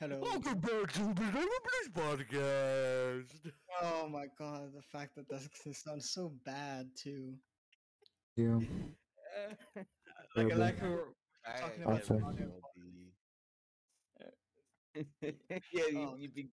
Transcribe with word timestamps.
Hello. 0.00 0.20
Welcome 0.22 0.60
back 0.60 0.92
to 0.92 0.98
the 1.00 1.14
Banana 1.14 1.58
Blues 1.66 1.90
podcast. 1.94 3.52
Oh 3.82 4.08
my 4.08 4.26
god, 4.38 4.72
the 4.74 4.82
fact 4.82 5.16
that 5.16 5.28
that 5.28 5.42
sounds 5.74 6.10
so 6.10 6.32
bad 6.44 6.88
too. 6.96 7.34
Yeah. 8.36 8.58
Like, 10.36 10.46
Really? 10.48 10.60
like 10.60 10.82
we 10.82 10.88
were 10.90 11.14
talking 11.58 11.82
about 11.82 12.00
Awesome. 12.00 12.22
yeah, 15.22 15.30
you, 15.72 15.98
Oh. 16.00 16.16
you've 16.18 16.34
been 16.34 16.50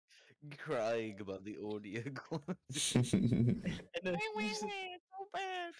crying 0.58 1.16
about 1.20 1.44
the 1.44 1.56
audio 1.58 2.02
quality. 2.14 2.94
and 2.94 4.02
then 4.04 4.16
you 4.38 4.54
said- 4.54 4.68
so 5.10 5.28
bad. 5.32 5.72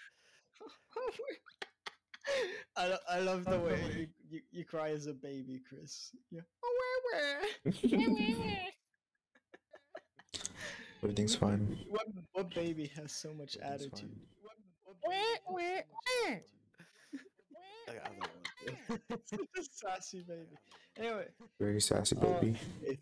I, 2.77 2.89
lo- 2.89 3.07
I 3.09 3.19
love 3.21 3.45
the 3.45 3.59
way 3.59 3.81
you, 3.97 4.07
you, 4.29 4.41
you 4.51 4.65
cry 4.65 4.91
as 4.91 5.07
a 5.07 5.13
baby, 5.15 5.61
Chris. 5.69 6.11
Yeah. 6.31 6.41
Oh, 6.65 6.94
Everything's 11.03 11.35
fine. 11.37 11.79
What 11.91 12.07
what 12.33 12.55
baby 12.55 12.91
has 12.97 13.13
so 13.13 13.33
much 13.35 13.57
Everything's 13.63 13.83
attitude? 13.93 14.11
fine. 14.11 14.21
What, 14.43 14.57
what 14.85 14.97
baby 15.11 15.83
has 16.27 16.27
so 16.27 16.31
much 16.31 16.43
I 17.87 17.93
got 17.95 18.13
another 18.13 18.33
one. 18.89 19.01
attitude? 19.11 19.49
Sassy 19.73 20.23
baby. 20.27 20.57
Anyway, 20.97 21.27
Very 21.61 21.81
sassy 21.81 22.17
Uh, 22.17 22.21
baby. 22.21 22.57
anyway. 22.83 22.99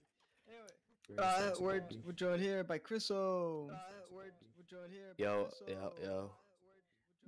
Very 1.08 1.18
Uh, 1.18 1.38
sassy 1.50 1.62
we're, 1.62 1.80
baby. 1.80 2.02
we're 2.04 2.12
joined 2.12 2.42
here 2.42 2.64
by 2.64 2.78
Chriso. 2.78 3.70
Uh, 3.70 3.74
we're, 4.10 4.24
we're 4.56 4.66
joined 4.68 4.92
here 4.92 5.14
by 5.18 5.24
Yo, 5.24 5.44
Chriso. 5.44 5.68
yo, 5.68 5.92
yo. 6.02 6.30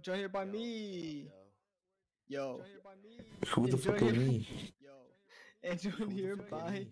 Joined 0.02 0.19
here 0.19 0.28
by 0.28 0.44
me. 0.44 1.30
Yo. 2.28 2.62
Who 3.48 3.66
the 3.69 3.77
fuck 3.77 3.94
are 4.02 4.08
Enjoy 4.08 4.20
your- 4.20 4.24
me? 4.27 4.48
Yo. 5.64 5.70
And 5.70 5.80
joined 5.80 6.12
here 6.12 6.36
by 6.36 6.86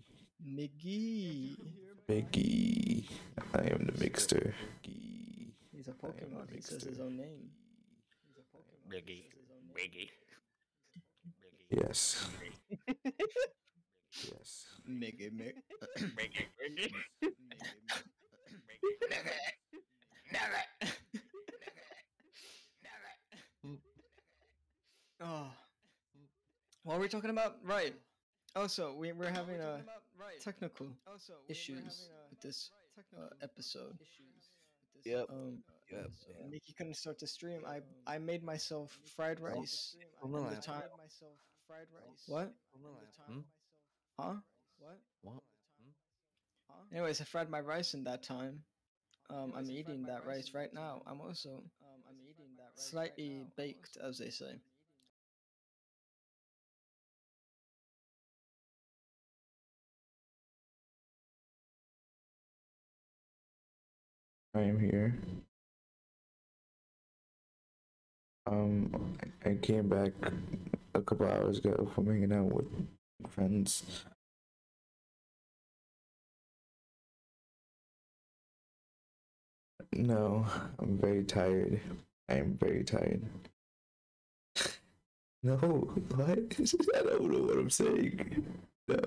Miggy. 0.46 1.56
Biggie. 2.08 3.06
I 3.54 3.60
am 3.70 3.86
the 3.86 3.92
mixter. 3.92 4.52
Biggie. 4.84 5.52
He's 5.72 5.88
a 5.88 5.94
I 6.02 6.06
am 6.06 6.12
Pokemon. 6.12 6.48
the 6.48 6.54
He 6.54 6.60
says 6.62 6.82
his 6.82 7.00
own 7.00 7.16
name. 7.16 7.50
He's 8.26 8.38
a 8.38 8.56
Pokemon. 8.56 8.90
Miggy. 8.90 9.08
He 9.08 9.20
says 9.20 9.34
his 9.36 9.50
own 9.50 9.64
name. 9.74 9.76
Biggie. 9.76 10.10
Yes. 11.70 12.28
Yes. 14.30 14.66
Miggy, 14.86 15.32
Mig. 15.32 15.54
Biggie. 15.98 16.46
Biggie. 16.60 16.92
Oh. 25.20 25.46
What 26.82 26.96
were 26.96 27.02
we 27.02 27.08
talking 27.08 27.30
about? 27.30 27.56
Right. 27.64 27.94
Oh, 28.54 28.66
so 28.66 28.94
we, 28.94 29.12
we're 29.12 29.30
having 29.30 29.60
uh, 29.60 29.78
technical 30.40 30.86
issues 31.48 32.08
with 32.30 32.40
this 32.40 32.70
uh, 33.18 33.28
episode. 33.42 33.96
Yep. 35.04 35.26
Um, 35.30 35.58
Yep. 35.90 36.06
uh, 36.06 36.48
Mickey 36.48 36.72
couldn't 36.72 36.94
start 36.96 37.18
the 37.18 37.26
stream. 37.26 37.62
I 37.66 37.80
I 38.06 38.16
made 38.18 38.42
myself 38.42 38.98
fried 39.14 39.40
rice. 39.40 39.94
On 40.22 40.32
the 40.32 40.38
in 40.38 40.44
the 40.44 40.50
lap. 40.50 40.62
time. 40.64 40.82
What? 42.28 42.52
Hmm? 43.28 43.40
Huh? 44.18 44.34
What? 44.78 44.98
What? 45.22 45.42
Anyways, 46.92 47.20
I 47.20 47.24
fried 47.24 47.50
my 47.50 47.60
rice 47.60 47.92
in 47.94 48.04
that 48.04 48.22
time. 48.22 48.62
Um, 49.30 49.52
I'm 49.56 49.70
eating 49.70 50.02
that 50.04 50.26
rice 50.26 50.52
right 50.54 50.72
now. 50.72 51.02
I'm 51.06 51.20
also 51.20 51.50
um, 51.50 51.64
slightly 52.74 53.44
baked, 53.56 53.96
as 54.02 54.18
they 54.18 54.30
say. 54.30 54.60
I 64.54 64.60
am 64.62 64.78
here. 64.78 65.18
Um, 68.46 69.16
I 69.44 69.54
came 69.54 69.88
back 69.88 70.12
a 70.94 71.00
couple 71.00 71.26
hours 71.26 71.58
ago 71.58 71.90
from 71.94 72.06
hanging 72.06 72.32
out 72.32 72.52
with 72.52 72.66
friends. 73.30 74.04
No, 79.94 80.46
I'm 80.78 80.98
very 80.98 81.24
tired. 81.24 81.80
I 82.28 82.34
am 82.34 82.58
very 82.60 82.84
tired. 82.84 83.22
No, 85.44 85.56
what? 85.56 86.38
I 86.94 87.02
don't 87.02 87.30
know 87.30 87.42
what 87.42 87.58
I'm 87.58 87.68
saying. 87.68 88.46
No. 88.86 89.00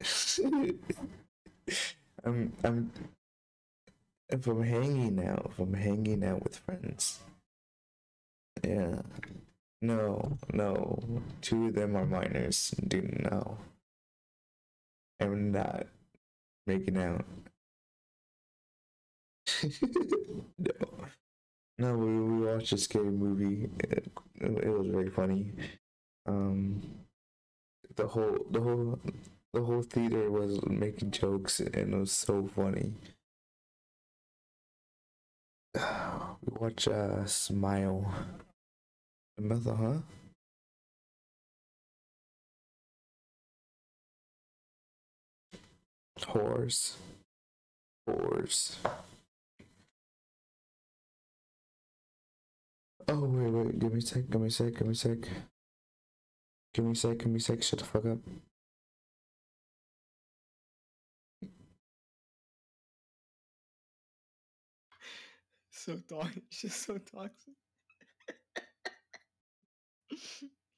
I'm 2.24 2.52
I'm 2.64 2.90
if 4.30 4.46
I'm 4.46 4.62
hanging 4.62 5.22
out, 5.26 5.46
if 5.50 5.58
I'm 5.58 5.74
hanging 5.74 6.24
out 6.24 6.42
with 6.42 6.56
friends. 6.58 7.20
Yeah. 8.64 9.02
No, 9.82 10.38
no. 10.52 11.22
Two 11.42 11.68
of 11.68 11.74
them 11.74 11.96
are 11.96 12.06
minors. 12.06 12.70
Didn't 12.88 13.22
know. 13.22 13.58
I'm 15.20 15.52
not 15.52 15.86
making 16.66 16.96
out. 16.98 17.24
no. 20.58 20.72
No, 21.78 21.96
we, 21.96 22.06
we 22.20 22.46
watched 22.46 22.72
a 22.72 22.78
scary 22.78 23.10
movie. 23.10 23.70
It, 23.80 24.08
it 24.40 24.68
was 24.68 24.86
very 24.88 25.10
funny. 25.10 25.52
Um 26.26 26.82
the 27.96 28.06
whole 28.06 28.38
the 28.50 28.60
whole 28.60 28.98
the 29.52 29.62
whole 29.62 29.82
theater 29.82 30.30
was 30.30 30.64
making 30.66 31.10
jokes 31.10 31.60
and 31.60 31.94
it 31.94 31.98
was 31.98 32.12
so 32.12 32.48
funny. 32.54 32.94
We 36.44 36.58
watch 36.60 36.88
uh 36.88 37.24
Smile. 37.26 38.12
Remember, 39.38 39.74
huh? 39.74 39.98
Horse. 46.26 46.96
Horse. 48.06 48.76
Oh 53.10 53.24
wait, 53.24 53.50
wait, 53.50 53.78
give 53.78 53.92
me 53.92 53.98
a 53.98 54.02
sec, 54.02 54.28
give 54.28 54.40
me 54.40 54.48
a 54.48 54.50
sec, 54.50 54.74
give 54.74 54.86
me 54.86 54.92
a 54.92 54.94
sec. 54.94 55.18
Give 56.74 56.84
me 56.84 56.92
a 56.92 56.94
sec, 56.94 57.18
give 57.18 57.28
me 57.28 57.36
a 57.36 57.40
sec, 57.40 57.62
shut 57.62 57.78
the 57.78 57.84
fuck 57.84 58.04
up. 58.04 58.18
So 65.88 65.96
toxic. 66.06 66.42
She's 66.50 66.74
so 66.74 66.98
toxic. 66.98 67.54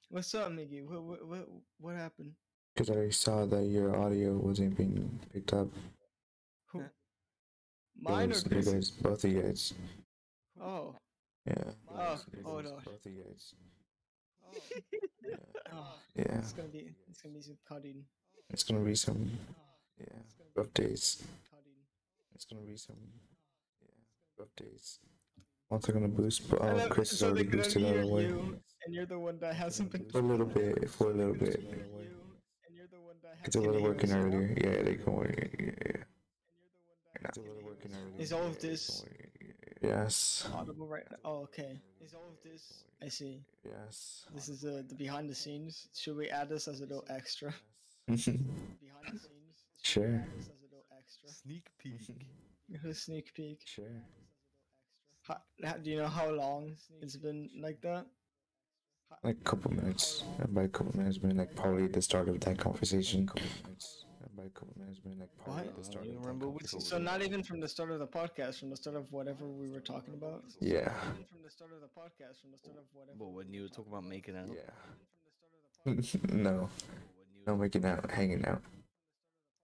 What's 0.09 0.33
up, 0.37 0.53
Miggy? 0.53 0.87
What 0.87 1.03
what 1.03 1.27
what 1.27 1.49
what 1.81 1.97
happened? 1.97 2.31
Because 2.77 2.91
I 2.91 3.11
saw 3.11 3.45
that 3.47 3.65
your 3.65 3.97
audio 3.97 4.35
wasn't 4.35 4.77
being 4.77 5.19
picked 5.33 5.53
up. 5.53 5.67
Who? 6.67 6.83
Huh? 6.83 6.89
Mine 8.01 8.31
or 8.31 8.35
Those- 8.35 8.67
you 8.67 8.73
guys, 8.73 8.91
both 8.91 9.25
of 9.25 9.33
you 9.33 9.43
guys. 9.43 9.75
Oh. 10.61 10.65
oh. 10.65 10.97
Yeah. 11.45 11.55
Ah, 11.89 11.93
oh, 11.93 12.11
those- 12.11 12.27
you 12.33 12.43
oh 12.47 12.63
guys. 12.63 12.85
Both 12.85 13.07
of 13.07 13.13
you 13.13 13.25
guys. 13.25 13.55
Oh. 14.47 14.59
Yeah. 15.29 15.37
oh. 15.73 15.95
Yeah. 16.15 16.39
It's 16.39 16.53
gonna 16.53 16.69
be 16.69 16.95
it's 17.09 17.21
gonna 17.21 17.35
be 17.35 17.43
some 17.43 17.59
cutting. 17.69 18.05
It's 18.49 18.63
gonna 18.63 18.85
be 18.85 18.95
some 18.95 19.29
Oh, 19.59 19.63
yeah 19.99 20.21
it's 20.25 20.37
rough 20.55 20.73
days. 20.73 21.21
It's 22.33 22.45
gonna 22.45 22.63
be 22.63 22.77
some 22.77 22.95
yeah 24.41 24.45
rough 24.45 24.57
days. 24.57 24.99
Once 25.71 25.89
I'm 25.89 25.95
gonna 25.95 26.09
boost, 26.09 26.49
but 26.51 26.61
And 26.63 26.71
uh, 26.71 26.77
then- 26.77 26.89
Chris 26.89 27.13
is 27.13 27.19
so 27.21 27.29
already 27.29 27.45
boosted 27.57 27.85
out 27.85 27.97
of 27.97 28.03
the 28.03 28.09
way. 28.09 28.25
and 28.27 28.95
you're 28.95 29.07
the 29.07 29.19
one 29.19 29.39
that 29.41 29.55
hasn't 29.55 29.93
been. 29.93 30.09
For 30.11 30.19
a 30.19 30.23
little 30.23 30.47
bit, 30.47 30.91
for 30.91 31.11
a 31.11 31.15
little 31.15 31.35
bit. 31.35 31.57
And 31.57 32.75
you're 32.77 32.89
the 32.91 33.01
one 33.01 33.17
that 33.23 33.37
It's 33.45 33.57
a 33.57 33.61
little 33.61 33.83
working 33.83 34.13
earlier. 34.13 34.55
Yeah, 34.65 34.83
they 34.83 34.97
can 34.97 35.13
work. 35.13 35.31
Yeah, 35.59 35.71
yeah. 35.87 36.03
It's 37.27 37.37
a 37.39 37.41
little 37.41 37.63
working 37.65 37.93
earlier. 37.95 38.19
Is 38.21 38.33
all 38.33 38.47
of 38.47 38.59
this 38.61 39.05
Yes. 39.83 40.49
audible 40.55 40.87
right 40.87 41.05
now? 41.11 41.17
Oh, 41.25 41.39
okay. 41.49 41.81
Is 42.01 42.15
all 42.15 42.29
of 42.29 42.39
this? 42.43 42.85
I 43.03 43.09
see. 43.09 43.45
Yes. 43.65 44.27
This 44.35 44.49
is 44.49 44.61
the 44.63 44.85
the 44.89 44.95
behind 44.95 45.29
the 45.31 45.35
scenes. 45.35 45.89
Should 45.95 46.17
we 46.17 46.29
add 46.31 46.49
this 46.49 46.67
as 46.69 46.81
a 46.81 46.87
little 46.87 47.05
extra? 47.09 47.55
Behind 48.09 48.27
the 48.27 49.19
scenes. 49.19 49.57
Sure. 49.83 50.27
as 50.39 50.49
a 50.49 50.57
little 50.65 50.85
extra? 50.99 51.29
Sneak 51.29 51.67
peek. 51.79 52.27
A 52.91 52.95
sneak 53.07 53.33
peek. 53.35 53.61
Sure. 53.65 54.03
How, 55.23 55.37
how, 55.65 55.75
do 55.75 55.91
you 55.91 55.99
know 55.99 56.09
how 56.09 56.31
long 56.31 56.75
it's 57.01 57.17
been 57.17 57.51
like 57.61 57.81
that? 57.83 58.07
Like 59.23 59.37
a 59.41 59.45
couple 59.45 59.73
minutes. 59.73 60.25
And 60.39 60.55
by 60.55 60.63
a 60.63 60.69
couple 60.69 60.97
minutes, 60.97 61.19
been 61.19 61.37
like 61.37 61.55
probably 61.55 61.89
the 61.89 62.01
start 62.01 62.29
of 62.29 62.41
that 62.41 62.59
conversation. 62.59 63.27
Couple 63.27 63.43
minutes. 63.65 64.05
And 64.23 64.37
by 64.37 64.45
a 64.45 64.49
couple 64.51 64.75
minutes, 64.79 64.99
been 65.01 65.19
like 65.19 65.29
probably 65.45 65.65
What? 65.65 65.75
the 65.75 65.81
oh, 65.81 65.85
start 65.91 66.05
You 66.07 66.11
of 66.13 66.17
that 66.17 66.21
remember 66.27 66.49
which- 66.49 66.71
conversation. 66.71 66.81
So 66.81 66.99
not 66.99 67.21
even 67.23 67.43
from 67.43 67.61
the 67.61 67.69
start 67.69 67.91
of 67.91 67.99
the 67.99 68.07
podcast, 68.07 68.61
from 68.61 68.71
the 68.71 68.77
start 68.77 68.97
of 68.97 69.11
whatever 69.13 69.47
we 69.47 69.69
were 69.69 69.81
talking 69.81 70.15
about. 70.15 70.45
Yeah. 70.61 70.93
Even 71.13 71.25
from 71.25 71.43
the 71.45 71.51
start 71.51 71.73
of 71.73 71.81
the 71.81 71.89
podcast, 71.89 72.41
from 72.41 72.53
the 72.53 72.59
start 72.59 72.77
of 72.79 72.85
whatever. 72.93 73.19
But 73.19 73.33
when 73.33 73.53
you 73.53 73.63
were 73.63 73.69
talking 73.69 73.93
about 73.93 74.05
making 74.05 74.37
out. 74.37 74.49
Yeah. 74.49 75.93
no. 76.33 76.71
When 76.71 77.29
you 77.35 77.43
No, 77.47 77.57
making 77.57 77.85
out, 77.85 78.11
hanging 78.11 78.45
out. 78.47 78.63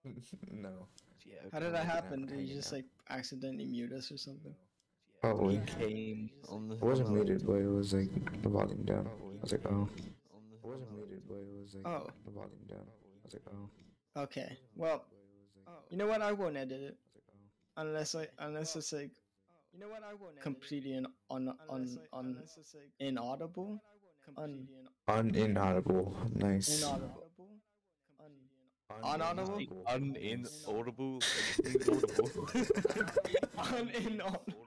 no, 0.51 0.87
Yeah, 1.25 1.35
How 1.51 1.59
did 1.59 1.73
that 1.73 1.85
hanging 1.85 1.89
out, 1.91 2.03
happen? 2.03 2.25
Did 2.27 2.39
you 2.47 2.55
just 2.55 2.69
out. 2.69 2.77
like 2.77 2.85
accidentally 3.09 3.65
mute 3.65 3.91
us 3.93 4.11
or 4.11 4.17
something? 4.17 4.53
Probably. 5.21 5.61
came 5.79 6.29
on 6.49 6.67
the. 6.69 6.75
It 6.75 6.81
wasn't 6.81 7.11
muted, 7.11 7.45
but 7.45 7.53
it 7.53 7.67
was 7.67 7.93
like 7.93 8.41
the 8.41 8.49
volume 8.49 8.83
down. 8.83 9.07
I 9.07 9.41
was 9.41 9.51
like, 9.51 9.65
oh. 9.65 9.71
on 9.71 9.89
It 10.51 10.59
wasn't 10.63 10.91
muted, 10.95 11.21
but 11.27 11.35
it 11.35 11.61
was 11.61 11.75
like 11.75 11.87
Oh. 11.87 12.07
the 12.25 12.31
volume 12.31 12.65
down. 12.67 12.85
I 12.85 13.25
was 13.25 13.33
like, 13.33 13.43
oh. 13.51 14.21
Okay. 14.23 14.57
Well, 14.75 15.05
you 15.89 15.97
know 15.97 16.07
what? 16.07 16.21
I 16.21 16.31
won't 16.31 16.57
edit 16.57 16.81
it 16.81 16.97
unless 17.77 18.15
I 18.15 18.27
unless 18.39 18.75
it's 18.75 18.91
like 18.91 19.11
you 19.73 19.79
know 19.79 19.87
what? 19.89 20.03
I 20.03 20.13
won't 20.13 20.41
completely 20.41 20.95
un, 20.95 21.07
un, 21.29 21.53
un, 21.69 21.99
un, 22.13 22.37
inaudible. 22.99 23.81
Un, 24.37 24.67
Uninaudible. 25.07 26.13
Nice. 26.35 26.81
inaudible. 26.81 27.23
Unaudible. 29.03 29.67
Uninaudible. 29.87 31.21
Inaudible. 31.63 32.13
Uninaudible. 33.57 34.53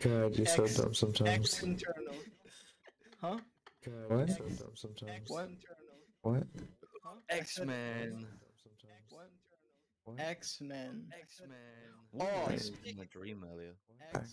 God, 0.00 0.36
you're 0.36 0.46
so 0.46 0.64
X- 0.64 0.76
dumb 0.76 0.94
sometimes. 0.94 1.28
X 1.30 1.62
internal. 1.62 2.14
Huh? 3.20 3.38
God, 3.84 3.94
what? 4.08 4.28
So 4.30 4.44
dumb 4.44 4.72
sometimes. 4.74 5.28
What? 5.28 5.48
What? 6.22 6.44
X 7.30 7.58
Men. 7.60 8.26
What? 9.10 9.28
What? 10.04 10.20
X 10.20 10.60
Men. 10.60 11.06
X 11.20 11.40
Men. 11.48 12.20
Oh, 12.20 12.48
Oh, 12.50 12.56
speak- 12.56 12.96
my 12.96 13.04
dream 13.12 13.44
earlier. 13.50 13.74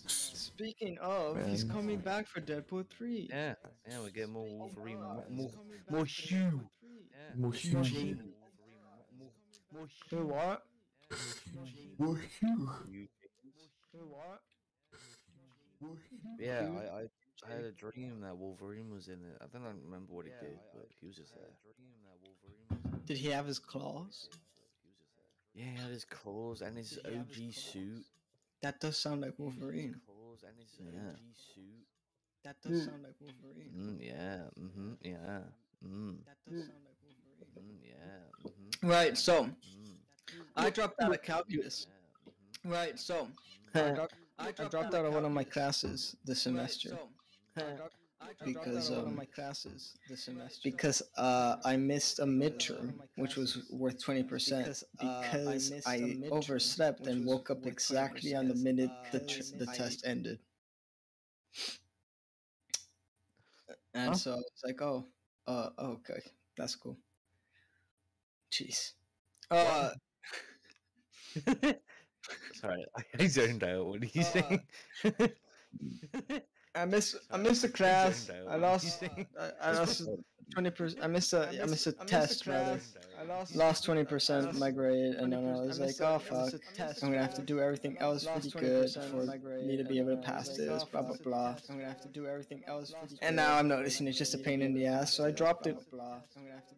Speaking 0.06 0.96
of, 1.02 1.44
he's 1.46 1.64
coming 1.64 1.98
back 1.98 2.26
for 2.28 2.40
Deadpool 2.40 2.88
3. 2.88 3.28
Yeah, 3.30 3.54
yeah, 3.88 4.02
we 4.02 4.10
get 4.10 4.30
more 4.30 4.46
Wolverine, 4.46 4.96
more, 5.02 5.24
more, 5.28 5.50
more 5.90 6.04
Hugh. 6.06 6.62
Yeah, 6.82 7.34
More 7.36 7.52
Hugh 7.52 7.82
Hugh. 7.82 7.82
Jackman 7.84 8.32
Wolverine, 8.32 8.32
more, 9.18 9.30
more 9.74 9.88
Hugh. 10.08 10.26
what? 10.26 10.62
What? 11.96 12.18
What? 13.92 14.40
Yeah, 16.38 16.68
I, 16.76 16.98
I, 16.98 17.02
I 17.48 17.54
had 17.54 17.64
a 17.64 17.72
dream 17.72 18.20
that 18.22 18.36
Wolverine 18.36 18.92
was 18.92 19.08
in 19.08 19.14
it. 19.14 19.38
I 19.40 19.46
don't 19.52 19.62
remember 19.84 20.12
what 20.12 20.26
he 20.26 20.32
did, 20.40 20.58
but 20.74 20.88
he 21.00 21.06
was 21.06 21.16
just 21.16 21.32
there. 21.34 22.78
Did 23.06 23.18
he 23.18 23.28
have 23.28 23.46
his 23.46 23.58
claws? 23.58 24.28
Yeah, 25.54 25.64
he 25.64 25.76
had 25.80 25.90
his 25.90 26.04
claws 26.04 26.60
and 26.60 26.76
his 26.76 26.98
OG 27.06 27.52
suit. 27.52 28.04
That 28.62 28.80
does 28.80 28.98
sound 28.98 29.22
like 29.22 29.38
Wolverine. 29.38 30.00
Claws 30.04 30.44
and 30.46 30.56
his 30.58 30.78
OG 30.80 31.18
suit. 31.54 31.86
That 32.44 32.56
does 32.62 32.84
sound 32.84 33.02
like 33.02 33.14
Wolverine. 33.20 33.72
Mm, 33.76 34.06
yeah. 34.06 34.42
Mm-hmm. 34.60 34.92
Yeah. 35.02 35.40
Mm. 35.86 36.16
That 36.24 36.36
does 36.48 36.64
sound 36.66 36.84
like 36.84 36.96
Wolverine. 37.02 37.78
Mm, 37.80 37.80
yeah. 37.84 38.50
Mm-hmm. 38.50 38.88
Right, 38.88 39.16
so 39.16 39.44
Mm. 39.44 39.54
I 40.56 40.70
dropped 40.70 41.00
out 41.00 41.12
of 41.12 41.22
calculus. 41.22 41.86
Yeah. 41.88 42.70
mhm. 42.70 42.72
Right, 42.72 42.98
so 42.98 43.28
I 43.74 43.90
dropped, 43.90 44.14
I 44.38 44.64
dropped 44.64 44.94
out 44.94 45.04
of 45.06 45.14
one 45.14 45.24
of 45.24 45.32
my 45.32 45.44
classes 45.44 46.16
this 46.24 46.42
semester 46.42 46.98
because 48.44 48.90
um, 48.90 49.14
my 49.16 49.24
classes 49.34 49.96
this 50.08 50.24
semester 50.24 50.60
because 50.62 51.02
uh, 51.16 51.56
I 51.64 51.76
missed 51.76 52.18
a 52.20 52.24
midterm 52.26 52.94
which 53.16 53.36
was 53.36 53.58
worth 53.70 54.02
twenty 54.02 54.22
percent 54.22 54.82
because 54.98 55.72
I 55.86 56.18
overslept 56.30 57.06
and 57.06 57.24
woke 57.24 57.50
up 57.50 57.66
exactly 57.66 58.34
on 58.34 58.48
the 58.48 58.54
minute 58.54 58.90
the 59.12 59.20
tr- 59.20 59.42
the 59.56 59.66
test 59.66 60.06
ended. 60.06 60.38
And 63.94 64.14
Huh? 64.14 64.14
so 64.14 64.38
it's 64.38 64.64
like, 64.64 64.80
oh, 64.82 65.06
uh, 65.46 65.70
okay, 65.78 66.20
that's 66.56 66.76
cool. 66.76 66.98
Jeez. 68.50 68.92
Uh, 69.50 69.90
Sorry, 72.52 72.84
I 73.20 73.26
zoned 73.26 73.64
out. 73.64 73.86
What 73.86 74.02
are 74.02 74.06
you 74.06 74.22
Uh, 74.22 74.22
saying? 74.22 74.66
I 76.76 76.84
missed 76.84 77.16
I 77.30 77.36
missed 77.36 77.64
a 77.64 77.68
class. 77.68 78.30
I 78.30 78.34
What 78.44 78.52
are 78.52 78.56
you 78.56 78.62
lost? 78.62 79.02
I, 79.04 79.50
I 79.60 79.72
lost 79.72 80.02
twenty 80.52 80.70
percent. 80.70 81.04
I 81.04 81.06
missed 81.08 81.32
a 81.32 81.48
I 81.62 81.66
missed 81.66 81.86
a 81.86 81.92
test 81.92 82.46
rather. 82.46 82.80
I 83.18 83.24
Lost 83.54 83.84
twenty 83.84 84.04
percent 84.04 84.58
my 84.58 84.70
grade, 84.70 85.14
and 85.14 85.32
then 85.32 85.48
I 85.48 85.60
was 85.60 85.80
like, 85.80 86.00
oh 86.00 86.18
fuck, 86.18 86.52
I'm 87.02 87.08
gonna 87.08 87.22
have 87.22 87.34
to 87.34 87.42
do 87.42 87.60
everything 87.60 87.96
else 87.98 88.26
pretty 88.26 88.50
good 88.50 88.90
for 88.90 89.24
me 89.64 89.76
to 89.76 89.84
be 89.84 89.98
able 89.98 90.16
to 90.16 90.22
pass 90.22 90.48
this. 90.50 90.84
Blah 90.84 91.02
blah 91.02 91.16
blah. 91.24 91.56
I'm 91.68 91.76
gonna 91.76 91.88
have 91.88 92.02
to 92.02 92.08
do 92.08 92.26
everything 92.26 92.62
else. 92.66 92.92
And 93.22 93.34
now 93.36 93.56
I'm 93.56 93.68
noticing 93.68 94.06
it's 94.06 94.18
just 94.18 94.34
a 94.34 94.38
pain 94.38 94.62
in 94.62 94.74
the 94.74 94.86
ass, 94.86 95.14
so 95.14 95.24
I 95.24 95.30
dropped 95.30 95.66
it. 95.66 95.78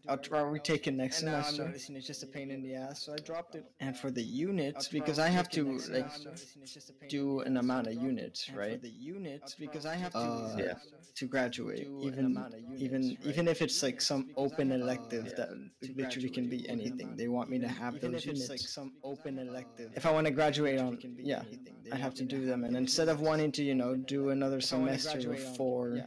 I'll 0.08 0.16
try 0.16 0.40
retake 0.40 0.86
it 0.86 0.94
next 0.94 1.18
semester. 1.18 1.62
I'm 1.62 1.68
noticing 1.68 1.96
it's 1.96 2.06
just 2.06 2.22
a 2.22 2.26
pain 2.26 2.50
in 2.50 2.62
the 2.62 2.74
ass, 2.74 3.02
so 3.02 3.12
I 3.12 3.16
dropped 3.16 3.54
it. 3.56 3.64
And 3.80 3.96
for 3.96 4.10
the 4.10 4.22
units, 4.22 4.88
because 4.88 5.18
I 5.18 5.28
have 5.28 5.48
to 5.50 5.78
like 5.90 6.10
do 7.08 7.40
an 7.40 7.56
amount 7.56 7.88
of 7.88 7.94
units, 7.94 8.48
right? 8.50 8.80
The 8.80 8.88
units, 8.88 9.54
because 9.54 9.84
I 9.88 9.96
have 9.96 10.12
to 10.12 10.18
Uh, 10.18 10.56
Yeah. 10.58 10.74
to 11.14 11.26
graduate, 11.26 11.88
even 12.00 12.26
even 12.76 13.02
even 13.24 13.48
if 13.48 13.60
it's 13.60 13.82
like 13.82 14.00
some 14.00 14.30
open 14.36 14.70
elective 14.72 15.34
that 15.36 15.50
literally 16.00 16.30
can 16.30 16.48
be 16.48 16.68
anything. 16.68 17.16
They 17.16 17.28
want 17.28 17.50
me 17.50 17.58
to 17.58 17.68
have 17.68 18.00
those 18.00 18.24
units. 18.26 18.48
like 18.48 18.60
some 18.60 18.92
open 19.02 19.38
elective. 19.38 19.90
If 19.96 20.06
I 20.06 20.12
want 20.12 20.26
to 20.26 20.32
graduate 20.32 20.78
on, 20.78 20.98
yeah, 21.22 21.42
I 21.92 21.96
have 21.96 22.14
to 22.16 22.24
do 22.24 22.46
them. 22.46 22.64
And 22.64 22.76
instead 22.76 23.08
of 23.08 23.20
wanting 23.20 23.52
to, 23.52 23.64
you 23.64 23.74
know, 23.74 23.96
do 23.96 24.30
another 24.30 24.60
semester 24.60 25.18
of 25.32 25.40
four 25.40 26.04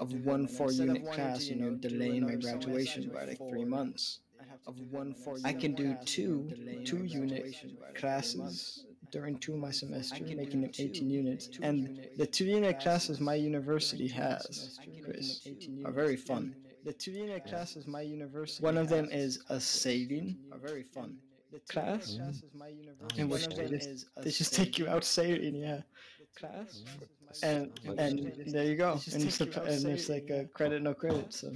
of 0.00 0.12
one 0.26 0.46
four 0.46 0.72
unit 0.72 1.04
class, 1.10 1.50
you 1.50 1.56
know, 1.56 1.74
delaying 1.74 2.24
my 2.26 2.36
graduation 2.36 3.10
by 3.10 3.24
like 3.24 3.42
three 3.48 3.64
months. 3.64 4.20
Of 4.66 4.80
one 4.80 5.14
four, 5.14 5.38
I 5.44 5.52
can 5.52 5.74
do 5.74 5.94
two 6.06 6.54
two 6.84 7.04
unit 7.04 7.44
classes 7.94 8.86
during 9.12 9.38
two 9.38 9.52
of 9.52 9.60
my 9.60 9.70
semester, 9.70 10.24
making 10.24 10.62
them 10.62 10.70
18 10.76 11.08
units. 11.08 11.50
And 11.60 12.00
the 12.16 12.26
two 12.26 12.46
unit 12.46 12.80
classes 12.80 13.20
my 13.20 13.34
university 13.34 14.08
has, 14.08 14.80
Chris, 15.04 15.46
are 15.84 15.92
very 15.92 16.16
fun. 16.16 16.56
The 16.84 16.92
two 16.92 17.12
unit 17.12 17.44
classes 17.44 17.86
my 17.86 18.00
university 18.00 18.64
one 18.64 18.76
of 18.76 18.88
them 18.88 19.08
is 19.12 19.44
a 19.50 19.60
sailing, 19.60 20.36
a 20.50 20.58
very 20.58 20.82
fun. 20.82 21.16
Class, 21.68 22.18
in 23.16 23.28
which 23.28 23.46
they 23.48 23.68
just, 23.68 24.06
they 24.16 24.30
just 24.30 24.54
take 24.54 24.78
you 24.78 24.88
out 24.88 25.04
sailing, 25.04 25.54
yeah. 25.54 25.82
Class, 26.34 26.82
and 27.42 27.78
and 27.98 28.32
there 28.46 28.64
you 28.64 28.74
go, 28.74 28.92
and 29.12 29.22
it's, 29.22 29.40
a, 29.42 29.44
and 29.44 29.84
it's 29.84 30.08
like 30.08 30.30
a 30.30 30.46
credit 30.54 30.82
no 30.82 30.94
credit, 30.94 31.32
so. 31.34 31.52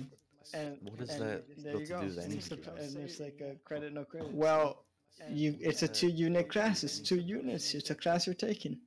And, 0.55 0.79
What 0.83 0.99
does 0.99 1.11
and 1.11 1.23
that 1.23 1.43
there 1.57 1.77
you 1.77 1.87
to 1.87 1.93
go. 1.93 2.01
do 2.03 2.21
And 2.21 2.33
it's 2.33 2.51
and 2.51 2.97
it's 2.99 3.19
like 3.19 3.41
a 3.41 3.57
credit 3.65 3.93
no 3.93 4.05
credit. 4.05 4.33
Well, 4.33 4.86
you 5.31 5.57
it's 5.61 5.83
a 5.83 5.89
two 5.89 6.09
unit 6.09 6.49
class. 6.49 6.85
It's 6.85 7.01
two 7.01 7.21
units. 7.21 7.75
It's 7.75 7.91
a 7.91 7.95
class 7.95 8.27
you're 8.27 8.35
taking. 8.35 8.81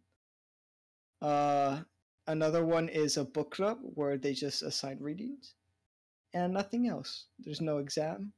Uh, 1.22 1.82
another 2.28 2.66
one 2.66 2.90
is 2.90 3.18
a 3.18 3.24
book 3.26 3.52
club 3.52 3.80
where 3.82 4.18
they 4.18 4.34
just 4.34 4.62
assign 4.64 4.98
readings, 5.00 5.54
and 6.34 6.54
nothing 6.54 6.88
else. 6.88 7.26
There's 7.40 7.62
no 7.62 7.78
exam, 7.80 8.34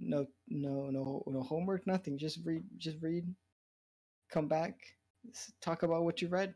no 0.00 0.26
no 0.48 0.90
no 0.90 1.22
no 1.26 1.42
homework, 1.42 1.86
nothing. 1.86 2.18
Just 2.18 2.40
read, 2.44 2.64
just 2.78 2.98
read. 3.02 3.26
Come 4.30 4.48
back, 4.48 4.78
talk 5.60 5.82
about 5.82 6.04
what 6.04 6.20
you 6.22 6.28
read. 6.28 6.54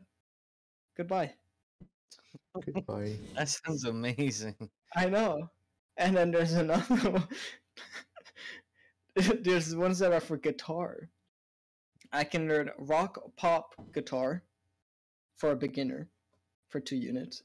Goodbye. 0.97 1.33
Goodbye. 2.65 3.17
That 3.35 3.49
sounds 3.49 3.83
amazing. 3.85 4.55
I 4.95 5.07
know. 5.07 5.49
And 5.97 6.15
then 6.15 6.31
there's 6.31 6.53
another 6.53 6.95
one. 7.11 7.27
there's 9.41 9.75
ones 9.75 9.99
that 9.99 10.13
are 10.13 10.19
for 10.19 10.37
guitar. 10.37 11.09
I 12.11 12.23
can 12.23 12.47
learn 12.47 12.71
rock 12.77 13.19
pop 13.35 13.73
guitar 13.93 14.43
for 15.37 15.51
a 15.51 15.55
beginner 15.55 16.09
for 16.69 16.79
two 16.79 16.95
units. 16.95 17.43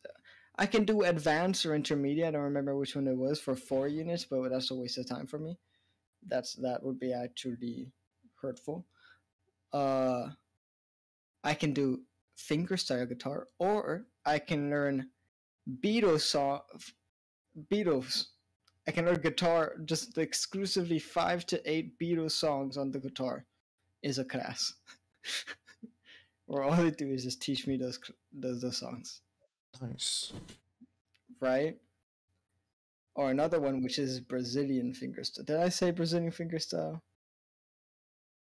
I 0.59 0.67
can 0.67 0.85
do 0.85 1.02
advanced 1.02 1.64
or 1.64 1.75
intermediate. 1.75 2.29
I 2.29 2.31
don't 2.33 2.43
remember 2.43 2.76
which 2.76 2.95
one 2.95 3.09
it 3.09 3.17
was 3.17 3.41
for 3.41 3.57
four 3.57 3.88
units, 3.88 4.25
but 4.25 4.49
that's 4.50 4.71
a 4.71 4.75
waste 4.75 4.99
of 4.99 5.09
time 5.09 5.26
for 5.26 5.38
me. 5.38 5.59
That's 6.26 6.55
that 6.57 6.83
would 6.83 7.00
be 7.00 7.12
actually 7.12 7.91
hurtful. 8.41 8.87
Uh, 9.73 10.29
I 11.43 11.55
can 11.55 11.73
do 11.73 12.02
fingerstyle 12.38 13.09
guitar, 13.09 13.49
or 13.59 14.05
I 14.26 14.38
can 14.38 14.71
learn 14.71 15.09
Beatles 15.81 16.23
song, 16.23 16.61
Beatles. 17.71 18.26
I 18.88 18.90
can 18.90 19.04
learn 19.06 19.20
guitar 19.20 19.74
just 19.84 20.18
exclusively 20.18 20.98
five 20.98 21.46
to 21.46 21.70
eight 21.70 21.98
Beatles 21.98 22.32
songs 22.32 22.76
on 22.76 22.90
the 22.90 22.98
guitar 22.98 23.44
is 24.02 24.18
a 24.18 24.24
class. 24.24 24.74
Where 26.46 26.62
all 26.64 26.74
they 26.74 26.90
do 26.90 27.08
is 27.10 27.22
just 27.24 27.40
teach 27.40 27.66
me 27.66 27.76
those 27.76 27.98
those, 28.32 28.60
those 28.60 28.76
songs, 28.78 29.20
Nice. 29.80 30.32
right? 31.40 31.76
Or 33.14 33.30
another 33.30 33.60
one 33.60 33.82
which 33.82 33.98
is 33.98 34.20
Brazilian 34.20 34.92
fingerstyle. 34.92 35.44
Did 35.44 35.56
I 35.60 35.68
say 35.68 35.90
Brazilian 35.92 36.32
fingerstyle? 36.32 37.00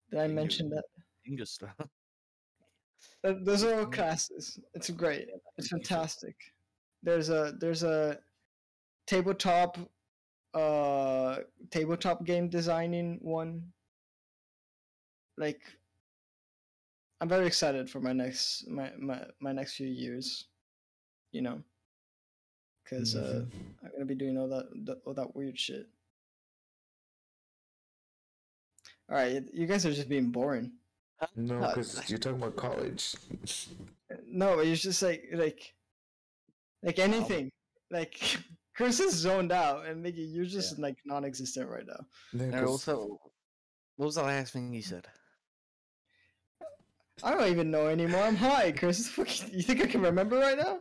Did 0.09 0.19
I 0.21 0.27
mention 0.27 0.69
that? 0.69 0.83
Th- 3.23 3.37
Those 3.43 3.63
are 3.63 3.79
all 3.79 3.85
classes. 3.85 4.59
It's 4.73 4.89
great. 4.89 5.27
It's 5.57 5.67
fantastic. 5.67 6.35
There's 7.03 7.29
a 7.29 7.53
there's 7.59 7.83
a 7.83 8.17
tabletop 9.07 9.77
uh 10.53 11.37
tabletop 11.69 12.25
game 12.25 12.49
designing 12.49 13.19
one. 13.21 13.71
Like 15.37 15.61
i'm 17.21 17.29
very 17.29 17.45
excited 17.45 17.89
for 17.89 17.99
my 17.99 18.13
next 18.13 18.67
my 18.67 18.91
my, 18.97 19.23
my 19.39 19.51
next 19.51 19.75
few 19.75 19.87
years 19.87 20.45
you 21.31 21.41
know? 21.41 21.61
Because 22.83 23.15
uh 23.15 23.45
i'm 23.83 23.91
gonna 23.93 24.05
be 24.05 24.15
doing 24.15 24.37
all 24.37 24.49
that, 24.49 24.65
that 24.85 24.97
all 25.05 25.13
that 25.13 25.35
weird 25.35 25.57
shit. 25.57 25.87
All 29.09 29.15
right 29.15 29.43
you 29.53 29.65
guys 29.67 29.85
are 29.85 29.93
just 29.93 30.09
being 30.09 30.31
boring. 30.31 30.71
No, 31.35 31.59
Uh, 31.61 31.67
because 31.69 32.09
you're 32.09 32.19
talking 32.19 32.41
about 32.41 32.55
college. 32.55 33.15
no 34.27 34.55
but 34.57 34.65
it's 34.67 34.81
just 34.81 35.01
like 35.01 35.25
like 35.33 35.73
like 36.83 36.99
anything. 36.99 37.51
Like 37.89 38.19
chris 38.81 38.99
is 38.99 39.13
zoned 39.13 39.51
out 39.51 39.85
and 39.85 40.01
Mickey, 40.01 40.21
you're 40.21 40.45
just 40.45 40.79
like 40.79 40.97
non-existent 41.05 41.69
right 41.69 41.85
now 41.85 42.03
Yeah, 42.33 42.43
And 42.45 42.53
'cause- 42.53 42.69
also, 42.69 43.19
what 43.97 44.05
was 44.07 44.15
the 44.15 44.23
last 44.23 44.53
thing 44.53 44.73
you 44.73 44.81
said? 44.81 45.07
I 47.23 47.35
don't 47.35 47.51
even 47.51 47.69
know 47.69 47.85
anymore. 47.87 48.23
I'm 48.23 48.35
high, 48.35 48.71
Chris. 48.71 49.15
You 49.51 49.61
think 49.61 49.79
I 49.81 49.85
can 49.85 50.01
remember 50.01 50.39
right 50.39 50.57
now? 50.57 50.79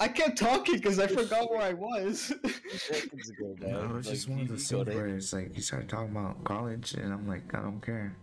I 0.00 0.08
kept 0.08 0.36
talking 0.36 0.74
because 0.74 0.98
I 0.98 1.06
forgot 1.06 1.48
where 1.48 1.60
I 1.60 1.72
was. 1.74 2.32
Seconds 2.72 3.30
ago, 3.30 3.54
No, 3.60 3.86
man. 3.86 3.98
it's 3.98 4.08
just 4.08 4.28
one 4.28 4.40
of 4.40 4.48
those 4.48 4.68
you 4.72 4.84
things 4.84 4.96
where 4.96 5.06
it's 5.06 5.32
like 5.32 5.54
you 5.54 5.62
start 5.62 5.88
talking 5.88 6.10
about 6.10 6.42
college, 6.42 6.94
and 6.94 7.12
I'm 7.12 7.28
like, 7.28 7.54
I 7.54 7.60
don't 7.62 7.80
care. 7.80 8.16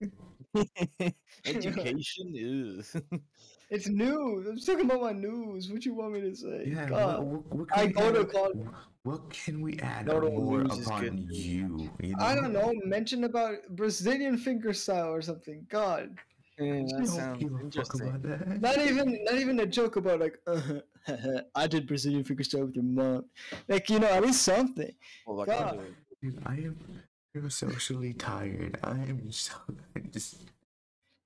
Education 1.44 2.32
is. 2.34 2.96
it's 3.70 3.88
news. 3.88 4.46
I'm 4.46 4.58
talking 4.58 4.84
about 4.86 5.00
my 5.02 5.12
news. 5.12 5.70
What 5.70 5.84
you 5.84 5.94
want 5.94 6.12
me 6.14 6.20
to 6.22 6.34
say? 6.34 6.64
Yeah, 6.66 6.86
God. 6.86 7.18
what, 7.24 7.26
what, 7.26 7.54
what 7.54 7.78
I 7.78 7.86
can 7.86 7.88
we 7.88 7.92
go 7.92 8.12
to 8.12 8.20
add- 8.20 8.32
college. 8.32 8.58
What 9.02 9.30
can 9.30 9.60
we 9.60 9.78
add 9.78 10.06
No, 10.06 10.18
no, 10.18 10.30
more 10.30 10.64
news 10.64 10.86
upon 10.86 11.00
good. 11.02 11.28
you? 11.30 11.90
you 12.02 12.14
I 12.18 12.34
don't 12.34 12.52
know. 12.52 12.72
Mention 12.84 13.22
about 13.24 13.54
Brazilian 13.70 14.36
finger 14.36 14.72
style 14.72 15.12
or 15.12 15.22
something. 15.22 15.64
God. 15.68 16.16
Yeah, 16.58 16.72
that 16.74 16.88
don't 16.90 17.06
sounds 17.06 17.38
give 17.42 17.52
a 17.52 17.54
fuck 17.56 17.64
interesting. 17.64 18.08
about 18.08 18.22
that. 18.22 18.60
Not 18.60 18.78
even 18.78 19.22
not 19.24 19.34
even 19.34 19.60
a 19.60 19.66
joke 19.66 19.96
about 19.96 20.20
like 20.20 20.38
uh, 20.46 20.60
I 21.54 21.66
did 21.66 21.86
Brazilian 21.86 22.24
finger 22.24 22.42
style 22.42 22.64
with 22.66 22.74
your 22.74 22.84
mom. 22.84 23.26
Like, 23.68 23.88
you 23.90 23.98
know, 24.00 24.08
at 24.08 24.22
least 24.22 24.42
something. 24.42 24.92
Well, 25.26 25.36
like, 25.36 25.48
God. 25.48 25.62
I'll 25.62 25.74
do 25.76 25.80
it. 25.82 25.94
Dude, 26.22 26.42
I 26.46 26.54
am 26.54 27.50
so 27.50 27.68
socially 27.68 28.12
tired. 28.14 28.78
I 28.82 28.92
am 28.92 29.30
so 29.30 29.54
I 29.96 30.00
just 30.00 30.38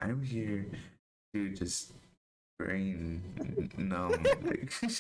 I'm 0.03 0.23
here 0.23 0.67
to 1.33 1.51
just 1.51 1.93
brain 2.61 3.23
numb. 3.79 4.23
Like, 4.43 4.71
dude, 4.81 4.91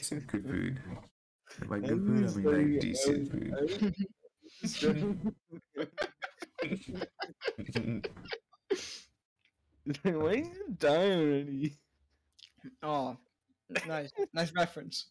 some 0.00 0.20
good 0.20 0.46
food. 0.46 0.80
By 1.68 1.80
good 1.80 2.06
food, 2.06 2.26
I 2.26 2.30
mean 2.34 2.72
like 2.72 2.80
decent 2.80 3.30
food. 3.30 3.94
Why 10.02 10.12
are 10.12 10.36
you 10.36 10.74
dying 10.78 11.12
already? 11.12 11.76
Oh, 12.82 13.16
nice, 13.86 14.10
nice 14.32 14.52
reference. 14.52 15.10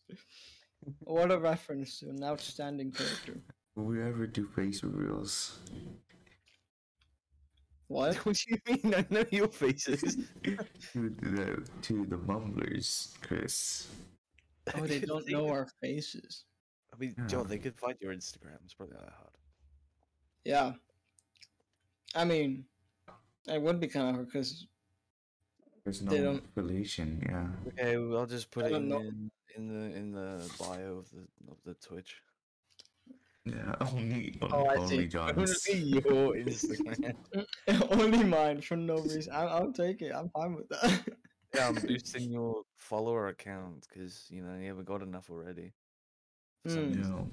What 0.99 1.31
a 1.31 1.37
reference 1.37 1.99
to 1.99 2.09
an 2.09 2.23
outstanding 2.23 2.91
character. 2.91 3.37
Will 3.75 3.85
we 3.85 4.01
ever 4.01 4.25
do 4.27 4.47
face 4.47 4.83
reveals? 4.83 5.59
What? 7.87 8.15
What 8.25 8.35
do 8.35 8.55
you 8.55 8.57
mean? 8.83 8.93
I 8.95 9.05
know 9.09 9.23
your 9.31 9.47
faces. 9.47 10.17
to 10.43 10.57
the 10.93 11.63
to 11.83 12.05
the 12.05 12.17
mumblers, 12.17 13.15
Chris. 13.21 13.87
Oh, 14.75 14.85
they 14.85 14.99
don't 15.11 15.27
know 15.29 15.47
our 15.49 15.67
faces. 15.81 16.43
I 16.93 16.97
mean, 16.97 17.15
Yeah. 17.17 17.27
Joe, 17.27 17.43
they 17.43 17.57
could 17.57 17.77
find 17.77 17.95
your 18.01 18.13
Instagram. 18.13 18.57
It's 18.65 18.73
probably 18.73 18.95
not 18.95 19.05
that 19.05 19.13
hard. 19.13 19.35
Yeah. 20.43 20.73
I 22.15 22.25
mean, 22.25 22.65
it 23.47 23.61
would 23.61 23.79
be 23.79 23.87
kind 23.87 24.09
of 24.09 24.15
hard 24.15 24.27
because 24.27 24.67
There's 25.83 25.99
They 26.01 26.19
no 26.19 26.23
don't- 26.33 26.45
affiliation, 26.45 27.21
yeah. 27.29 27.47
Okay, 27.69 27.97
well, 27.97 28.19
I'll 28.19 28.25
just 28.25 28.51
put 28.51 28.65
I 28.65 28.67
it 28.69 28.73
in, 28.75 28.91
in 28.91 29.31
in 29.55 29.67
the 29.69 29.95
in 29.97 30.11
the 30.11 30.51
bio 30.59 30.97
of 30.97 31.09
the 31.11 31.23
of 31.51 31.57
the 31.65 31.73
Twitch. 31.75 32.21
Yeah, 33.49 33.75
only 33.93 34.37
Oh, 34.41 34.65
I 34.65 34.75
only 34.75 34.97
see. 35.03 35.07
John's. 35.07 35.67
your 35.73 36.03
Instagram. 36.35 37.15
only 37.91 38.23
mine 38.23 38.61
for 38.61 38.75
no 38.77 38.95
reason. 38.97 39.33
I, 39.33 39.43
I'll 39.45 39.71
take 39.73 40.01
it. 40.01 40.11
I'm 40.13 40.29
fine 40.29 40.55
with 40.55 40.67
that. 40.69 41.01
yeah, 41.55 41.67
I'm 41.69 41.75
boosting 41.75 42.31
your 42.31 42.63
follower 42.75 43.27
account 43.27 43.87
because 43.89 44.25
you 44.29 44.41
know 44.43 44.57
you 44.59 44.67
haven't 44.67 44.85
got 44.87 45.01
enough 45.01 45.29
already. 45.29 45.73
For 46.63 46.69
some 46.71 46.79
Mm. 46.91 46.95
reason. 46.95 47.11
No, 47.11 47.29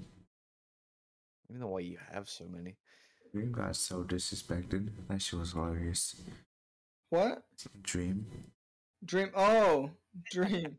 Even 1.50 1.60
though 1.60 1.68
why 1.68 1.80
you 1.80 1.98
have 2.12 2.28
so 2.28 2.44
many. 2.46 2.76
Dream 3.32 3.50
got 3.52 3.74
so 3.76 4.04
disrespected. 4.04 4.90
That 5.08 5.20
shit 5.20 5.38
was 5.40 5.52
hilarious. 5.52 6.22
what? 7.10 7.42
Dream. 7.82 8.26
Dream? 9.04 9.30
Oh, 9.34 9.90
dream. 10.30 10.78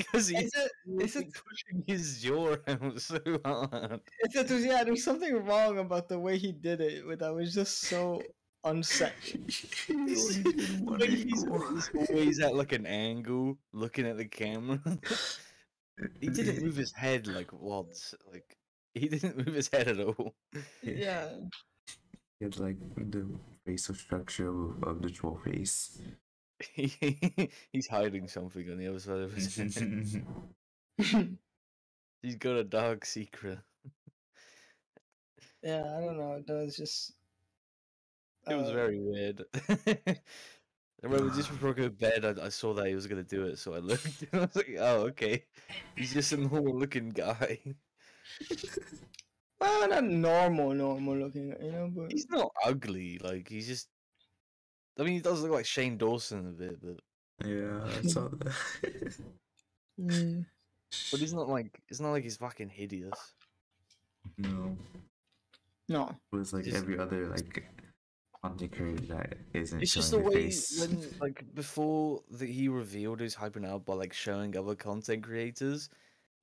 It's 0.00 0.06
because 0.06 0.28
he's 0.28 0.44
Is 0.44 0.54
it? 0.54 1.02
Is 1.02 1.16
it? 1.16 1.26
pushing 1.34 1.84
his 1.86 2.22
jaw 2.22 2.56
out 2.68 3.00
so 3.00 3.20
hard. 3.44 4.00
It's 4.20 4.36
it 4.36 4.50
was, 4.50 4.64
yeah. 4.64 4.84
There's 4.84 5.04
something 5.04 5.44
wrong 5.44 5.78
about 5.78 6.08
the 6.08 6.18
way 6.18 6.38
he 6.38 6.52
did 6.52 6.80
it. 6.80 7.06
With 7.06 7.20
that 7.20 7.34
was 7.34 7.54
just 7.54 7.82
so 7.82 8.22
unset. 8.64 9.14
Like 9.88 11.08
he's, 11.08 11.44
he's 11.44 11.44
always 12.10 12.40
at 12.40 12.54
like 12.54 12.72
an 12.72 12.86
angle, 12.86 13.58
looking 13.72 14.06
at 14.06 14.16
the 14.16 14.24
camera. 14.24 14.80
he 16.20 16.28
didn't 16.28 16.62
move 16.62 16.76
his 16.76 16.92
head 16.92 17.26
like 17.26 17.52
once. 17.52 18.14
Like 18.30 18.56
he 18.94 19.08
didn't 19.08 19.36
move 19.36 19.54
his 19.54 19.68
head 19.72 19.88
at 19.88 20.00
all. 20.00 20.34
Yeah. 20.82 21.28
He 22.38 22.44
had 22.44 22.58
like 22.58 22.76
the 22.96 23.26
facial 23.66 23.94
structure 23.94 24.48
of, 24.48 24.82
of 24.82 25.02
the 25.02 25.10
jaw 25.10 25.36
face. 25.38 26.00
he's 27.72 27.88
hiding 27.88 28.28
something 28.28 28.70
on 28.70 28.78
the 28.78 28.88
other 28.88 29.00
side 29.00 29.18
of 29.18 29.32
his 29.32 29.56
head. 29.56 30.24
He's 32.22 32.36
got 32.36 32.56
a 32.56 32.64
dark 32.64 33.06
secret. 33.06 33.58
yeah. 35.62 35.82
I 35.96 36.00
don't 36.00 36.18
know. 36.18 36.42
It 36.46 36.52
was 36.52 36.76
just. 36.76 37.12
It 38.48 38.54
was 38.54 38.68
uh, 38.68 38.74
very 38.74 39.00
weird. 39.00 39.44
I 39.86 40.20
remember 41.02 41.34
just 41.34 41.48
before 41.50 41.70
I 41.70 41.72
go 41.72 41.82
to 41.84 41.90
bed, 41.90 42.24
I, 42.24 42.46
I 42.46 42.48
saw 42.50 42.74
that 42.74 42.86
he 42.86 42.94
was 42.94 43.06
gonna 43.06 43.22
do 43.22 43.44
it, 43.44 43.58
so 43.58 43.74
I 43.74 43.78
looked 43.78 44.22
and 44.32 44.42
I 44.42 44.44
was 44.44 44.56
like, 44.56 44.76
"Oh, 44.78 45.06
okay." 45.08 45.44
He's 45.96 46.12
just 46.12 46.32
a 46.32 46.36
normal-looking 46.36 47.10
guy. 47.10 47.58
Well, 49.60 49.88
not 49.88 50.04
normal, 50.04 50.72
normal 50.72 51.16
looking, 51.18 51.54
you 51.62 51.72
know, 51.72 51.90
but 51.94 52.10
He's 52.10 52.28
not 52.30 52.50
ugly. 52.64 53.18
Like 53.18 53.48
he's 53.48 53.66
just. 53.66 53.88
I 55.00 55.04
mean, 55.04 55.14
he 55.14 55.20
does 55.20 55.40
look 55.42 55.50
like 55.52 55.66
Shane 55.66 55.96
Dawson 55.96 56.40
a 56.48 56.52
bit, 56.52 56.78
but 56.82 57.48
Yeah, 57.48 57.80
I 57.98 58.02
saw 58.06 58.28
that. 58.28 58.52
Mm, 60.00 60.44
but 61.10 61.20
he's 61.20 61.32
not 61.34 61.48
like 61.48 61.80
it's 61.88 62.00
not 62.00 62.10
like 62.12 62.22
he's 62.22 62.36
fucking 62.36 62.68
hideous. 62.68 63.14
no, 64.38 64.76
no. 65.88 66.08
it 66.32 66.36
was 66.36 66.52
like 66.52 66.64
Just- 66.64 66.76
every 66.76 66.98
other 66.98 67.26
like 67.28 67.64
content 68.42 68.72
creator 68.72 69.06
that 69.14 69.34
isn't 69.54 69.82
It's 69.82 69.92
showing 69.92 70.00
just 70.02 70.10
the 70.12 70.16
their 70.18 70.26
way 70.26 70.34
face. 70.34 70.80
when 70.80 71.06
like 71.20 71.44
before 71.54 72.22
that 72.30 72.48
he 72.48 72.68
revealed 72.68 73.20
his 73.20 73.34
hyping 73.36 73.66
out 73.66 73.84
by 73.84 73.94
like 73.94 74.12
showing 74.12 74.56
other 74.56 74.74
content 74.74 75.22
creators, 75.22 75.88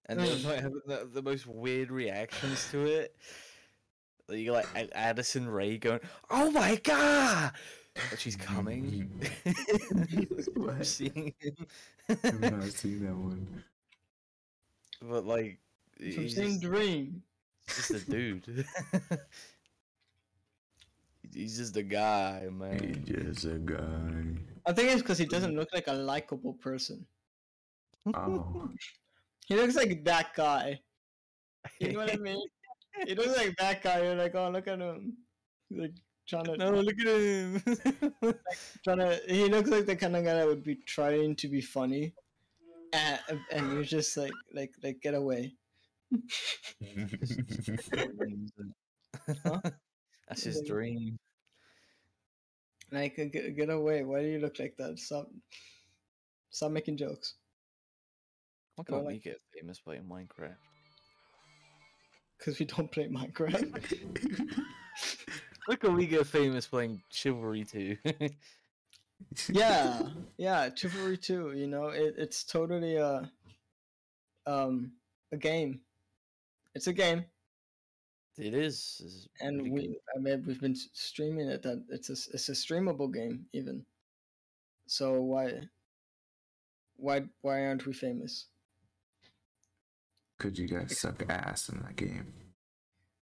and 0.08 0.20
they 0.20 0.30
were 0.30 0.50
like 0.50 0.62
having 0.62 0.82
the, 0.86 1.10
the 1.14 1.22
most 1.22 1.48
weird 1.48 1.92
reactions 1.92 2.68
to 2.72 2.86
it. 2.86 3.16
Like, 4.30 4.40
you 4.40 4.52
like 4.52 4.68
Addison 4.94 5.48
Rae 5.48 5.78
going, 5.78 6.02
"Oh 6.30 6.52
my 6.52 6.76
god!" 6.84 7.54
But 8.10 8.20
she's 8.20 8.36
coming. 8.36 9.10
What? 10.56 10.76
I'm 10.76 10.84
seeing 10.84 11.34
him. 11.40 11.68
I've 12.10 12.40
not 12.42 12.64
seen 12.64 13.06
that 13.06 13.16
one. 13.16 13.64
but 15.02 15.26
like, 15.26 15.60
From 15.98 16.06
he's 16.08 16.36
same 16.36 16.48
just, 16.50 16.62
dream. 16.62 17.24
just 17.68 17.92
a 17.92 18.00
dude. 18.10 18.66
he's 21.34 21.58
just 21.58 21.76
a 21.78 21.84
guy, 21.84 22.42
He 22.44 22.50
man. 22.50 23.04
just 23.06 23.46
a 23.46 23.58
guy. 23.60 24.42
I 24.66 24.74
think 24.74 24.92
it's 24.92 25.02
because 25.02 25.18
he 25.18 25.26
doesn't 25.26 25.56
look 25.56 25.70
like 25.74 25.88
a 25.88 25.94
likable 25.94 26.54
person. 26.54 27.06
Oh, 28.14 28.70
He 29.48 29.56
looks 29.56 29.76
like 29.76 30.04
that 30.06 30.34
guy. 30.36 30.80
You 31.80 31.94
know 31.94 32.00
what 32.00 32.14
I 32.14 32.18
mean? 32.18 32.42
He 33.06 33.16
looks 33.16 33.38
like 33.38 33.56
that 33.58 33.84
guy. 33.84 34.02
You're 34.04 34.16
like, 34.16 34.36
oh, 34.36 34.50
look 34.50 34.68
at 34.68 34.80
him. 34.80 35.18
He's 35.70 35.80
like 35.80 35.94
trying 36.28 36.46
to, 36.46 36.58
No, 36.58 36.72
look 36.72 37.00
at 37.00 37.08
him. 37.08 37.62
trying 38.84 38.98
to. 39.00 39.20
He 39.28 39.46
looks 39.46 39.70
like 39.70 39.86
the 39.86 39.96
kind 39.96 40.16
of 40.16 40.24
guy 40.24 40.34
that 40.36 40.48
would 40.48 40.64
be 40.64 40.76
trying 40.86 41.36
to 41.38 41.48
be 41.48 41.62
funny, 41.62 42.14
and, 42.94 43.40
and 43.52 43.74
you're 43.74 43.84
just 43.84 44.16
like, 44.18 44.32
like, 44.54 44.74
like, 44.84 45.02
get 45.02 45.14
away. 45.14 45.54
Huh? 49.44 49.60
That's 50.28 50.44
his 50.44 50.58
Like- 50.58 50.68
dream. 50.68 51.18
Like, 52.92 53.16
get, 53.18 53.56
get 53.58 53.70
away. 53.70 54.04
Why 54.04 54.22
do 54.22 54.28
you 54.28 54.40
look 54.40 54.60
like 54.60 54.76
that? 54.78 54.98
Stop. 54.98 55.30
Stop 56.52 56.72
making 56.72 56.96
jokes. 56.98 57.34
Look 58.78 58.90
how 58.90 59.00
we 59.02 59.18
get 59.20 59.42
famous 59.54 59.80
playing 59.80 60.04
Minecraft. 60.04 60.56
Because 62.38 62.60
we 62.60 62.66
don't 62.68 62.92
play 62.92 63.08
Minecraft. 63.08 64.64
Look 65.68 65.86
how 65.86 65.92
we 65.92 66.08
get 66.08 66.26
famous 66.26 66.66
playing 66.68 67.02
Chivalry 67.10 67.66
2. 67.66 67.98
yeah, 69.50 70.02
yeah, 70.38 70.70
Chivalry 70.74 71.18
2, 71.18 71.54
you 71.54 71.68
know, 71.68 71.90
it, 71.90 72.16
it's 72.18 72.44
totally 72.44 72.96
a 72.96 73.30
um 74.46 74.94
a 75.32 75.38
game. 75.38 75.82
It's 76.74 76.88
a 76.88 76.94
game. 76.94 77.26
It 78.38 78.54
is. 78.54 79.02
It's 79.04 79.28
and 79.42 79.72
we 79.72 79.88
good. 79.88 79.96
I 80.16 80.20
mean 80.20 80.44
we've 80.48 80.62
been 80.62 80.76
streaming 80.76 81.50
it 81.50 81.64
that 81.64 81.84
it's 81.90 82.10
a 82.10 82.14
it's 82.34 82.50
a 82.50 82.54
streamable 82.54 83.14
game 83.14 83.46
even. 83.52 83.84
So 84.86 85.20
why 85.22 85.62
why 86.96 87.24
why 87.42 87.66
aren't 87.66 87.86
we 87.86 87.94
famous? 87.94 88.46
Could 90.38 90.58
you 90.58 90.68
guys 90.68 91.00
suck 91.00 91.26
ass 91.28 91.68
in 91.70 91.82
that 91.82 91.96
game? 91.96 92.32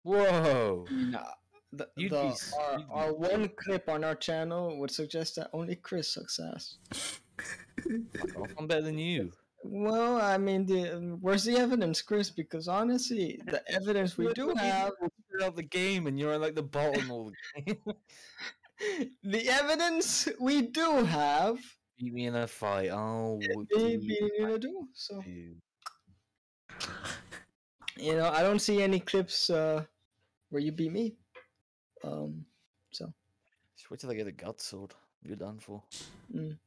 Whoa! 0.04 0.86
Nah, 0.90 1.34
the, 1.74 1.88
the, 1.96 2.10
be, 2.10 2.34
our, 2.60 2.86
our 2.92 3.14
one 3.14 3.50
clip 3.56 3.88
on 3.90 4.04
our 4.04 4.16
channel 4.16 4.78
would 4.80 4.92
suggest 4.92 5.36
that 5.36 5.50
only 5.54 5.76
Chris 5.76 6.14
sucks 6.14 6.40
ass. 6.40 6.78
I'm 8.58 8.68
better 8.68 8.82
than 8.82 8.98
you. 8.98 9.32
Well, 9.64 10.20
I 10.20 10.38
mean, 10.38 10.66
the, 10.66 11.18
where's 11.22 11.44
the 11.44 11.56
evidence, 11.58 12.02
Chris? 12.02 12.30
Because 12.30 12.68
honestly, 12.68 13.40
the 13.46 13.62
evidence 13.72 14.18
we 14.18 14.34
do 14.34 14.54
have 14.56 14.92
out 15.42 15.56
the 15.56 15.64
game, 15.64 16.08
and 16.08 16.20
you're 16.20 16.38
like 16.38 16.56
the 16.56 16.64
bottom 16.64 17.12
of 17.12 17.32
the 17.56 17.62
game. 17.66 17.96
the 19.24 19.50
evidence 19.50 20.28
we 20.40 20.62
do 20.64 21.04
have 21.06 21.60
beat 21.98 22.14
me 22.14 22.26
in 22.26 22.36
a 22.36 22.48
fight. 22.48 22.90
Oh, 22.92 23.40
they 23.76 23.98
beat 23.98 24.22
me 24.22 24.32
in 24.40 24.50
a 24.50 24.60
duel. 24.60 24.88
So 24.94 25.24
you 27.98 28.16
know, 28.16 28.30
I 28.30 28.42
don't 28.42 28.60
see 28.60 28.82
any 28.82 29.00
clips 29.00 29.50
uh, 29.50 29.84
where 30.50 30.62
you 30.62 30.72
beat 30.72 30.92
me. 30.92 31.16
Um, 32.04 32.46
so 32.92 33.14
just 33.78 33.90
wait 33.92 34.00
till 34.00 34.12
I 34.12 34.16
get 34.16 34.28
a 34.28 34.32
gut 34.32 34.62
sword. 34.62 34.94
You're 35.24 35.36
done 35.36 35.60
for. 35.60 35.84
Mm. 36.36 36.58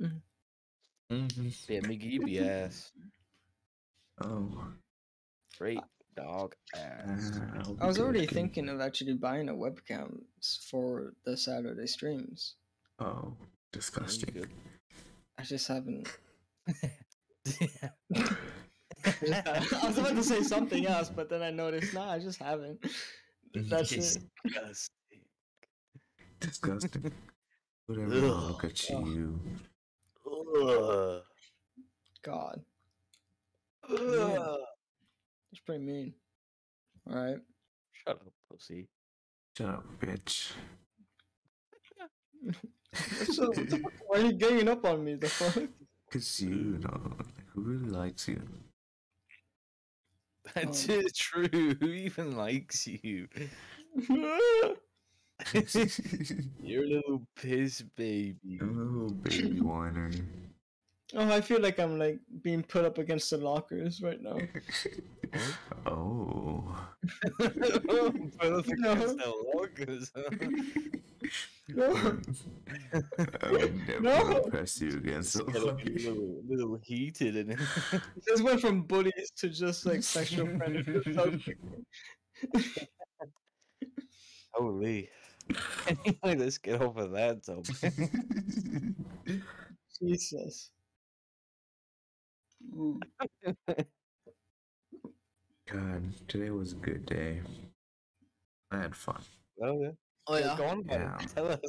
Mm. 0.00 0.20
Mm-hmm. 1.12 1.48
Yeah, 1.68 1.80
Miggy 1.80 2.48
ass. 2.48 2.92
Oh. 4.24 4.68
Great 5.58 5.80
dog 6.16 6.54
ass. 6.74 7.32
Uh, 7.34 7.74
I 7.80 7.86
was 7.86 7.98
already 7.98 8.26
thinking 8.26 8.68
of 8.68 8.80
actually 8.80 9.14
buying 9.14 9.48
a 9.48 9.54
webcam 9.54 10.20
for 10.70 11.12
the 11.24 11.36
Saturday 11.36 11.86
streams. 11.86 12.54
Oh, 12.98 13.34
disgusting. 13.72 14.46
I 15.38 15.42
just 15.42 15.68
haven't. 15.68 16.08
I 19.04 19.86
was 19.86 19.98
about 19.98 20.16
to 20.16 20.22
say 20.22 20.42
something 20.42 20.86
else, 20.86 21.08
but 21.08 21.30
then 21.30 21.42
I 21.42 21.50
noticed, 21.50 21.94
nah, 21.94 22.12
I 22.12 22.18
just 22.18 22.38
haven't. 22.38 22.84
That's 23.54 23.90
Disgusting. 23.90 24.30
it. 24.44 24.78
Disgusting. 26.40 27.12
Whatever. 27.86 28.14
Look 28.14 28.64
at 28.64 28.88
you. 28.88 29.40
Ugh. 30.26 31.22
God. 32.22 32.60
Ugh. 33.90 34.58
That's 35.50 35.60
pretty 35.66 35.84
mean. 35.84 36.14
All 37.10 37.16
right. 37.16 37.38
Shut 37.92 38.16
up, 38.16 38.32
pussy. 38.50 38.88
Shut 39.56 39.68
up, 39.68 39.84
bitch. 40.00 40.52
so, 43.32 43.52
why 44.06 44.20
are 44.20 44.26
you 44.26 44.32
ganging 44.32 44.68
up 44.68 44.84
on 44.84 45.04
me? 45.04 45.14
The 45.16 45.28
fuck? 45.28 45.62
Cause 46.10 46.40
you 46.40 46.80
know, 46.82 47.12
who 47.54 47.62
really 47.62 47.88
likes 47.88 48.26
you? 48.26 48.42
That's 50.54 50.88
um, 50.88 51.02
true. 51.14 51.48
Who 51.80 51.86
even 51.86 52.36
likes 52.36 52.86
you? 52.86 53.28
You're 56.62 56.84
a 56.84 56.88
little 56.88 57.26
piss 57.36 57.82
baby. 57.96 58.58
A 58.60 58.64
little 58.64 59.10
baby 59.10 59.60
whiner. 59.60 60.10
Oh, 61.14 61.32
I 61.32 61.40
feel 61.40 61.60
like 61.60 61.80
I'm 61.80 61.98
like 61.98 62.20
being 62.42 62.62
put 62.62 62.84
up 62.84 62.98
against 62.98 63.30
the 63.30 63.38
lockers 63.38 64.00
right 64.00 64.20
now. 64.22 64.38
oh. 65.86 66.86
put 67.38 67.56
up 68.02 68.14
against 68.14 69.18
the 69.18 69.34
lockers. 69.54 70.12
No. 71.74 72.18
I 73.42 73.50
would 73.50 73.76
never 73.88 74.00
no. 74.00 74.40
press 74.42 74.80
you 74.80 74.88
against 74.90 75.34
the 75.34 75.44
lockers. 75.44 76.04
A 76.04 76.10
little, 76.10 76.42
little 76.48 76.78
heated 76.82 77.36
in 77.36 77.50
it. 77.52 77.58
Just 78.28 78.42
went 78.42 78.60
from 78.60 78.82
bullies 78.82 79.30
to 79.38 79.48
just 79.48 79.86
like 79.86 80.02
sexual 80.02 80.48
predators. 80.56 81.06
Holy. 84.52 85.08
Anyway, 85.88 86.36
let's 86.44 86.58
get 86.58 86.80
over 86.80 87.08
that 87.08 87.44
topic. 87.44 87.92
Jesus. 89.98 90.70
God, 95.66 96.02
today 96.28 96.50
was 96.50 96.72
a 96.72 96.76
good 96.76 97.06
day. 97.06 97.40
I 98.70 98.78
had 98.82 98.94
fun. 98.94 99.22
Oh 99.62 99.80
yeah. 99.82 99.90
Oh 100.30 100.38
yeah. 100.38 100.56
Go 100.56 100.64
on, 100.66 100.84
Yeah. 100.88 101.18
Tell 101.34 101.48
us. 101.50 101.60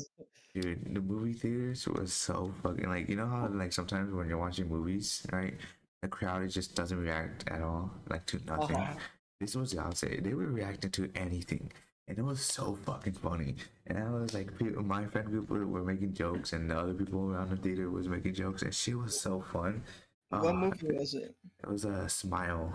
Dude, 0.53 0.93
the 0.93 1.01
movie 1.01 1.33
theaters 1.33 1.87
was 1.87 2.13
so 2.13 2.53
fucking 2.61 2.89
like 2.89 3.09
you 3.09 3.15
know 3.15 3.27
how 3.27 3.47
like 3.47 3.71
sometimes 3.73 4.13
when 4.13 4.27
you're 4.29 4.37
watching 4.37 4.67
movies, 4.69 5.25
right? 5.31 5.55
The 6.01 6.07
crowd 6.07 6.49
just 6.49 6.75
doesn't 6.75 6.97
react 6.99 7.47
at 7.49 7.61
all, 7.61 7.91
like 8.09 8.25
to 8.27 8.39
nothing. 8.45 8.75
Uh-huh. 8.75 8.93
This 9.39 9.55
was 9.55 9.71
the 9.71 9.79
opposite. 9.81 10.23
They 10.23 10.33
were 10.33 10.47
reacting 10.47 10.91
to 10.91 11.09
anything. 11.15 11.71
And 12.07 12.17
it 12.17 12.23
was 12.23 12.41
so 12.41 12.77
fucking 12.85 13.13
funny. 13.13 13.55
And 13.87 13.97
I 13.97 14.09
was 14.11 14.33
like, 14.33 14.57
people, 14.57 14.83
my 14.83 15.05
friend 15.05 15.27
group 15.27 15.49
were, 15.49 15.65
were 15.65 15.83
making 15.83 16.13
jokes, 16.13 16.51
and 16.53 16.69
the 16.69 16.77
other 16.77 16.93
people 16.93 17.31
around 17.31 17.49
the 17.51 17.55
theater 17.55 17.89
was 17.89 18.07
making 18.09 18.33
jokes, 18.33 18.63
and 18.63 18.73
she 18.73 18.93
was 18.95 19.19
so 19.19 19.41
fun. 19.53 19.81
What 20.29 20.45
Uh, 20.45 20.53
movie 20.53 20.91
was 20.91 21.13
it? 21.13 21.35
It 21.63 21.69
was 21.69 21.85
a 21.85 22.09
smile. 22.09 22.73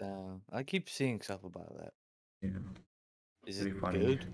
Uh, 0.00 0.36
I 0.52 0.62
keep 0.62 0.88
seeing 0.88 1.20
stuff 1.20 1.42
about 1.44 1.74
that. 1.78 1.92
Yeah, 2.42 2.50
Is 3.46 3.58
Pretty 3.58 3.76
it 3.76 3.80
funny. 3.80 3.98
good? 3.98 4.26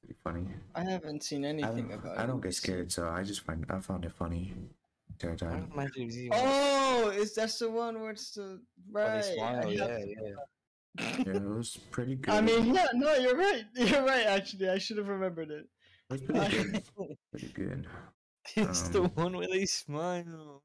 Pretty 0.00 0.16
funny. 0.24 0.46
I 0.74 0.84
haven't 0.84 1.22
seen 1.22 1.44
anything 1.44 1.88
don't, 1.88 1.98
about 1.98 2.16
it. 2.16 2.20
I 2.20 2.26
don't 2.26 2.40
get 2.42 2.54
scared, 2.54 2.90
so 2.92 3.08
I 3.08 3.22
just 3.22 3.40
find 3.42 3.64
I 3.70 3.80
found 3.80 4.04
it 4.04 4.12
funny. 4.12 4.54
Entire 5.10 5.36
time. 5.36 5.60
don't 5.60 5.72
imagine 5.72 6.02
it 6.02 6.04
was 6.06 6.18
even 6.18 6.30
Oh, 6.34 7.12
is 7.14 7.34
that 7.34 7.50
the 7.58 7.70
one 7.70 8.00
where 8.00 8.10
it's 8.12 8.30
the 8.32 8.60
right? 8.90 9.16
I 9.16 9.20
smile. 9.20 9.62
have- 9.62 9.72
Yeah, 9.72 9.98
yeah. 9.98 10.34
Yeah, 11.24 11.34
it 11.36 11.42
was 11.42 11.76
pretty 11.90 12.16
good. 12.16 12.34
I 12.34 12.40
mean, 12.40 12.74
yeah, 12.74 12.86
no, 12.94 13.14
you're 13.14 13.36
right. 13.36 13.64
You're 13.74 14.04
right. 14.04 14.26
Actually, 14.26 14.68
I 14.70 14.78
should 14.78 14.96
have 14.98 15.08
remembered 15.08 15.50
it. 15.50 15.66
it 16.10 16.26
pretty 16.26 16.48
good. 16.56 16.82
Pretty 17.30 17.48
good. 17.54 17.86
It's 18.56 18.88
the 18.88 19.02
Um, 19.04 19.10
one 19.14 19.36
where 19.36 19.46
they 19.46 19.66
smile. 19.66 20.62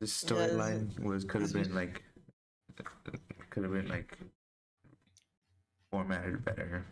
the 0.00 0.06
storyline 0.06 0.98
was 1.00 1.24
could 1.24 1.42
have 1.42 1.52
been 1.52 1.74
like 1.74 2.02
could 3.50 3.64
have 3.64 3.72
been 3.72 3.88
like 3.88 4.16
formatted 5.96 6.44
better. 6.44 6.84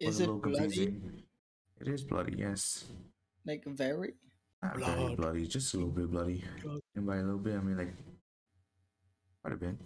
Is 0.00 0.20
it 0.20 0.26
bloody? 0.26 0.40
confusing. 0.56 1.22
It 1.80 1.88
is 1.88 2.02
bloody, 2.04 2.34
yes. 2.38 2.84
Like 3.44 3.64
very? 3.66 4.14
Not 4.62 4.78
very 4.78 5.14
bloody, 5.14 5.46
just 5.46 5.74
a 5.74 5.76
little 5.76 5.92
bit 5.92 6.10
bloody. 6.10 6.42
And 6.94 7.06
by 7.06 7.16
a 7.16 7.22
little 7.22 7.38
bit, 7.38 7.56
I 7.56 7.60
mean 7.60 7.76
like 7.76 7.92
quite 9.42 9.52
a 9.54 9.56
bit. 9.56 9.76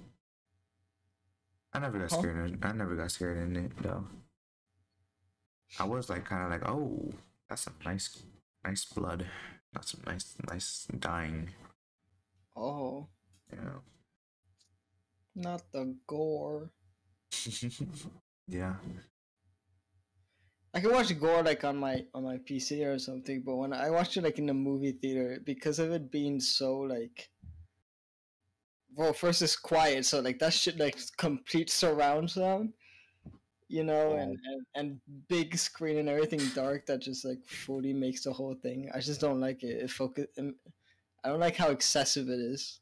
I 1.73 1.79
never 1.81 1.99
got 1.99 2.11
Huh? 2.11 2.19
scared. 2.21 2.51
In, 2.51 2.59
I 2.63 2.73
never 2.73 2.95
got 2.95 3.11
scared 3.11 3.39
in 3.39 3.57
it 3.57 3.73
though. 3.83 4.07
I 5.81 5.85
was 5.85 6.09
like 6.09 6.25
kind 6.25 6.45
of 6.45 6.51
like, 6.51 6.69
oh, 6.69 7.11
that's 7.49 7.63
some 7.63 7.75
nice, 7.85 8.23
nice 8.65 8.85
blood. 8.85 9.27
That's 9.73 9.91
some 9.93 10.03
nice, 10.07 10.37
nice 10.49 10.87
dying. 11.01 11.51
Oh, 12.55 13.09
Yeah. 13.53 13.81
not 15.35 15.63
the 15.73 15.97
gore. 16.07 16.71
yeah. 18.49 18.75
I 20.77 20.81
can 20.81 20.93
watch 20.93 21.19
gore 21.19 21.43
like 21.43 21.65
on 21.65 21.79
my 21.79 22.05
on 22.13 22.25
my 22.25 22.37
PC 22.37 22.87
or 22.87 22.99
something, 22.99 23.41
but 23.41 23.57
when 23.57 23.73
I 23.73 23.89
watch 23.89 24.19
it 24.19 24.25
like 24.25 24.39
in 24.39 24.45
the 24.45 24.53
movie 24.53 24.93
theater, 24.93 25.41
because 25.43 25.79
of 25.79 25.91
it 25.91 26.11
being 26.11 26.39
so 26.39 26.81
like, 26.81 27.31
well, 28.95 29.15
first 29.15 29.41
it's 29.41 29.57
quiet, 29.57 30.05
so 30.05 30.21
like 30.21 30.39
that 30.41 30.53
shit 30.53 30.79
like 30.79 30.99
complete 31.17 31.71
surround 31.71 32.31
sound, 32.31 32.75
you 33.69 33.85
know, 33.85 34.17
and, 34.17 34.39
and 34.45 34.67
and 34.75 35.01
big 35.29 35.57
screen 35.57 35.97
and 35.97 36.11
everything 36.11 36.43
dark 36.55 36.85
that 36.87 37.01
just 37.01 37.25
like 37.25 37.43
fully 37.47 37.95
makes 37.95 38.25
the 38.25 38.33
whole 38.35 38.55
thing. 38.55 38.91
I 38.95 39.01
just 39.01 39.21
don't 39.23 39.41
like 39.41 39.63
it. 39.63 39.83
It 39.83 39.91
focus. 39.91 40.27
I 41.25 41.29
don't 41.31 41.41
like 41.41 41.57
how 41.57 41.71
excessive 41.71 42.29
it 42.29 42.39
is. 42.39 42.81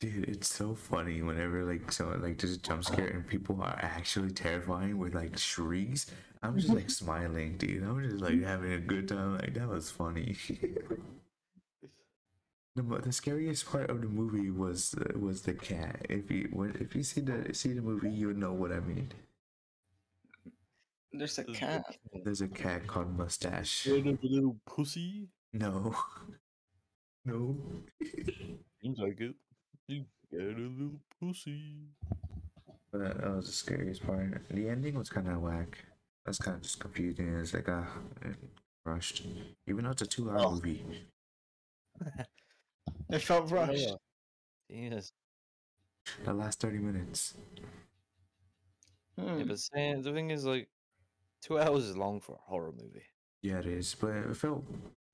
Dude, 0.00 0.28
it's 0.28 0.48
so 0.54 0.74
funny 0.74 1.22
whenever 1.22 1.64
like 1.64 1.90
someone 1.92 2.20
like 2.22 2.38
just 2.38 2.58
a 2.58 2.62
jump 2.62 2.84
scare 2.84 3.06
and 3.06 3.26
people 3.26 3.60
are 3.62 3.78
actually 3.80 4.30
terrifying 4.30 4.98
with 4.98 5.14
like 5.14 5.38
shrieks. 5.38 6.06
I'm 6.42 6.58
just 6.58 6.72
like 6.72 6.90
smiling, 7.02 7.56
dude. 7.56 7.82
I'm 7.82 8.02
just 8.02 8.20
like 8.22 8.42
having 8.42 8.72
a 8.72 8.78
good 8.78 9.08
time. 9.08 9.38
Like 9.38 9.54
that 9.54 9.68
was 9.68 9.90
funny. 9.90 10.36
the 12.74 12.82
the 12.82 13.12
scariest 13.12 13.66
part 13.66 13.88
of 13.90 14.02
the 14.02 14.08
movie 14.08 14.50
was 14.50 14.94
uh, 14.94 15.18
was 15.18 15.42
the 15.42 15.54
cat. 15.54 16.04
If 16.10 16.30
you 16.30 16.48
when, 16.52 16.76
if 16.80 16.94
you 16.94 17.02
see 17.02 17.22
the 17.22 17.54
see 17.54 17.72
the 17.72 17.82
movie, 17.82 18.10
you 18.10 18.26
would 18.28 18.38
know 18.38 18.52
what 18.52 18.72
I 18.72 18.80
mean. 18.80 19.10
There's 21.12 21.38
a 21.38 21.44
cat. 21.44 21.84
There's 22.24 22.40
a 22.40 22.48
cat 22.48 22.86
called 22.86 23.16
Mustache. 23.16 23.86
What 23.86 24.06
a 24.06 24.18
little 24.22 24.56
pussy. 24.66 25.28
No, 25.52 25.94
no. 27.24 27.56
Seems 28.80 28.98
like 28.98 29.20
it. 29.20 29.34
You 29.88 30.04
got 30.30 30.40
a 30.40 30.44
little 30.44 31.00
pussy. 31.20 31.88
But 32.90 32.98
that, 33.00 33.20
that 33.20 33.34
was 33.34 33.46
the 33.46 33.52
scariest 33.52 34.04
part. 34.06 34.42
The 34.50 34.68
ending 34.68 34.94
was 34.94 35.08
kind 35.10 35.28
of 35.28 35.40
whack. 35.40 35.78
That's 36.24 36.38
kind 36.38 36.56
of 36.56 36.62
just 36.62 36.78
confusing. 36.78 37.34
It's 37.36 37.54
like 37.54 37.68
ah, 37.68 37.86
it 38.22 38.36
rushed. 38.84 39.24
Even 39.66 39.84
though 39.84 39.90
it's 39.90 40.02
a 40.02 40.06
two-hour 40.06 40.38
Oh. 40.38 40.50
movie. 40.52 40.84
It 43.10 43.20
felt 43.20 43.50
rushed. 43.50 43.94
Yes. 44.68 45.12
The 46.24 46.32
last 46.32 46.60
thirty 46.60 46.78
minutes. 46.78 47.34
Hmm. 49.18 49.38
Yeah, 49.38 49.44
but 49.44 49.58
saying, 49.58 50.02
the 50.02 50.12
thing 50.12 50.30
is, 50.30 50.44
like, 50.46 50.68
two 51.42 51.58
hours 51.58 51.84
is 51.84 51.96
long 51.96 52.20
for 52.20 52.32
a 52.36 52.50
horror 52.50 52.72
movie. 52.72 53.04
Yeah, 53.42 53.58
it 53.58 53.66
is, 53.66 53.94
but 53.94 54.10
it 54.16 54.36
felt 54.36 54.64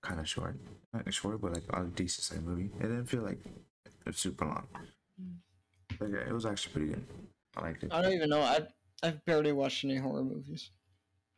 kind 0.03 0.21
of 0.21 0.29
short. 0.29 0.57
Not 0.93 1.13
short, 1.13 1.41
but 1.41 1.55
like 1.55 1.65
a 1.73 1.85
decent 1.87 2.25
sized 2.25 2.45
movie. 2.47 2.71
It 2.79 2.83
didn't 2.83 3.07
feel 3.07 3.23
like 3.23 3.41
it's 4.09 4.21
super 4.21 4.47
long. 4.47 4.67
Like 6.01 6.11
it 6.11 6.33
was 6.33 6.47
actually 6.47 6.73
pretty 6.73 6.89
good. 6.89 7.05
I 7.57 7.63
liked 7.63 7.85
it. 7.85 7.93
I 7.93 8.03
don't 8.03 8.13
even 8.13 8.31
know. 8.31 8.41
I 8.41 8.61
I've 9.03 9.25
barely 9.25 9.53
watched 9.53 9.85
any 9.85 9.97
horror 9.97 10.25
movies. 10.25 10.71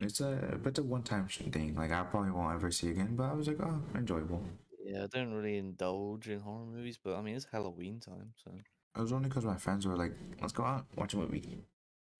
It's 0.01 0.21
a 0.21 0.59
but 0.63 0.71
it's 0.71 0.79
a 0.79 0.83
one 0.83 1.03
time 1.03 1.27
thing. 1.29 1.75
Like 1.75 1.93
I 1.93 2.03
probably 2.05 2.31
won't 2.31 2.55
ever 2.55 2.71
see 2.71 2.91
again. 2.91 3.17
But 3.17 3.25
I 3.25 3.33
was 3.35 3.49
like, 3.49 3.61
oh, 3.63 3.83
enjoyable. 3.95 4.43
Yeah, 4.83 5.05
I 5.05 5.07
don't 5.07 5.33
really 5.35 5.59
indulge 5.59 6.29
in 6.29 6.41
horror 6.41 6.65
movies, 6.65 6.99
but 7.03 7.17
I 7.17 7.23
mean, 7.23 7.37
it's 7.37 7.47
Halloween 7.51 8.01
time, 8.01 8.33
so. 8.43 8.51
It 8.97 9.01
was 9.01 9.13
only 9.13 9.29
because 9.29 9.45
my 9.45 9.57
friends 9.57 9.87
were 9.87 9.97
like, 9.97 10.13
let's 10.41 10.53
go 10.53 10.65
out, 10.65 10.87
watch 10.97 11.15
a 11.15 11.19
movie. 11.19 11.59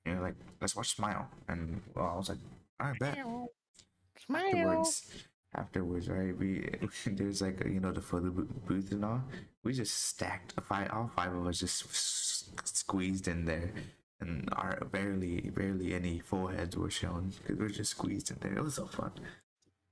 You 0.05 0.15
know, 0.15 0.23
like 0.23 0.37
let's 0.61 0.77
watch 0.77 0.95
Smile, 0.95 1.29
and 1.49 1.81
well, 1.95 2.13
I 2.15 2.17
was 2.17 2.29
like, 2.29 2.39
all 2.79 2.89
right, 2.89 2.99
bet. 2.99 3.19
Afterwards, 3.19 5.11
afterwards, 5.55 6.09
right? 6.09 6.37
We 6.37 6.69
there's 7.07 7.43
like 7.43 7.65
you 7.65 7.81
know 7.81 7.93
the 7.93 8.01
photo 8.03 8.31
bo- 8.31 8.49
booth 8.67 8.93
and 8.93 9.05
all. 9.05 9.23
We 9.65 9.73
just 9.73 9.95
stacked 9.97 10.55
five, 10.63 10.91
all 10.93 11.11
five 11.15 11.35
of 11.35 11.47
us 11.47 11.59
just 11.61 11.85
s- 11.87 12.51
squeezed 12.65 13.29
in 13.29 13.45
there, 13.45 13.73
and 14.21 14.49
our 14.53 14.77
barely 14.93 15.41
barely 15.51 15.95
any 15.95 16.19
foreheads 16.21 16.77
were 16.77 16.91
shown 16.91 17.33
because 17.43 17.59
we 17.59 17.67
are 17.67 17.69
just 17.69 17.93
squeezed 17.93 18.31
in 18.31 18.39
there. 18.41 18.55
It 18.59 18.63
was 18.63 18.75
so 18.75 18.87
fun. 18.87 19.13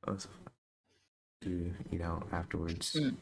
It 0.07 0.11
was 0.11 0.23
so 0.25 0.29
fun 0.31 0.53
to 1.43 1.75
you 1.91 1.99
know 1.99 2.23
afterwards. 2.33 2.97
Mm. 2.99 3.17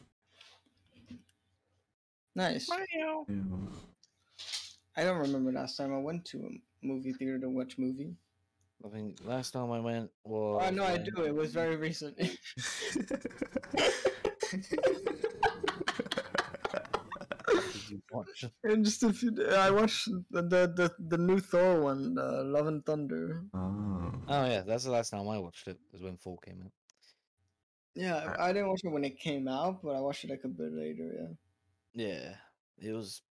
Nice. 2.34 2.68
you 2.68 3.34
know. 3.34 3.68
I 4.96 5.04
don't 5.04 5.18
remember 5.20 5.52
last 5.52 5.76
time 5.76 5.94
I 5.94 5.98
went 5.98 6.24
to 6.26 6.38
a 6.38 6.86
movie 6.86 7.12
theater 7.12 7.38
to 7.40 7.48
watch 7.48 7.78
movie. 7.78 8.14
I 8.84 8.88
think 8.88 9.18
last 9.24 9.52
time 9.52 9.70
I 9.70 9.80
went 9.80 10.10
was. 10.24 10.62
Oh 10.64 10.70
no, 10.70 10.84
I 10.84 10.98
do. 10.98 11.24
It 11.24 11.34
was 11.34 11.52
very 11.52 11.76
recent. 11.76 12.18
Watch? 18.10 18.44
And 18.64 18.84
just 18.84 19.02
a 19.02 19.12
few. 19.12 19.32
I 19.50 19.70
watched 19.70 20.08
the 20.30 20.42
the 20.42 20.72
the, 20.74 20.94
the 21.08 21.18
new 21.18 21.40
Thor 21.40 21.80
one, 21.80 22.16
uh, 22.18 22.42
Love 22.44 22.66
and 22.66 22.84
Thunder. 22.84 23.44
oh. 23.54 24.12
Oh 24.28 24.44
yeah, 24.44 24.62
that's 24.66 24.84
the 24.84 24.90
last 24.90 25.10
time 25.10 25.28
I 25.28 25.38
watched 25.38 25.68
it. 25.68 25.78
Was 25.92 26.02
when 26.02 26.16
Thor 26.16 26.38
came 26.44 26.62
out. 26.64 26.72
Yeah, 27.94 28.34
I 28.38 28.52
didn't 28.52 28.68
watch 28.68 28.82
it 28.84 28.92
when 28.92 29.04
it 29.04 29.18
came 29.18 29.48
out, 29.48 29.82
but 29.82 29.96
I 29.96 30.00
watched 30.00 30.24
it 30.24 30.30
like 30.30 30.44
a 30.44 30.48
bit 30.48 30.72
later. 30.72 31.34
Yeah. 31.94 32.06
Yeah, 32.06 32.34
it 32.78 32.92
was 32.92 33.22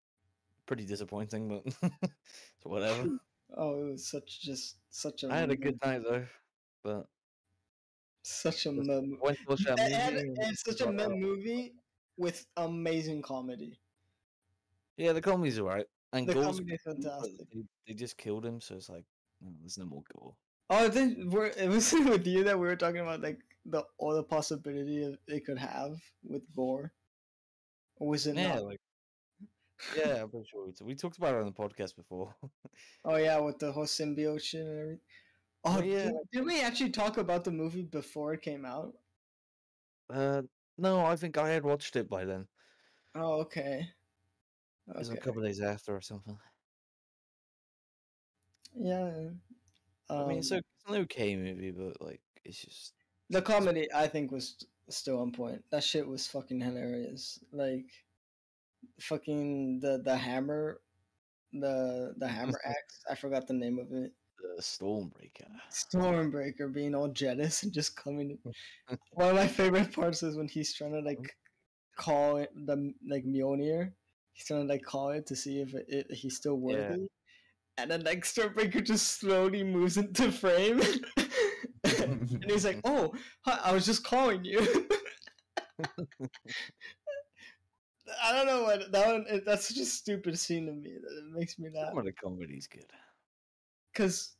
pretty 0.66 0.84
disappointing, 0.84 1.48
but 1.48 1.92
whatever. 2.62 3.18
Oh, 3.54 3.86
it 3.86 3.90
was 3.92 4.06
such 4.08 4.40
just 4.40 4.76
such 4.90 5.22
a. 5.24 5.28
I 5.32 5.38
had 5.38 5.50
a 5.50 5.56
good 5.56 5.80
time 5.80 6.02
though, 6.04 6.26
but 6.82 7.08
Such 8.22 8.66
a 8.66 8.72
mem. 8.72 9.18
went 9.22 9.38
to 9.38 9.44
watch 9.48 9.64
that 9.64 9.78
And, 9.78 9.92
movie. 10.14 10.28
and 10.28 10.38
and 10.38 10.52
it's 10.52 10.62
such 10.62 10.80
a 10.82 10.92
mem 10.92 11.12
movie 11.12 11.74
with 12.18 12.46
amazing 12.56 13.22
comedy. 13.22 13.80
Yeah, 14.96 15.12
the 15.12 15.20
comedy's 15.20 15.58
alright. 15.58 15.86
And 16.12 16.26
The 16.26 16.34
Gore's 16.34 16.46
comedy 16.58 16.74
is 16.74 16.82
fantastic. 16.82 17.48
They, 17.52 17.64
they 17.86 17.94
just 17.94 18.16
killed 18.16 18.44
him, 18.44 18.60
so 18.60 18.76
it's 18.76 18.88
like 18.88 19.04
no, 19.40 19.52
there's 19.60 19.78
no 19.78 19.86
more 19.86 20.02
gore. 20.14 20.36
Oh, 20.70 20.86
I 20.86 20.88
think 20.90 21.32
we're, 21.32 21.46
it 21.46 21.68
was 21.68 21.92
with 21.92 22.26
you 22.26 22.44
that 22.44 22.58
we 22.58 22.66
were 22.66 22.76
talking 22.76 23.00
about 23.00 23.20
like 23.20 23.40
the 23.64 23.84
all 23.98 24.14
the 24.14 24.24
possibility 24.24 25.16
it 25.26 25.44
could 25.44 25.58
have 25.58 26.00
with 26.22 26.42
gore. 26.54 26.92
Or 27.96 28.08
was 28.08 28.26
it 28.26 28.36
Yeah, 28.36 28.54
not? 28.54 28.64
like 28.64 28.80
yeah, 29.96 30.22
I'm 30.22 30.30
pretty 30.30 30.46
sure 30.50 30.64
we, 30.66 30.72
t- 30.72 30.84
we 30.84 30.94
talked 30.94 31.18
about 31.18 31.34
it 31.34 31.40
on 31.40 31.46
the 31.46 31.52
podcast 31.52 31.96
before. 31.96 32.34
Oh 33.04 33.16
yeah, 33.16 33.38
with 33.40 33.58
the 33.58 33.72
whole 33.72 33.84
symbiote 33.86 34.42
shit 34.42 34.60
and 34.66 34.78
everything. 34.78 35.00
Oh 35.64 35.82
yeah. 35.82 36.04
Did, 36.04 36.14
did 36.32 36.44
we 36.46 36.60
actually 36.62 36.90
talk 36.90 37.18
about 37.18 37.44
the 37.44 37.50
movie 37.52 37.82
before 37.82 38.34
it 38.34 38.42
came 38.42 38.64
out? 38.64 38.94
uh, 40.10 40.42
no, 40.78 41.04
I 41.04 41.16
think 41.16 41.38
I 41.38 41.50
had 41.50 41.64
watched 41.64 41.96
it 41.96 42.08
by 42.08 42.24
then. 42.24 42.48
Oh 43.14 43.40
okay. 43.42 43.88
It 44.88 44.96
was 44.96 45.10
a 45.10 45.14
Okay. 45.14 45.20
couple 45.20 45.42
days 45.42 45.60
after 45.60 45.96
or 45.96 46.00
something. 46.00 46.38
Yeah. 48.74 49.30
Um, 50.08 50.18
I 50.20 50.24
mean, 50.24 50.38
it's, 50.38 50.50
a, 50.50 50.56
it's 50.58 50.84
an 50.88 50.96
okay 51.02 51.36
movie, 51.36 51.70
but 51.72 52.00
like 52.00 52.20
it's 52.44 52.60
just 52.62 52.94
the 53.30 53.42
comedy 53.42 53.88
I 53.92 54.06
think 54.08 54.30
was 54.30 54.64
still 54.88 55.20
on 55.20 55.32
point. 55.32 55.64
That 55.70 55.84
shit 55.84 56.06
was 56.06 56.26
fucking 56.26 56.60
hilarious. 56.60 57.38
Like 57.52 57.90
fucking 59.00 59.80
the 59.80 60.00
the 60.04 60.16
hammer 60.16 60.80
the 61.52 62.14
the 62.18 62.28
hammer 62.36 62.60
axe. 62.64 63.02
I 63.10 63.14
forgot 63.14 63.46
the 63.46 63.54
name 63.54 63.78
of 63.78 63.92
it. 63.92 64.12
the 64.56 64.62
Stormbreaker. 64.62 65.48
Stormbreaker 65.72 66.72
being 66.72 66.94
all 66.94 67.08
jealous 67.08 67.62
and 67.62 67.72
just 67.72 67.96
coming. 67.96 68.38
One 69.12 69.30
of 69.30 69.36
my 69.36 69.46
favorite 69.48 69.92
parts 69.92 70.22
is 70.22 70.36
when 70.36 70.48
he's 70.48 70.74
trying 70.74 70.92
to 70.92 70.98
uh-huh. 70.98 71.08
like 71.08 71.36
call 71.96 72.36
it 72.38 72.50
the 72.66 72.92
like 73.08 73.24
Mjolnir. 73.24 73.92
He's 74.32 74.46
trying 74.46 74.66
to 74.66 74.72
like 74.72 74.82
call 74.82 75.10
it 75.10 75.26
to 75.26 75.36
see 75.36 75.60
if 75.60 75.74
it, 75.74 75.86
it 75.88 76.06
he's 76.10 76.36
still 76.36 76.60
Yeah. 76.66 76.90
worthy. 76.90 77.06
And 77.78 77.90
then 77.90 78.04
like 78.04 78.24
Stormbreaker 78.24 78.84
just 78.84 79.18
slowly 79.20 79.62
moves 79.62 79.96
into 79.96 80.32
frame. 80.32 80.80
and 81.84 82.44
he's 82.48 82.64
like, 82.64 82.80
"Oh, 82.84 83.12
I 83.46 83.72
was 83.72 83.84
just 83.86 84.04
calling 84.04 84.44
you." 84.44 84.88
I 88.22 88.32
don't 88.32 88.46
know 88.46 88.62
what 88.62 88.92
that 88.92 89.06
one. 89.06 89.26
it- 89.28 89.44
That's 89.44 89.68
such 89.68 89.78
a 89.78 89.84
stupid 89.84 90.38
scene 90.38 90.66
to 90.66 90.72
me 90.72 90.94
that 91.02 91.18
it 91.18 91.32
makes 91.32 91.58
me 91.58 91.70
laugh. 91.70 91.88
Some 91.90 91.98
of 91.98 92.04
the 92.04 92.12
comedy's 92.12 92.66
good. 92.66 92.86
Because 93.92 94.36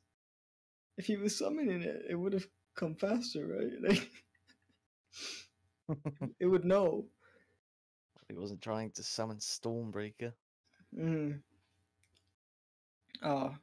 if 0.99 1.07
he 1.07 1.17
was 1.17 1.37
summoning 1.37 1.83
it, 1.83 2.03
it 2.11 2.15
would 2.15 2.33
have 2.33 2.47
come 2.75 2.95
faster, 2.95 3.47
right? 3.47 3.73
Like 5.89 6.33
it 6.41 6.47
would 6.47 6.65
know. 6.65 7.07
He 8.29 8.35
wasn't 8.35 8.63
trying 8.63 8.91
to 8.93 9.03
summon 9.03 9.39
Stormbreaker. 9.39 10.33
Mm. 10.97 11.43
Oh. 13.23 13.57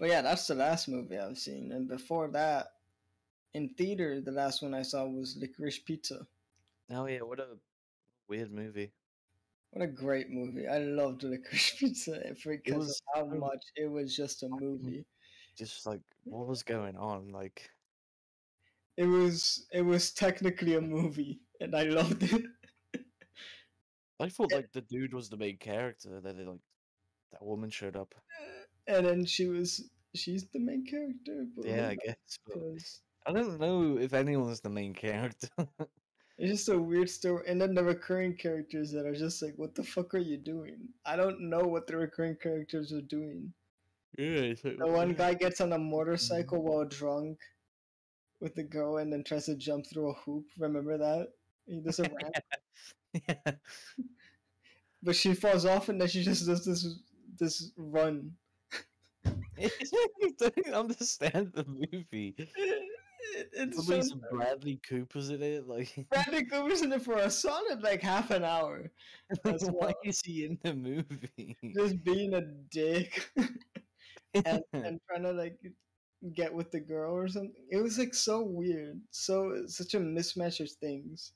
But 0.00 0.08
yeah, 0.08 0.22
that's 0.22 0.46
the 0.48 0.54
last 0.56 0.88
movie 0.88 1.16
I've 1.18 1.38
seen. 1.38 1.70
And 1.72 1.86
before 1.86 2.28
that, 2.28 2.72
in 3.54 3.70
theater, 3.70 4.20
the 4.20 4.32
last 4.32 4.62
one 4.62 4.74
I 4.74 4.82
saw 4.82 5.06
was 5.06 5.36
Licorice 5.36 5.78
Pizza. 5.84 6.26
Oh 6.90 7.06
yeah, 7.06 7.22
what 7.22 7.40
a 7.40 7.58
weird 8.30 8.52
movie. 8.52 8.92
What 9.72 9.84
a 9.84 9.88
great 9.88 10.30
movie. 10.30 10.66
I 10.66 10.78
loved 10.78 11.22
Licorice 11.22 11.74
Pizza 11.78 12.22
because 12.44 12.88
of 12.90 13.14
how 13.14 13.30
so 13.30 13.38
much 13.38 13.64
it 13.76 13.90
was 13.90 14.16
just 14.16 14.42
a 14.42 14.48
movie. 14.48 15.04
Just 15.58 15.84
like 15.86 16.00
what 16.24 16.46
was 16.46 16.62
going 16.62 16.96
on? 16.96 17.32
Like 17.32 17.68
It 18.96 19.04
was 19.04 19.66
it 19.72 19.82
was 19.82 20.12
technically 20.12 20.76
a 20.76 20.80
movie 20.80 21.40
and 21.60 21.74
I 21.74 21.84
loved 21.84 22.22
it. 22.22 22.44
I 24.20 24.28
thought 24.28 24.52
like 24.52 24.72
the 24.72 24.82
dude 24.82 25.14
was 25.14 25.28
the 25.28 25.36
main 25.36 25.56
character. 25.56 26.20
That 26.20 26.36
they, 26.36 26.44
like 26.44 26.60
that 27.32 27.44
woman 27.44 27.70
showed 27.70 27.96
up. 27.96 28.14
Uh, 28.16 28.96
and 28.96 29.06
then 29.06 29.24
she 29.24 29.46
was 29.46 29.90
she's 30.14 30.46
the 30.52 30.60
main 30.60 30.84
character. 30.84 31.46
But 31.56 31.66
Yeah, 31.66 31.88
I 31.88 31.96
guess. 32.04 32.38
I 33.26 33.32
don't 33.32 33.60
know 33.60 33.98
if 33.98 34.14
anyone's 34.14 34.60
the 34.60 34.70
main 34.70 34.94
character. 34.94 35.48
It's 36.40 36.50
just 36.50 36.68
a 36.70 36.78
weird 36.78 37.10
story. 37.10 37.44
And 37.46 37.60
then 37.60 37.74
the 37.74 37.84
recurring 37.84 38.34
characters 38.34 38.90
that 38.92 39.04
are 39.04 39.14
just 39.14 39.42
like, 39.42 39.52
what 39.56 39.74
the 39.74 39.84
fuck 39.84 40.14
are 40.14 40.18
you 40.18 40.38
doing? 40.38 40.88
I 41.04 41.14
don't 41.14 41.50
know 41.50 41.60
what 41.60 41.86
the 41.86 41.98
recurring 41.98 42.36
characters 42.42 42.94
are 42.94 43.02
doing. 43.02 43.52
yeah, 44.18 44.54
like, 44.64 44.78
The 44.78 44.86
one 44.86 45.12
guy 45.12 45.34
gets 45.34 45.60
on 45.60 45.74
a 45.74 45.78
motorcycle 45.78 46.58
mm-hmm. 46.58 46.68
while 46.68 46.84
drunk 46.86 47.38
with 48.40 48.54
the 48.54 48.62
girl 48.62 48.96
and 48.96 49.12
then 49.12 49.22
tries 49.22 49.46
to 49.46 49.54
jump 49.54 49.86
through 49.86 50.10
a 50.10 50.14
hoop. 50.14 50.46
Remember 50.58 50.96
that? 50.96 51.28
He 51.66 51.80
does 51.80 51.98
a 51.98 52.04
ramp. 52.04 52.34
yeah. 53.28 53.52
But 55.02 55.16
she 55.16 55.34
falls 55.34 55.66
off 55.66 55.90
and 55.90 56.00
then 56.00 56.08
she 56.08 56.22
just 56.22 56.46
does 56.46 56.64
this 56.64 56.86
this 57.38 57.70
run. 57.76 58.32
I 59.58 59.70
don't 60.38 60.74
understand 60.74 61.52
the 61.54 61.66
movie. 61.66 62.34
It's 63.52 63.76
Probably 63.76 64.02
so 64.02 64.08
some 64.08 64.22
Bradley 64.30 64.80
Cooper's 64.88 65.30
in 65.30 65.42
it. 65.42 65.66
Like, 65.66 66.06
Bradley 66.10 66.44
Cooper's 66.44 66.82
in 66.82 66.92
it 66.92 67.02
for 67.02 67.14
a 67.14 67.30
solid 67.30 67.82
like 67.82 68.02
half 68.02 68.30
an 68.30 68.44
hour. 68.44 68.90
That's 69.44 69.64
why 69.70 69.92
is 70.04 70.20
he 70.20 70.44
in 70.44 70.58
the 70.62 70.74
movie? 70.74 71.56
Just 71.76 72.02
being 72.04 72.34
a 72.34 72.42
dick 72.70 73.30
and, 74.34 74.62
and 74.72 75.00
trying 75.08 75.22
to 75.22 75.32
like 75.32 75.58
get 76.34 76.52
with 76.52 76.70
the 76.70 76.80
girl 76.80 77.14
or 77.14 77.28
something. 77.28 77.52
It 77.70 77.82
was 77.82 77.98
like 77.98 78.14
so 78.14 78.42
weird. 78.42 79.00
So 79.10 79.64
such 79.66 79.94
a 79.94 80.00
mismatch 80.00 80.60
of 80.60 80.70
things. 80.70 81.32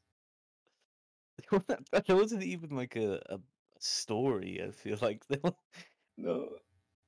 there 1.50 2.16
wasn't 2.16 2.42
even 2.42 2.76
like 2.76 2.96
a, 2.96 3.20
a 3.28 3.38
story. 3.78 4.62
I 4.66 4.70
feel 4.70 4.98
like 5.00 5.24
No. 6.16 6.48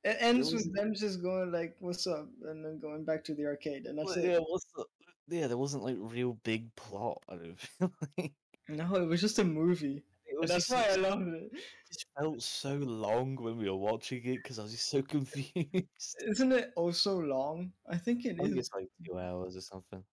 It 0.07 0.17
ends 0.21 0.53
with 0.53 0.73
them 0.73 0.95
just 0.95 1.21
going 1.21 1.51
like, 1.51 1.77
"What's 1.81 2.07
up?" 2.07 2.29
and 2.45 2.65
then 2.65 2.79
going 2.79 3.05
back 3.05 3.25
to 3.25 3.35
the 3.35 3.47
arcade, 3.47 3.87
and 3.87 3.99
that's 3.99 4.15
Well, 4.15 4.25
it. 4.25 4.31
yeah, 4.31 4.39
what's 4.39 4.67
the, 4.77 4.85
yeah, 5.29 5.49
there 5.49 5.57
wasn't 5.59 5.83
like 5.83 5.97
real 5.99 6.35
big 6.45 6.75
plot. 6.77 7.23
I 7.29 7.35
don't 7.35 7.59
feel 7.79 7.93
like 8.17 8.33
No, 8.69 8.95
it 8.95 9.07
was 9.07 9.21
just 9.21 9.39
a 9.41 9.45
movie. 9.45 10.05
And 10.31 10.49
that's 10.49 10.69
just, 10.69 10.71
why 10.71 10.87
I 10.93 10.97
loved 10.97 11.29
it. 11.29 11.51
It 11.91 12.05
felt 12.19 12.43
so 12.43 12.75
long 12.77 13.37
when 13.37 13.57
we 13.57 13.69
were 13.69 13.77
watching 13.77 14.23
it 14.25 14.37
because 14.43 14.59
I 14.59 14.63
was 14.63 14.73
just 14.73 14.89
so 14.91 15.03
confused. 15.15 16.17
Isn't 16.21 16.53
it 16.53 16.73
also 16.77 17.19
long? 17.19 17.73
I 17.89 17.97
think 17.97 18.25
it 18.25 18.37
I 18.39 18.43
think 18.45 18.59
is. 18.59 18.59
it's 18.59 18.75
like 18.75 18.89
two 19.05 19.19
hours 19.19 19.57
or 19.57 19.61
something. 19.61 20.05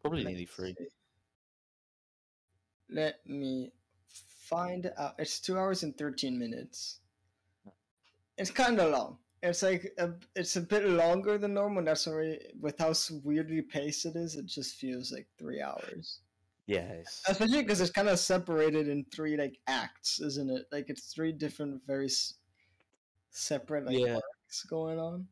Probably 0.00 0.24
nearly 0.24 0.40
Let's 0.40 0.54
three. 0.54 0.74
see. 0.78 0.86
Let 2.90 3.26
me 3.26 3.72
find 4.48 4.90
out. 4.96 5.14
It's 5.18 5.40
two 5.40 5.58
hours 5.58 5.82
and 5.82 5.96
thirteen 5.96 6.38
minutes. 6.38 7.00
It's 8.38 8.50
kind 8.50 8.80
of 8.80 8.92
long. 8.92 9.18
It's 9.42 9.62
like 9.62 9.92
a, 9.98 10.10
it's 10.34 10.56
a 10.56 10.60
bit 10.60 10.84
longer 10.88 11.38
than 11.38 11.54
normal. 11.54 11.78
and 11.78 11.88
That's 11.88 12.08
already 12.08 12.38
with 12.60 12.78
how 12.78 12.92
weirdly 13.22 13.62
paced 13.62 14.06
it 14.06 14.16
is. 14.16 14.34
It 14.36 14.46
just 14.46 14.76
feels 14.76 15.12
like 15.12 15.26
three 15.38 15.60
hours. 15.60 16.20
Yes. 16.66 17.22
Especially 17.28 17.62
because 17.62 17.80
it's 17.80 17.90
kind 17.90 18.08
of 18.08 18.18
separated 18.18 18.88
in 18.88 19.04
three 19.14 19.36
like 19.36 19.58
acts, 19.66 20.20
isn't 20.20 20.50
it? 20.50 20.66
Like 20.72 20.86
it's 20.90 21.12
three 21.12 21.32
different, 21.32 21.82
very 21.86 22.06
s- 22.06 22.34
separate 23.30 23.86
like 23.86 23.98
Yeah. 23.98 24.14
arcs 24.16 24.62
going 24.64 24.98
on. 24.98 25.28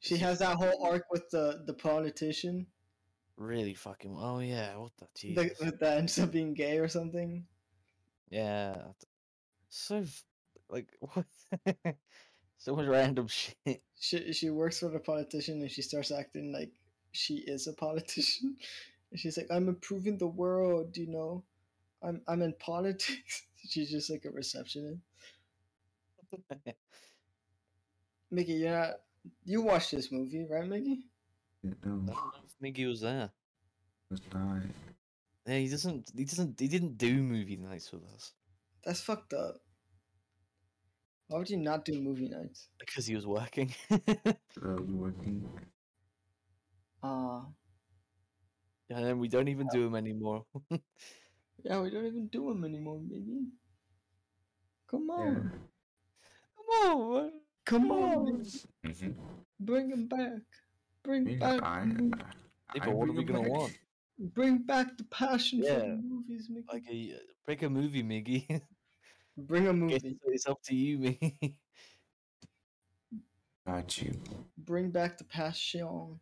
She 0.00 0.16
has 0.18 0.38
that 0.38 0.56
whole 0.56 0.84
arc 0.84 1.04
with 1.10 1.28
the 1.30 1.62
the 1.66 1.74
politician 1.74 2.66
Really 3.36 3.72
fucking. 3.72 4.14
Oh 4.18 4.40
yeah. 4.40 4.76
What 4.76 4.92
the 4.98 5.06
Jesus. 5.16 5.58
that 5.80 5.96
ends 5.98 6.18
up 6.18 6.30
being 6.30 6.52
gay 6.52 6.76
or 6.78 6.88
something. 6.88 7.46
Yeah. 8.28 8.76
So 9.70 10.04
like 10.72 10.88
what? 11.00 11.26
so 12.58 12.76
much 12.76 12.86
random 12.86 13.28
shit. 13.28 13.82
She 13.98 14.32
she 14.32 14.50
works 14.50 14.80
for 14.80 14.88
the 14.88 15.00
politician 15.00 15.60
and 15.60 15.70
she 15.70 15.82
starts 15.82 16.10
acting 16.10 16.52
like 16.52 16.70
she 17.12 17.34
is 17.36 17.66
a 17.66 17.72
politician. 17.72 18.56
And 19.10 19.18
she's 19.18 19.36
like, 19.36 19.48
"I'm 19.50 19.68
improving 19.68 20.18
the 20.18 20.28
world," 20.28 20.96
you 20.96 21.08
know. 21.08 21.42
I'm 22.02 22.22
I'm 22.26 22.42
in 22.42 22.54
politics. 22.54 23.42
She's 23.68 23.90
just 23.90 24.08
like 24.10 24.24
a 24.24 24.30
receptionist. 24.30 25.00
Mickey, 28.30 28.52
you're 28.52 28.72
not. 28.72 29.00
You 29.44 29.60
watched 29.62 29.90
this 29.90 30.10
movie, 30.10 30.46
right, 30.50 30.66
Mickey? 30.66 31.04
No, 31.62 31.74
I 31.82 31.86
don't 31.86 32.06
know 32.06 32.14
if 32.64 32.86
was 32.86 33.00
there. 33.02 33.30
it's 34.10 34.22
not. 34.32 34.62
Yeah, 35.46 35.58
he 35.58 35.68
doesn't. 35.68 36.12
He 36.16 36.24
doesn't. 36.24 36.58
He 36.58 36.68
didn't 36.68 36.96
do 36.96 37.22
movie 37.22 37.56
nights 37.56 37.92
with 37.92 38.02
us 38.14 38.32
That's 38.84 39.00
fucked 39.00 39.34
up. 39.34 39.60
Why 41.30 41.38
would 41.38 41.48
you 41.50 41.58
not 41.58 41.84
do 41.84 42.00
movie 42.02 42.28
nights? 42.28 42.68
because 42.78 43.06
he 43.06 43.14
was 43.14 43.26
working. 43.26 43.72
Uh, 43.90 44.82
working. 44.82 45.48
Ah, 47.02 47.46
and 48.90 49.04
then 49.06 49.18
we 49.18 49.28
don't 49.28 49.48
even 49.48 49.68
do 49.68 49.84
them 49.84 49.94
anymore. 49.94 50.44
yeah, 51.64 51.80
we 51.80 51.90
don't 51.90 52.06
even 52.06 52.26
do 52.28 52.48
them 52.48 52.64
anymore, 52.64 52.98
baby. 53.08 53.46
Come 54.90 55.08
Yeah. 55.08 55.24
on, 55.24 55.52
Come 56.56 56.90
on, 56.90 57.14
man. 57.14 57.30
come 57.64 57.90
on, 57.92 58.42
Mm-hmm. 58.84 59.10
bring 59.60 59.90
him 59.90 60.08
back. 60.08 60.42
Bring 61.04 61.38
back, 61.38 61.62
I, 61.62 61.80
the 61.86 61.86
mo- 61.86 62.10
Yeah, 62.74 62.82
I 62.82 62.86
but 62.86 62.94
what 62.96 63.08
are 63.08 63.12
we 63.12 63.24
gonna 63.24 63.40
back. 63.40 63.50
want? 63.50 63.72
bring 64.18 64.58
back 64.58 64.98
the 64.98 65.04
passion 65.04 65.62
for 65.62 65.68
the 65.80 66.02
movies, 66.02 66.48
Mickey. 66.50 66.66
Like 66.72 66.84
a 66.90 67.14
break 67.46 67.62
a 67.62 67.70
movie, 67.70 68.02
Miggy. 68.02 68.60
bring 69.40 69.68
a 69.68 69.72
movie. 69.72 70.16
it's 70.26 70.46
up 70.46 70.62
to 70.64 70.74
you, 70.74 70.98
me. 71.04 71.56
Got 73.66 74.00
you. 74.02 74.12
Bring 74.58 74.90
back 74.90 75.18
the 75.18 75.24
passion. 75.24 76.18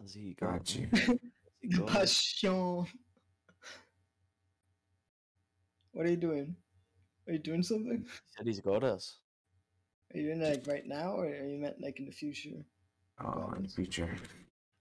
Does 0.00 0.12
he 0.14 0.34
got? 0.34 0.50
Got 0.58 0.74
you. 0.76 0.86
Does 0.86 1.08
The 1.62 1.82
passion. 1.86 2.86
What 5.92 6.06
are 6.06 6.10
you 6.10 6.16
doing? 6.16 6.56
Are 7.26 7.32
you 7.32 7.38
doing 7.38 7.62
something? 7.62 8.04
He 8.04 8.10
said 8.36 8.46
he's 8.46 8.60
got 8.60 8.84
us. 8.84 9.18
Are 10.12 10.18
you 10.18 10.26
doing 10.26 10.42
it 10.42 10.50
like 10.50 10.66
right 10.66 10.86
now, 10.86 11.12
or 11.12 11.24
are 11.26 11.46
you 11.48 11.58
meant 11.58 11.80
like 11.80 11.98
in 12.00 12.06
the 12.06 12.12
future? 12.12 12.64
Oh, 13.24 13.52
in 13.56 13.62
the 13.62 13.68
future. 13.68 14.14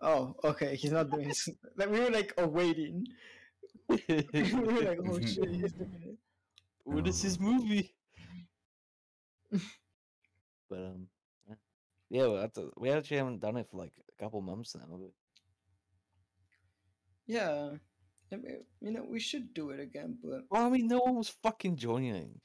Oh, 0.01 0.35
okay. 0.43 0.75
He's 0.75 0.91
not 0.91 1.09
doing. 1.09 1.29
s- 1.29 1.47
Like 1.77 1.89
we 1.91 1.99
were 2.01 2.09
like 2.09 2.33
awaiting. 2.37 3.05
we 3.87 3.97
were 4.09 4.81
like, 4.81 4.99
oh 5.07 5.19
shit, 5.21 5.49
he's 5.49 5.71
doing 5.71 6.01
it. 6.03 6.17
What 6.83 7.07
is 7.07 7.21
his 7.21 7.39
movie? 7.39 7.95
but 10.69 10.79
um, 10.79 11.07
yeah, 11.47 11.55
yeah 12.09 12.27
we, 12.27 12.35
have 12.35 12.53
to, 12.53 12.71
we 12.77 12.89
actually 12.89 13.17
haven't 13.17 13.41
done 13.41 13.57
it 13.57 13.67
for 13.69 13.77
like 13.77 13.93
a 14.17 14.23
couple 14.23 14.41
months 14.41 14.75
now. 14.75 14.85
But 14.89 15.11
Yeah, 17.27 17.69
I 18.31 18.35
mean, 18.35 18.63
you 18.81 18.91
know, 18.91 19.05
we 19.07 19.19
should 19.19 19.53
do 19.53 19.69
it 19.69 19.79
again, 19.79 20.17
but 20.23 20.41
well, 20.49 20.65
I 20.65 20.69
mean, 20.69 20.87
no 20.87 20.99
one 20.99 21.15
was 21.15 21.29
fucking 21.29 21.77
joining. 21.77 22.39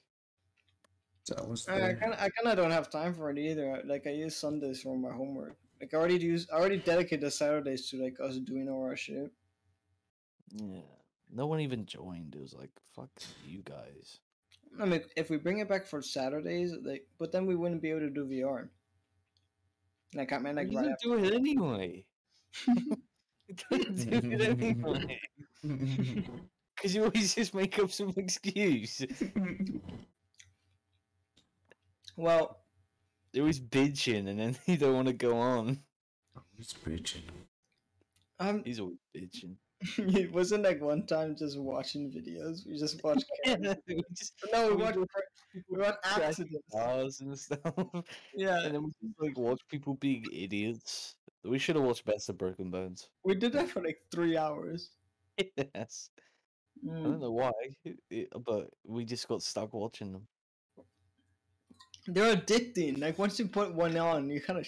So 1.24 1.34
I 1.38 1.46
was 1.46 1.68
I 1.68 1.92
kind 1.92 2.14
of, 2.14 2.20
I 2.20 2.30
kind 2.30 2.46
of 2.46 2.56
don't 2.56 2.70
have 2.70 2.90
time 2.90 3.12
for 3.12 3.30
it 3.30 3.38
either. 3.38 3.82
Like 3.84 4.06
I 4.06 4.10
use 4.10 4.34
Sundays 4.34 4.80
for 4.80 4.96
my 4.96 5.12
homework. 5.12 5.56
Like 5.80 5.92
I 5.92 5.98
already 5.98 6.16
use, 6.16 6.46
I 6.50 6.56
already 6.56 6.78
dedicated 6.78 7.20
the 7.20 7.30
Saturdays 7.30 7.90
to 7.90 8.02
like 8.02 8.16
us 8.18 8.38
doing 8.38 8.68
all 8.68 8.82
our 8.82 8.96
shit. 8.96 9.30
Yeah, 10.54 10.80
no 11.30 11.46
one 11.46 11.60
even 11.60 11.84
joined. 11.84 12.34
It 12.34 12.40
was 12.40 12.54
like, 12.54 12.70
fuck 12.94 13.10
you 13.46 13.62
guys. 13.62 14.20
I 14.80 14.84
mean, 14.84 15.02
if 15.16 15.30
we 15.30 15.36
bring 15.38 15.58
it 15.58 15.68
back 15.68 15.86
for 15.86 16.00
Saturdays, 16.02 16.72
like, 16.82 17.06
but 17.18 17.32
then 17.32 17.46
we 17.46 17.56
wouldn't 17.56 17.82
be 17.82 17.90
able 17.90 18.00
to 18.00 18.10
do 18.10 18.26
VR. 18.26 18.68
Like 20.14 20.32
I 20.32 20.38
mean, 20.38 20.56
like 20.56 20.70
you 20.70 20.78
right 20.78 20.84
didn't 20.84 21.00
do 21.02 21.24
it 21.24 21.34
anyway. 21.34 22.04
you 22.66 23.54
didn't 23.70 23.96
do 23.96 24.32
it 24.32 24.40
anyway. 24.60 25.20
Because 26.76 26.94
you 26.94 27.02
always 27.04 27.34
just 27.34 27.54
make 27.54 27.76
up 27.80 27.90
some 27.90 28.14
excuse. 28.16 29.04
Well, 32.16 32.60
They're 33.32 33.42
always 33.42 33.60
bitching 33.60 34.28
and 34.28 34.38
then 34.38 34.56
you 34.66 34.76
don't 34.76 34.94
want 34.94 35.08
to 35.08 35.12
go 35.14 35.36
on. 35.36 35.80
It's 36.56 36.72
bitching. 36.72 37.22
um, 38.38 38.62
He's 38.64 38.78
always 38.80 38.98
bitching. 39.16 39.56
it 39.98 40.32
wasn't 40.32 40.64
like 40.64 40.80
one 40.80 41.06
time 41.06 41.36
just 41.38 41.58
watching 41.58 42.10
videos. 42.10 42.66
We 42.66 42.78
just 42.78 43.02
watched. 43.04 43.24
Yeah, 43.46 43.74
we 43.86 44.02
just 44.14 44.34
no, 44.52 44.70
we 44.70 44.76
we 44.76 44.82
watched. 44.82 44.98
We 45.68 45.78
watched 45.78 45.98
accidents. 46.04 46.64
cars 46.72 47.20
and 47.20 47.38
stuff. 47.38 47.60
Yeah, 48.34 48.60
And 48.64 48.74
then 48.74 48.82
we 48.84 48.90
just 49.02 49.20
like 49.20 49.38
watch 49.38 49.60
people 49.68 49.94
being 49.94 50.24
idiots. 50.32 51.14
We 51.44 51.58
should 51.58 51.76
have 51.76 51.84
watched 51.84 52.04
Best 52.04 52.28
of 52.28 52.36
Broken 52.38 52.70
Bones. 52.70 53.08
we 53.24 53.34
did 53.36 53.52
that 53.52 53.68
for 53.70 53.80
like 53.82 53.98
three 54.10 54.36
hours. 54.36 54.90
yes. 55.56 56.10
I 56.84 56.90
Mm. 56.90 57.02
don't 57.04 57.20
know 57.20 57.32
why, 57.32 57.50
it- 58.10 58.28
but 58.44 58.70
we 58.84 59.04
just 59.04 59.26
got 59.26 59.42
stuck 59.42 59.72
watching 59.74 60.12
them. 60.12 60.26
They're 62.06 62.36
addicting. 62.36 62.98
Like 62.98 63.18
once 63.18 63.38
you 63.38 63.48
put 63.48 63.74
one 63.74 63.96
on, 63.96 64.30
you 64.30 64.40
kind 64.40 64.58
of 64.60 64.66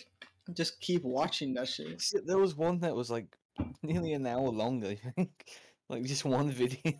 just 0.54 0.80
keep 0.80 1.02
watching 1.04 1.54
that 1.54 1.68
shit. 1.68 2.02
There 2.26 2.38
was 2.38 2.56
one 2.56 2.80
that 2.80 2.94
was 2.94 3.10
like 3.10 3.36
nearly 3.82 4.12
an 4.12 4.26
hour 4.26 4.48
long, 4.48 4.84
I 4.84 4.94
think. 4.94 5.44
Like 5.88 6.04
just 6.04 6.24
one 6.24 6.52
video. 6.52 6.94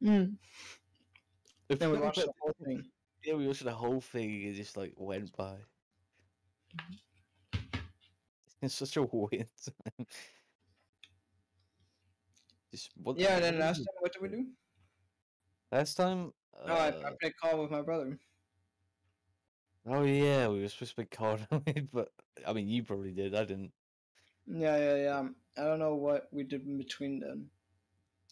Mm. 0.00 0.36
The 1.68 1.74
Then 1.76 1.90
we 1.90 1.98
watched 1.98 2.20
the 2.20 2.32
whole 2.38 2.54
thing. 2.64 2.84
Yeah, 3.24 3.34
we 3.34 3.48
watched 3.48 3.64
the 3.64 3.72
whole 3.72 4.00
thing. 4.00 4.42
It 4.42 4.54
just 4.54 4.76
like 4.76 4.92
went 4.96 5.36
by. 5.36 5.56
It's 8.60 8.74
such 8.74 8.96
a 8.96 9.02
weird 9.02 9.48
time. 9.64 10.06
Just 12.70 12.90
what? 13.02 13.18
Yeah, 13.18 13.34
and 13.34 13.44
then 13.44 13.58
last 13.58 13.78
time, 13.78 13.86
what 13.98 14.12
did 14.12 14.22
we 14.22 14.28
do? 14.28 14.46
last 15.72 15.96
time. 15.96 16.32
No, 16.66 16.74
I, 16.74 16.86
I 16.86 16.88
uh, 16.88 17.10
played 17.20 17.36
call 17.42 17.62
with 17.62 17.70
my 17.70 17.82
brother. 17.82 18.18
oh 19.86 20.04
yeah, 20.04 20.48
we 20.48 20.60
were 20.60 20.68
supposed 20.68 20.94
to 20.96 21.02
be 21.02 21.06
called 21.06 21.46
on 21.50 21.62
it, 21.66 21.90
but 21.92 22.08
I 22.46 22.52
mean, 22.52 22.68
you 22.68 22.84
probably 22.84 23.12
did. 23.12 23.34
I 23.34 23.44
didn't. 23.44 23.72
Yeah, 24.46 24.76
yeah, 24.76 24.96
yeah. 24.96 25.28
I 25.56 25.64
don't 25.64 25.78
know 25.78 25.94
what 25.94 26.28
we 26.32 26.42
did 26.44 26.66
in 26.66 26.78
between 26.78 27.20
then. 27.20 27.46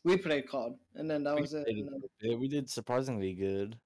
We 0.04 0.16
played 0.16 0.48
COD, 0.48 0.74
and 0.94 1.10
then 1.10 1.22
that 1.24 1.34
We 1.34 1.42
was 1.42 1.54
it. 1.54 1.66
did- 1.66 1.88
then- 2.20 2.40
we 2.40 2.48
did 2.48 2.70
surprisingly 2.70 3.34
good. 3.34 3.76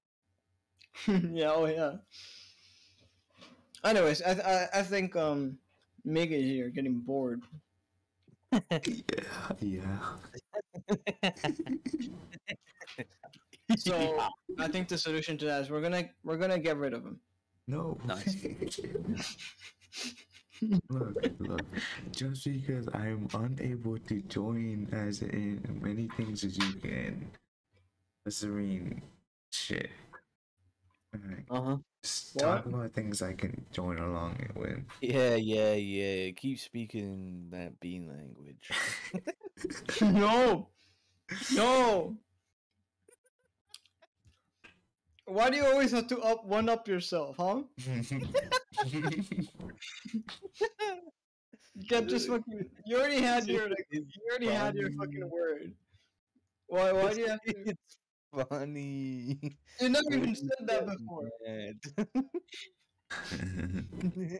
yeah, 1.07 1.51
oh 1.51 1.65
yeah. 1.65 1.97
Anyways, 3.83 4.21
I 4.21 4.31
I, 4.31 4.79
I 4.79 4.83
think 4.83 5.15
um 5.15 5.57
Megan 6.05 6.41
here 6.41 6.69
getting 6.69 6.99
bored. 6.99 7.43
Yeah, 8.51 8.59
yeah. 9.59 9.99
So 13.77 14.29
I 14.57 14.67
think 14.69 14.87
the 14.87 14.97
solution 14.97 15.37
to 15.39 15.45
that 15.45 15.61
is 15.63 15.69
we're 15.69 15.81
gonna 15.81 16.09
we're 16.23 16.37
gonna 16.37 16.59
get 16.59 16.77
rid 16.77 16.93
of 16.93 17.03
him. 17.03 17.19
No. 17.67 17.97
Nice. 18.05 18.37
look, 20.89 21.15
look. 21.39 21.65
Just 22.11 22.45
because 22.45 22.87
I'm 22.93 23.27
unable 23.33 23.97
to 23.97 24.21
join 24.23 24.87
as 24.91 25.21
in 25.21 25.79
many 25.81 26.07
things 26.17 26.43
as 26.43 26.57
you 26.57 26.73
can, 26.73 27.29
doesn't 28.25 28.55
mean 28.55 29.01
shit. 29.51 29.89
Alright, 31.15 31.45
Uh 31.49 31.61
huh. 31.61 31.77
just 32.03 32.37
talk 32.37 32.65
about 32.65 32.93
things 32.93 33.21
I 33.21 33.33
can 33.33 33.65
join 33.71 33.99
along 33.99 34.37
with. 34.55 34.79
Yeah, 35.01 35.35
yeah, 35.35 35.73
yeah. 35.73 36.31
Keep 36.31 36.59
speaking 36.59 37.47
that 37.51 37.79
bean 37.79 38.07
language. 38.07 38.69
no, 40.01 40.67
no. 41.55 42.17
Why 45.25 45.49
do 45.49 45.57
you 45.57 45.65
always 45.65 45.91
have 45.91 46.07
to 46.07 46.19
up 46.19 46.45
one 46.45 46.69
up 46.69 46.87
yourself, 46.87 47.37
huh? 47.37 47.63
You 51.75 51.85
can't 51.89 52.09
just 52.09 52.27
fucking. 52.27 52.69
You 52.85 52.97
already 52.97 53.21
had 53.21 53.47
your 53.47 53.69
like. 53.69 53.87
You 53.91 54.05
already 54.29 54.47
had 54.47 54.75
your 54.75 54.91
fucking 54.91 55.29
word. 55.29 55.73
Why? 56.67 56.91
Why 56.91 57.13
do 57.13 57.21
you 57.21 57.27
have 57.27 57.41
to? 57.47 57.53
It's 57.65 57.97
funny. 58.49 59.39
You 59.79 59.89
never 59.89 60.13
even 60.13 60.35
said 60.35 60.67
that 60.67 60.85
before. 60.85 61.29
before. 63.31 64.39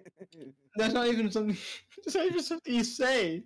That's 0.76 0.94
not 0.94 1.08
even 1.08 1.32
something. 1.32 1.58
That's 2.06 2.16
not 2.16 2.26
even 2.26 2.44
something 2.44 2.74
you 2.74 2.84
say. 2.84 3.44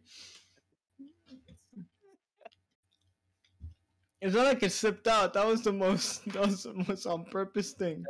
It's 4.21 4.35
not 4.35 4.45
like 4.45 4.63
it 4.63 4.71
slipped 4.71 5.07
out. 5.07 5.33
That 5.33 5.47
was 5.47 5.61
the 5.61 5.71
most. 5.71 6.25
That 6.33 6.47
was 6.47 6.63
the 6.63 6.73
most 6.87 7.05
on 7.05 7.25
purpose 7.25 7.71
thing. 7.71 8.03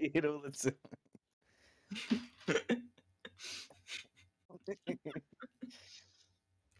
you 0.00 0.20
know, 0.20 0.42
that's 0.44 0.66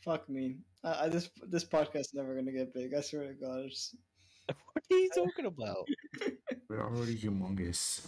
Fuck 0.01 0.29
me. 0.29 0.59
I, 0.85 1.05
I 1.05 1.09
this 1.09 1.31
this 1.49 1.65
podcast 1.65 2.01
is 2.01 2.15
never 2.15 2.35
gonna 2.35 2.53
get 2.53 2.75
big. 2.75 2.95
I 2.95 3.01
swear 3.01 3.29
to 3.29 3.35
God. 3.35 3.61
It's, 3.65 3.95
what 4.47 4.85
are 4.91 4.97
you 4.97 5.11
talking 5.15 5.47
about? 5.47 5.89
We're 6.69 6.83
already 6.83 7.17
humongous. 7.17 8.07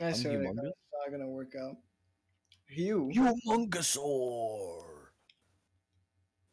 I 0.00 0.06
I'm 0.08 0.14
swear 0.14 0.38
to 0.38 0.44
God, 0.44 0.56
it's 0.64 0.78
not 0.92 1.10
gonna 1.10 1.28
work 1.28 1.54
out. 1.60 1.76
You 2.68 3.10
Humungousaur. 3.14 4.84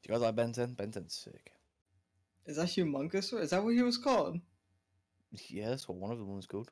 Do 0.02 0.10
you 0.10 0.13
guys 0.13 0.22
like 0.22 0.36
Ben 0.36 0.52
10? 0.52 0.74
Benton's 0.74 1.13
sick. 1.13 1.52
Is 2.48 2.56
that 2.56 2.68
humongous? 2.68 3.34
Or 3.34 3.42
is 3.42 3.50
that 3.52 3.64
what 3.64 3.74
he 3.74 3.82
was 3.82 3.98
called? 3.98 4.40
Yeah, 5.50 5.70
that's 5.70 5.88
what 5.88 5.98
one 5.98 6.12
of 6.12 6.18
them 6.18 6.36
was 6.36 6.46
called. 6.46 6.72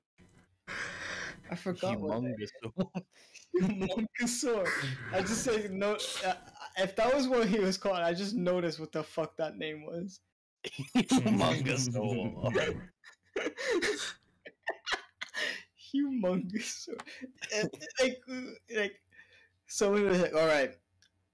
I 1.52 1.56
forgot 1.56 1.98
Humungousaur. 1.98 3.04
Humungousaur. 3.62 4.68
I 5.14 5.22
just 5.22 5.44
say 5.44 5.68
no. 5.70 5.98
Uh, 6.26 6.34
if 6.78 6.96
that 6.96 7.14
was 7.14 7.28
what 7.28 7.48
he 7.48 7.60
was 7.60 7.78
called, 7.78 7.98
I 7.98 8.14
just 8.14 8.34
noticed 8.36 8.80
what 8.80 8.92
the 8.92 9.04
fuck 9.04 9.38
that 9.38 9.58
name 9.58 9.86
was. 9.86 10.22
Humongous. 15.94 16.90
And, 17.54 17.70
like, 18.02 18.22
uh, 18.30 18.42
like, 18.76 19.02
someone 19.68 20.06
was 20.06 20.22
like, 20.22 20.34
"All 20.34 20.48
right, 20.48 20.72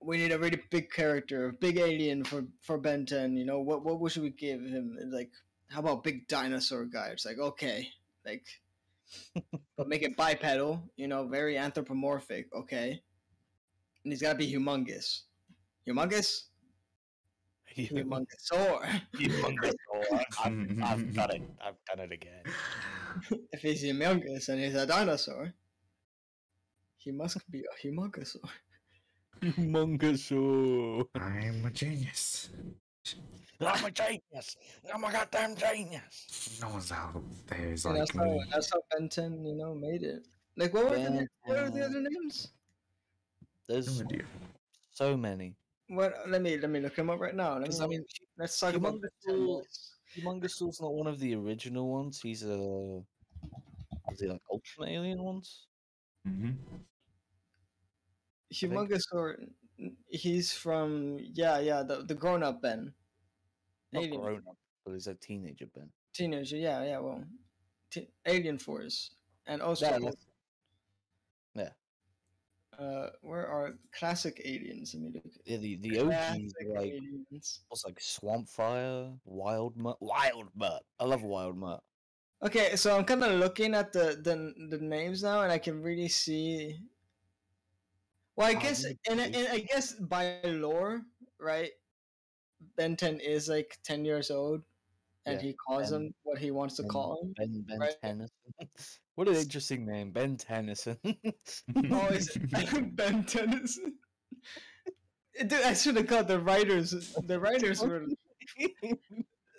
we 0.04 0.18
need 0.18 0.32
a 0.32 0.40
really 0.40 0.62
big 0.70 0.92
character, 0.92 1.50
a 1.50 1.54
big 1.54 1.78
alien 1.78 2.24
for 2.24 2.46
for 2.62 2.78
Ben 2.78 3.06
10. 3.06 3.38
You 3.38 3.46
know, 3.46 3.60
what 3.60 3.84
what 3.84 4.12
should 4.12 4.24
we 4.24 4.32
give 4.32 4.62
him? 4.62 4.98
And 5.00 5.12
like, 5.12 5.32
how 5.70 5.80
about 5.80 6.04
big 6.04 6.28
dinosaur 6.28 6.86
guy? 6.86 7.10
It's 7.12 7.26
like, 7.26 7.40
okay, 7.40 7.88
like, 8.26 8.46
but 9.78 9.88
make 9.88 10.04
it 10.04 10.18
bipedal. 10.18 10.84
You 10.96 11.08
know, 11.08 11.28
very 11.28 11.58
anthropomorphic. 11.58 12.48
Okay, 12.54 13.02
and 14.04 14.14
he's 14.14 14.22
gotta 14.22 14.38
be 14.38 14.52
humongous. 14.52 15.22
Humongous. 15.88 16.44
Humungousaur. 17.78 19.02
Humungousaur. 19.16 20.24
I've, 20.44 20.84
I've 20.84 21.14
done 21.14 21.32
it. 21.32 21.42
I've 21.64 21.80
done 21.88 22.06
it 22.06 22.12
again. 22.12 22.44
if 23.52 23.62
he's 23.62 23.84
humongous 23.84 24.50
and 24.50 24.60
he's 24.60 24.76
a 24.76 24.86
dinosaur, 24.86 25.54
he 26.98 27.12
must 27.12 27.50
be 27.50 27.60
a 27.62 27.88
humungousaur. 29.42 31.06
Humungousaur. 31.06 31.08
I'm 31.16 31.66
a 31.66 31.72
genius. 31.72 32.50
I'm 33.60 33.86
a 33.86 33.92
genius. 33.92 34.58
I'm 34.94 35.04
a 35.04 35.12
goddamn 35.12 35.56
genius. 35.56 36.60
No 36.62 36.70
one's 36.70 36.92
out 36.92 37.22
there's 37.48 37.86
And 37.86 37.96
like 37.96 38.02
that's 38.08 38.18
how 38.18 38.26
me. 38.26 38.46
that's 38.52 38.72
how 38.72 38.82
Ben 38.92 39.10
10, 39.10 39.46
you 39.46 39.56
know, 39.56 39.74
made 39.76 40.04
it. 40.04 40.28
Like 40.58 40.74
what 40.74 40.90
were 40.90 40.98
the 40.98 41.10
Ben 41.10 41.16
na- 41.16 41.26
what 41.46 41.64
were 41.64 41.70
the 41.70 41.86
other 41.86 42.02
names? 42.02 42.50
There's 43.68 43.88
No 44.02 44.08
so 44.92 45.18
many. 45.18 45.56
What? 45.88 46.14
Let 46.28 46.42
me 46.42 46.58
let 46.58 46.70
me 46.70 46.80
look 46.80 46.96
him 46.98 47.10
up 47.10 47.20
right 47.20 47.36
now. 47.36 47.58
Let 47.58 47.70
me, 47.70 47.76
I 47.82 47.88
mean, 47.88 48.04
let's 48.38 48.60
talk 48.60 48.74
about 48.76 49.02
Ben 49.02 49.10
10 49.26 49.36
Humungousaur- 49.36 49.64
not 50.82 50.94
one 50.94 51.08
of 51.08 51.20
the 51.20 51.36
original 51.36 51.90
ones. 51.90 52.22
He's 52.22 52.44
a. 52.44 53.02
Is 54.12 54.20
he 54.20 54.28
like 54.28 54.42
Ultimate 54.52 54.90
Alien 54.90 55.24
ones? 55.24 55.68
hmm 56.26 56.52
n- 59.80 59.96
He's 60.08 60.54
from 60.54 61.18
yeah 61.34 61.60
yeah 61.60 61.84
the 61.84 62.04
the 62.04 62.14
grown 62.16 62.44
up 62.44 62.62
Ben. 62.62 62.94
Not 63.92 64.04
Alien 64.04 64.22
grown 64.22 64.44
up, 64.48 64.58
but 64.86 64.94
he's 64.94 65.08
a 65.08 65.16
teenager 65.16 65.66
Ben. 65.74 65.90
teenager 66.14 66.58
yeah 66.58 66.84
yeah 66.84 67.00
well, 67.00 67.24
t- 67.90 68.10
Alien 68.26 68.58
Force 68.58 69.16
and 69.48 69.62
also 69.62 69.86
Yeah, 69.86 70.00
that's- 70.00 70.26
yeah. 71.56 71.70
uh 72.80 73.10
where 73.22 73.48
are 73.48 73.74
classic 73.92 74.42
aliens? 74.46 74.94
I 74.96 75.00
mean, 75.00 75.14
look. 75.14 75.24
Yeah, 75.46 75.58
the 75.58 75.76
the 75.78 76.00
OGs 76.00 76.54
are 76.62 76.74
like 76.76 76.92
aliens. 76.94 77.62
what's 77.70 77.86
like 77.86 78.00
Swamp 78.00 78.48
Fire, 78.50 79.12
Wild 79.26 79.76
Mutt, 79.78 79.98
Wild 80.00 80.50
Mutt. 80.56 80.84
I 81.00 81.06
love 81.06 81.24
Wild 81.24 81.58
Mutt. 81.58 81.84
Okay, 82.44 82.76
so 82.76 82.98
I'm 82.98 83.04
kind 83.06 83.24
of 83.24 83.38
looking 83.40 83.76
at 83.76 83.92
the, 83.94 84.18
the 84.24 84.54
the 84.70 84.80
names 84.84 85.22
now, 85.22 85.42
and 85.44 85.52
I 85.52 85.60
can 85.60 85.82
really 85.82 86.08
see. 86.08 86.80
Well, 88.42 88.50
I 88.50 88.54
guess, 88.56 88.84
and, 89.08 89.20
and 89.20 89.36
I 89.52 89.60
guess 89.60 89.94
by 89.94 90.40
lore, 90.44 91.04
right? 91.40 91.70
Ben 92.76 92.96
10 92.96 93.20
is 93.20 93.48
like 93.48 93.78
10 93.84 94.04
years 94.04 94.32
old, 94.32 94.64
and 95.28 95.36
Yeah, 95.36 95.42
he 95.50 95.54
calls 95.54 95.92
Ben- 95.92 96.02
him 96.08 96.14
what 96.24 96.40
he 96.40 96.50
wants 96.50 96.76
to 96.78 96.82
Ben- 96.84 96.90
call 96.90 97.22
him. 97.22 97.34
Ben 97.38 97.64
Ben 97.68 97.80
Right. 97.80 97.94
Tennyson. 98.02 98.54
what 99.16 99.28
an 99.28 99.36
interesting 99.36 99.86
name, 99.86 100.12
Ben 100.12 100.38
Tennyson. 100.38 100.98
Oh, 101.92 102.08
is 102.08 102.36
Ben 102.96 103.24
Tennyson? 103.26 103.94
Dude, 105.40 105.54
I 105.54 105.74
should 105.76 105.98
have 105.98 106.08
called 106.08 106.28
the 106.28 106.40
writers. 106.40 107.14
The 107.24 107.40
writers 107.40 107.80
were 107.82 108.06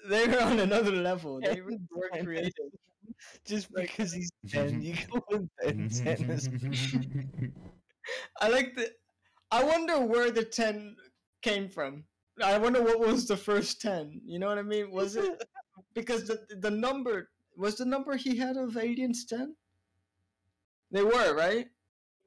they 0.09 0.27
were 0.27 0.41
on 0.43 0.59
another 0.59 0.91
level. 0.91 1.41
They 1.41 1.61
were 1.61 1.71
more 1.93 2.11
Ben 2.13 2.25
creative. 2.25 2.53
Just 3.47 3.73
because 3.73 4.13
he's 4.13 4.33
ten, 4.49 4.83
you 4.83 4.97
call 5.09 5.23
him 5.31 5.49
Ben 5.63 5.89
Tennyson. 5.89 7.53
I 8.41 8.49
like 8.49 8.75
the. 8.75 8.91
I 9.51 9.63
wonder 9.65 10.01
where 10.01 10.31
the 10.31 10.45
ten 10.45 10.97
came 11.43 11.69
from. 11.69 12.05
I 12.43 12.57
wonder 12.59 12.83
what 12.83 13.01
was 13.01 13.27
the 13.27 13.37
first 13.37 13.81
ten. 13.81 14.21
You 14.25 14.39
know 14.39 14.49
what 14.49 14.59
I 14.59 14.63
mean? 14.63 14.91
Was 14.91 15.17
it 15.17 15.43
because 15.95 16.27
the 16.27 16.41
the 16.61 16.71
number 16.71 17.31
was 17.57 17.77
the 17.77 17.85
number 17.85 18.17
he 18.17 18.37
had 18.37 18.57
of 18.57 18.77
aliens 18.77 19.25
ten? 19.27 19.55
They 20.91 21.03
were 21.03 21.35
right 21.35 21.67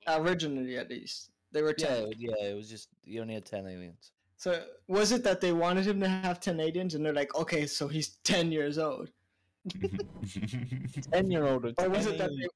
originally, 0.07 0.77
at 0.77 0.89
least 0.89 1.31
they 1.51 1.61
were 1.61 1.73
ten. 1.73 2.11
Yeah, 2.17 2.31
yeah, 2.37 2.45
it 2.47 2.55
was 2.55 2.69
just 2.69 2.89
you 3.03 3.21
only 3.21 3.35
had 3.35 3.45
ten 3.45 3.67
aliens. 3.67 4.11
So 4.37 4.63
was 4.87 5.11
it 5.11 5.23
that 5.23 5.41
they 5.41 5.53
wanted 5.53 5.87
him 5.87 5.99
to 6.01 6.07
have 6.07 6.39
ten 6.39 6.59
aliens, 6.59 6.93
and 6.93 7.05
they're 7.05 7.13
like, 7.13 7.33
okay, 7.35 7.65
so 7.65 7.87
he's 7.87 8.17
ten 8.23 8.51
years 8.51 8.77
old, 8.77 9.09
Ten 11.11 11.31
year 11.31 11.45
old 11.45 11.65
or 11.65 11.89
was 11.89 12.05
it 12.05 12.17
that 12.19 12.29
they, 12.29 12.47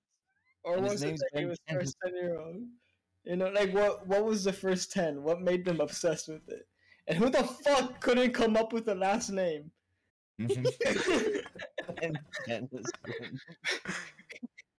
or 0.64 0.80
was 0.80 1.02
it 1.02 1.18
that 1.18 1.40
he 1.40 1.46
was 1.46 1.58
first 1.72 1.98
ten 2.04 2.16
year 2.16 2.40
old? 2.40 2.58
You 3.26 3.36
know, 3.36 3.50
like 3.50 3.74
what 3.74 4.08
what 4.08 4.26
was 4.26 4.44
the 4.44 4.54
first 4.54 4.92
ten? 4.92 5.24
What 5.24 5.42
made 5.42 5.66
them 5.66 5.82
obsessed 5.82 6.28
with 6.28 6.48
it? 6.48 6.68
And 7.08 7.18
who 7.18 7.30
the 7.30 7.44
fuck 7.44 8.00
couldn't 8.02 8.34
come 8.34 8.56
up 8.56 8.72
with 8.74 8.86
the 8.86 8.96
last 8.96 9.30
name? 9.30 9.72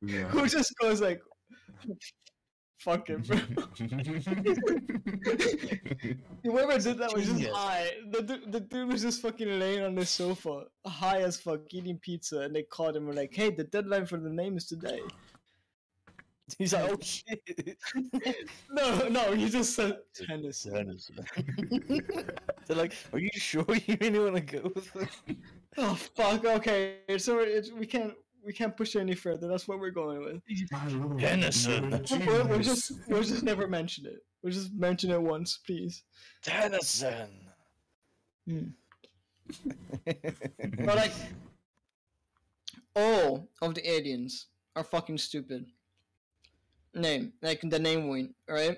Yeah. 0.02 0.24
who 0.30 0.48
just 0.48 0.74
goes 0.80 1.02
like 1.02 1.22
Fuck 2.80 3.10
it, 3.10 3.28
bro. 3.28 3.36
Whoever 6.44 6.80
did 6.80 6.98
that 7.00 7.12
was 7.14 7.26
just 7.26 7.50
high. 7.50 7.92
The, 8.10 8.22
du- 8.22 8.46
the 8.50 8.62
dude 8.62 8.90
was 8.90 9.02
just 9.02 9.22
fucking 9.22 9.60
laying 9.60 9.84
on 9.84 9.96
the 9.96 10.06
sofa, 10.06 10.64
high 10.86 11.20
as 11.20 11.36
fuck, 11.38 11.60
eating 11.72 12.00
pizza, 12.02 12.40
and 12.40 12.56
they 12.56 12.64
called 12.64 12.96
him 12.96 13.04
and 13.04 13.08
were 13.08 13.14
like, 13.14 13.36
"Hey, 13.36 13.50
the 13.50 13.66
deadline 13.66 14.06
for 14.06 14.18
the 14.18 14.30
name 14.30 14.56
is 14.56 14.66
today." 14.66 15.02
He's 16.58 16.74
like, 16.74 16.90
oh 16.90 16.98
shit. 17.02 17.42
No, 18.72 19.08
no, 19.08 19.32
you 19.34 19.50
just 19.50 19.76
said 19.76 19.98
Tennessee. 20.14 20.70
They're 22.68 22.78
like, 22.78 22.94
are 23.14 23.20
you 23.20 23.30
sure 23.34 23.66
you 23.86 23.98
really 24.00 24.20
want 24.20 24.36
to 24.36 24.42
go 24.42 24.72
with 24.76 24.96
it? 24.96 25.38
Oh 25.78 25.94
fuck. 25.94 26.44
Okay, 26.44 26.96
so 27.18 27.40
it's, 27.40 27.72
we 27.72 27.86
can't 27.86 28.14
we 28.44 28.52
can't 28.52 28.76
push 28.76 28.96
it 28.96 29.00
any 29.00 29.14
further. 29.14 29.48
That's 29.48 29.68
what 29.68 29.80
we're 29.80 29.92
going 29.92 30.20
with. 30.20 30.42
Tennyson. 31.20 32.04
We'll, 32.26 32.48
we'll 32.48 32.60
just 32.60 32.94
we'll 33.08 33.24
just 33.24 33.44
never 33.44 33.68
mention 33.68 34.08
it. 34.08 34.26
We'll 34.42 34.52
just 34.52 34.74
mention 34.74 35.12
it 35.12 35.22
once, 35.22 35.60
please. 35.66 36.04
Tennyson. 36.42 37.30
Hmm. 38.48 38.70
But 40.06 40.96
like, 40.96 41.14
all 42.96 43.48
of 43.62 43.76
the 43.76 43.90
aliens 43.90 44.48
are 44.76 44.84
fucking 44.84 45.18
stupid. 45.18 45.66
Name 46.94 47.34
like 47.42 47.62
the 47.62 47.80
name 47.80 48.08
wing, 48.10 48.34
right? 48.48 48.78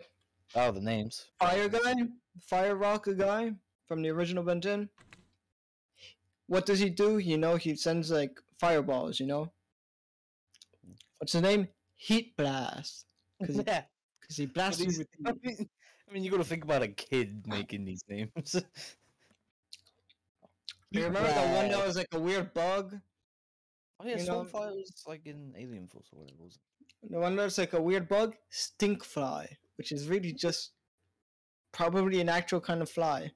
Oh, 0.56 0.72
the 0.72 0.82
names. 0.82 1.28
Fire 1.40 1.70
guy, 1.70 1.94
Fire 2.42 2.76
Rock 2.76 3.08
guy 3.18 3.54
from 3.88 4.02
the 4.02 4.10
original 4.10 4.44
Ben 4.44 4.60
10. 4.62 4.90
What 6.48 6.66
does 6.66 6.80
he 6.80 6.90
do? 6.90 7.18
You 7.20 7.38
know, 7.38 7.56
he 7.56 7.76
sends 7.76 8.12
like 8.12 8.40
fireballs. 8.60 9.20
You 9.20 9.28
know, 9.28 9.52
what's 11.20 11.32
his 11.34 11.42
name? 11.42 11.68
Heat 11.96 12.36
blast. 12.36 13.06
Because 13.40 13.56
he, 13.56 13.64
Yeah. 13.68 13.84
'cause 14.22 14.38
he 14.38 14.46
blasts 14.46 14.82
you 14.82 14.88
These- 14.88 14.98
with 15.00 15.08
I 15.26 15.32
mean, 15.42 15.70
I 16.10 16.14
mean, 16.14 16.24
you 16.24 16.32
got 16.32 16.38
to 16.38 16.44
think 16.44 16.64
about 16.66 16.82
a 16.84 16.90
kid 16.90 17.48
making 17.48 17.86
these 17.86 18.04
names. 18.10 18.56
You 20.94 21.06
remember 21.06 21.30
the 21.30 21.56
one 21.56 21.70
that 21.70 21.86
was 21.88 21.96
like 21.96 22.10
a 22.12 22.20
weird 22.20 22.54
bug? 22.54 23.00
Oh 24.04 24.08
yeah, 24.08 24.18
You 24.18 24.26
know- 24.26 24.40
was 24.52 25.04
like 25.08 25.26
in 25.26 25.54
Alien 25.58 25.88
Force 25.88 26.08
or 26.14 26.20
whatever. 26.20 26.44
was. 26.44 26.58
No 27.10 27.20
wonder 27.20 27.46
it's 27.46 27.58
like 27.58 27.74
a 27.74 27.82
weird 27.82 28.08
bug? 28.08 28.36
Stinkfly, 28.52 29.48
which 29.78 29.92
is 29.92 30.08
really 30.08 30.34
just 30.34 30.72
probably 31.72 32.20
an 32.22 32.30
actual 32.30 32.62
kind 32.62 32.82
of 32.82 32.90
fly. 32.90 33.32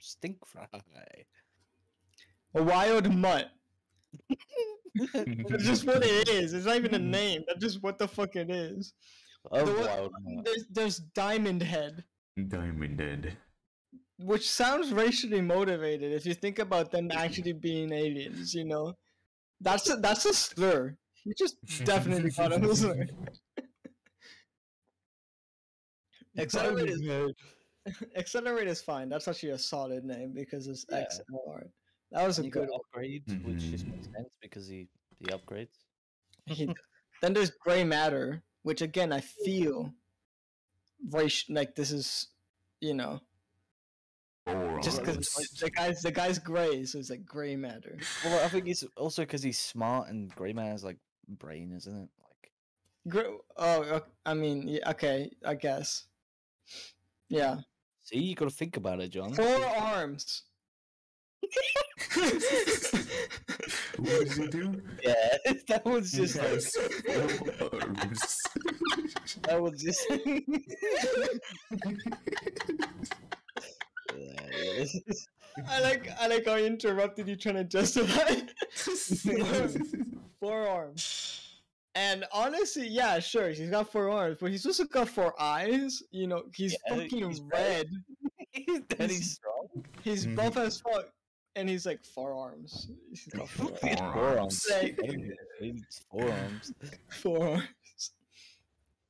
Stinkfly. 0.00 0.66
A 2.54 2.62
wild 2.62 3.14
mutt. 3.14 3.50
That's 5.48 5.64
just 5.64 5.86
what 5.86 6.04
it 6.04 6.28
is. 6.28 6.52
It's 6.52 6.66
not 6.66 6.76
even 6.76 6.94
a 6.94 6.98
name. 6.98 7.42
That's 7.46 7.60
just 7.60 7.82
what 7.82 7.98
the 7.98 8.06
fuck 8.08 8.36
it 8.36 8.50
is. 8.50 8.92
Oh, 9.50 9.64
The 9.64 9.72
one- 9.72 9.86
wild 9.86 10.12
mutt. 10.22 10.44
There's, 10.44 10.64
there's 10.70 10.98
Diamond 10.98 11.62
Head, 11.62 12.04
Diamond 12.48 12.98
Dead. 12.98 13.36
which 14.18 14.48
sounds 14.50 14.92
racially 14.92 15.40
motivated 15.40 16.12
if 16.12 16.26
you 16.26 16.34
think 16.34 16.58
about 16.58 16.90
them 16.90 17.10
actually 17.12 17.52
being 17.54 17.92
aliens, 17.92 18.54
you 18.54 18.64
know? 18.64 18.94
That's 19.62 19.88
a, 19.90 19.96
that's 19.96 20.24
a 20.26 20.34
slur. 20.34 20.96
You 21.24 21.32
just 21.38 21.56
definitely 21.84 22.30
called 22.30 22.52
him 22.52 22.64
a 22.64 22.74
slur. 22.74 23.06
XLR8 26.38 26.88
is, 26.88 27.02
XLR8 28.18 28.66
is 28.66 28.82
fine. 28.82 29.08
That's 29.08 29.28
actually 29.28 29.50
a 29.50 29.58
solid 29.58 30.04
name 30.04 30.32
because 30.34 30.66
it's 30.66 30.84
Yeah. 30.90 31.04
XLR. 31.04 31.68
That 32.10 32.26
was 32.26 32.38
a 32.38 32.44
You 32.44 32.50
good 32.50 32.68
got 32.68 32.80
upgrade, 32.80 33.22
which 33.26 33.56
mm-hmm. 33.56 33.70
just 33.70 33.86
makes 33.86 34.06
sense 34.06 34.36
because 34.40 34.66
he 34.66 34.88
he 35.18 35.26
upgrades. 35.26 35.76
He- 36.46 36.74
then 37.20 37.32
there's 37.32 37.50
gray 37.50 37.84
matter, 37.84 38.42
which 38.62 38.82
again 38.82 39.12
I 39.12 39.20
feel 39.20 39.92
very 41.00 41.30
like 41.48 41.74
this 41.74 41.90
is, 41.90 42.28
you 42.80 42.94
know, 42.94 43.20
just 44.82 45.00
because 45.00 45.28
the 45.60 45.70
guy's 45.70 46.02
the 46.02 46.10
guy's 46.10 46.38
gray, 46.38 46.84
so 46.84 46.98
it's 46.98 47.08
like 47.10 47.24
gray 47.24 47.56
matter. 47.56 47.96
Well, 48.24 48.44
I 48.44 48.48
think 48.48 48.68
it's 48.68 48.84
also 48.96 49.22
because 49.22 49.42
he's 49.42 49.58
smart 49.58 50.08
and 50.08 50.30
Grey 50.34 50.52
Man 50.52 50.70
has 50.70 50.84
like 50.84 50.98
brain, 51.28 51.72
isn't 51.76 51.94
it? 51.94 52.08
Like 52.20 52.52
Gr- 53.08 53.36
oh, 53.56 54.00
I 54.26 54.34
mean, 54.34 54.66
yeah, 54.68 54.90
okay, 54.90 55.30
I 55.44 55.54
guess. 55.54 56.04
Yeah, 57.28 57.58
See, 58.04 58.18
you 58.18 58.34
got 58.34 58.48
to 58.48 58.54
think 58.54 58.76
about 58.76 59.00
it, 59.00 59.10
John. 59.10 59.32
four 59.32 59.64
arms. 59.64 60.42
What 63.96 64.26
does 64.26 64.36
he 64.36 64.46
do? 64.48 64.80
Yeah, 65.04 65.38
that 65.68 65.84
was 65.84 66.12
He 66.12 66.18
just 66.18 66.36
like 66.36 66.60
four 67.58 67.80
arms. 67.82 68.36
that 69.42 69.60
was 69.60 69.80
just. 69.80 70.00
Yeah, 74.24 74.46
yeah, 74.50 74.72
this 74.78 74.94
is- 75.06 75.28
I 75.68 75.80
like 75.80 76.08
I 76.18 76.28
like 76.28 76.46
how 76.46 76.54
I 76.54 76.62
interrupted 76.62 77.28
you 77.28 77.36
trying 77.36 77.56
to 77.56 77.64
justify 77.64 78.40
four 80.40 80.66
arms. 80.66 81.38
And 81.94 82.24
honestly, 82.32 82.88
yeah, 82.88 83.18
sure, 83.18 83.50
he's 83.50 83.68
got 83.68 83.92
four 83.92 84.08
arms, 84.08 84.38
but 84.40 84.50
he's 84.50 84.64
also 84.64 84.84
got 84.84 85.08
four 85.10 85.34
eyes. 85.40 86.02
You 86.10 86.26
know, 86.26 86.44
he's 86.54 86.72
Yeah, 86.88 86.96
fucking 86.96 87.28
he's 87.28 87.40
red. 87.52 87.86
that 88.98 89.10
he's 89.10 89.32
strong. 89.34 89.84
He's 90.02 90.26
Mhm. 90.26 90.36
buff 90.36 90.56
as 90.56 90.80
fuck, 90.80 91.10
and 91.54 91.68
he's 91.68 91.84
like 91.84 92.02
four 92.02 92.32
arms. 92.32 92.88
He's 93.10 93.26
got 93.26 93.46
four, 93.48 93.68
Four 93.68 93.78
He 93.82 93.88
has 93.90 94.00
arms. 94.00 94.14
forearms. 94.14 94.68
Like- 94.70 95.00
He's 95.60 95.84
forearms. 96.10 96.72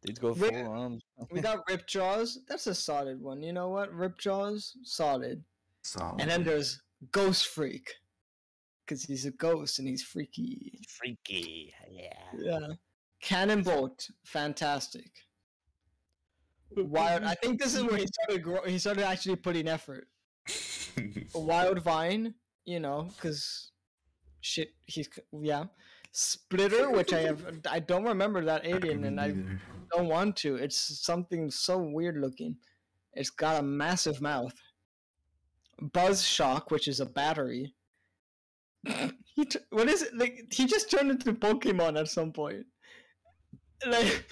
four 0.04 0.66
arms. 0.66 1.02
Dude's 1.18 1.18
got 1.18 1.32
We 1.32 1.40
got 1.40 1.64
Rip 1.68 1.86
Jaws. 1.86 2.40
That's 2.48 2.66
a 2.66 2.74
solid 2.74 3.20
one. 3.20 3.42
You 3.42 3.52
know 3.52 3.68
what? 3.68 3.92
Rip 3.92 4.18
Jaws, 4.18 4.76
solid. 4.82 5.42
Solid. 5.82 6.20
And 6.20 6.30
then 6.30 6.44
there's 6.44 6.80
Ghost 7.10 7.48
Freak, 7.48 7.92
because 8.84 9.04
he's 9.04 9.26
a 9.26 9.30
ghost 9.32 9.78
and 9.78 9.88
he's 9.88 10.02
freaky. 10.02 10.80
Freaky. 10.88 11.72
Yeah. 11.90 12.12
Yeah. 12.36 12.68
Cannonbolt, 13.20 14.10
fantastic. 14.24 15.10
Wild. 16.76 17.24
I 17.24 17.34
think 17.34 17.60
this 17.60 17.74
is 17.74 17.84
where 17.84 17.96
he 17.96 18.06
started. 18.06 18.42
Grow- 18.42 18.64
he 18.64 18.78
started 18.78 19.04
actually 19.04 19.36
putting 19.36 19.68
effort. 19.68 20.08
Wild 21.34 21.82
Vine, 21.82 22.34
you 22.64 22.80
know, 22.80 23.08
because 23.14 23.70
shit. 24.40 24.70
He's 24.86 25.08
yeah. 25.40 25.64
Spitter, 26.12 26.90
which 26.90 27.12
I 27.12 27.20
have. 27.20 27.60
I 27.70 27.78
don't 27.78 28.04
remember 28.04 28.44
that 28.44 28.66
alien, 28.66 29.04
and 29.04 29.20
I 29.20 29.34
don't 29.92 30.08
want 30.08 30.36
to. 30.38 30.56
It's 30.56 30.76
something 30.76 31.50
so 31.50 31.78
weird 31.78 32.16
looking. 32.16 32.56
It's 33.14 33.30
got 33.30 33.60
a 33.60 33.62
massive 33.62 34.20
mouth. 34.20 34.54
Buzz 35.80 36.24
Shock, 36.26 36.70
which 36.70 36.88
is 36.88 37.00
a 37.00 37.06
battery. 37.06 37.74
he 38.86 39.44
t- 39.44 39.58
what 39.70 39.88
is 39.88 40.02
it 40.02 40.16
like? 40.16 40.52
He 40.52 40.66
just 40.66 40.90
turned 40.90 41.10
into 41.10 41.32
Pokemon 41.32 41.98
at 41.98 42.08
some 42.08 42.32
point. 42.32 42.66
Like, 43.86 44.24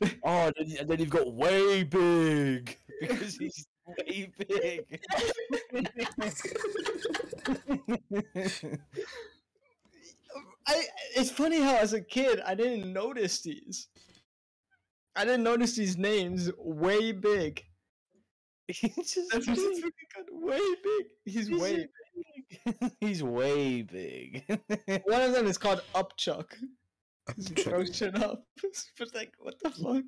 Oh, 0.24 0.46
and 0.46 0.54
then, 0.58 0.76
and 0.80 0.88
then 0.88 0.98
you've 1.00 1.10
got 1.10 1.32
way 1.32 1.84
big 1.84 2.76
because 3.00 3.36
he's 3.36 3.66
way 3.86 4.30
big. 4.38 5.00
I. 10.66 10.84
It's 11.16 11.30
funny 11.30 11.60
how 11.60 11.76
as 11.76 11.92
a 11.92 12.00
kid 12.00 12.40
I 12.46 12.54
didn't 12.54 12.92
notice 12.92 13.40
these. 13.40 13.88
I 15.16 15.24
didn't 15.24 15.42
notice 15.42 15.76
these 15.76 15.96
names 15.98 16.50
way 16.58 17.12
big. 17.12 17.62
he's 18.68 18.94
just 19.14 19.30
That's 19.30 19.46
big. 19.46 19.56
just 19.56 19.82
really 19.82 19.92
good. 20.14 20.26
Way 20.30 20.58
big. 20.82 21.06
He's 21.24 21.48
He's 21.48 21.60
way. 21.60 21.76
big. 21.76 22.92
he's 23.00 23.22
way 23.22 23.82
big. 23.82 24.44
One 25.04 25.22
of 25.22 25.32
them 25.32 25.46
is 25.46 25.58
called 25.58 25.82
Upchuck. 25.94 26.52
Shit 27.92 28.16
up. 28.20 28.44
but 28.98 29.14
like, 29.14 29.32
what 29.38 29.54
the 29.62 29.70
fuck? 29.70 30.04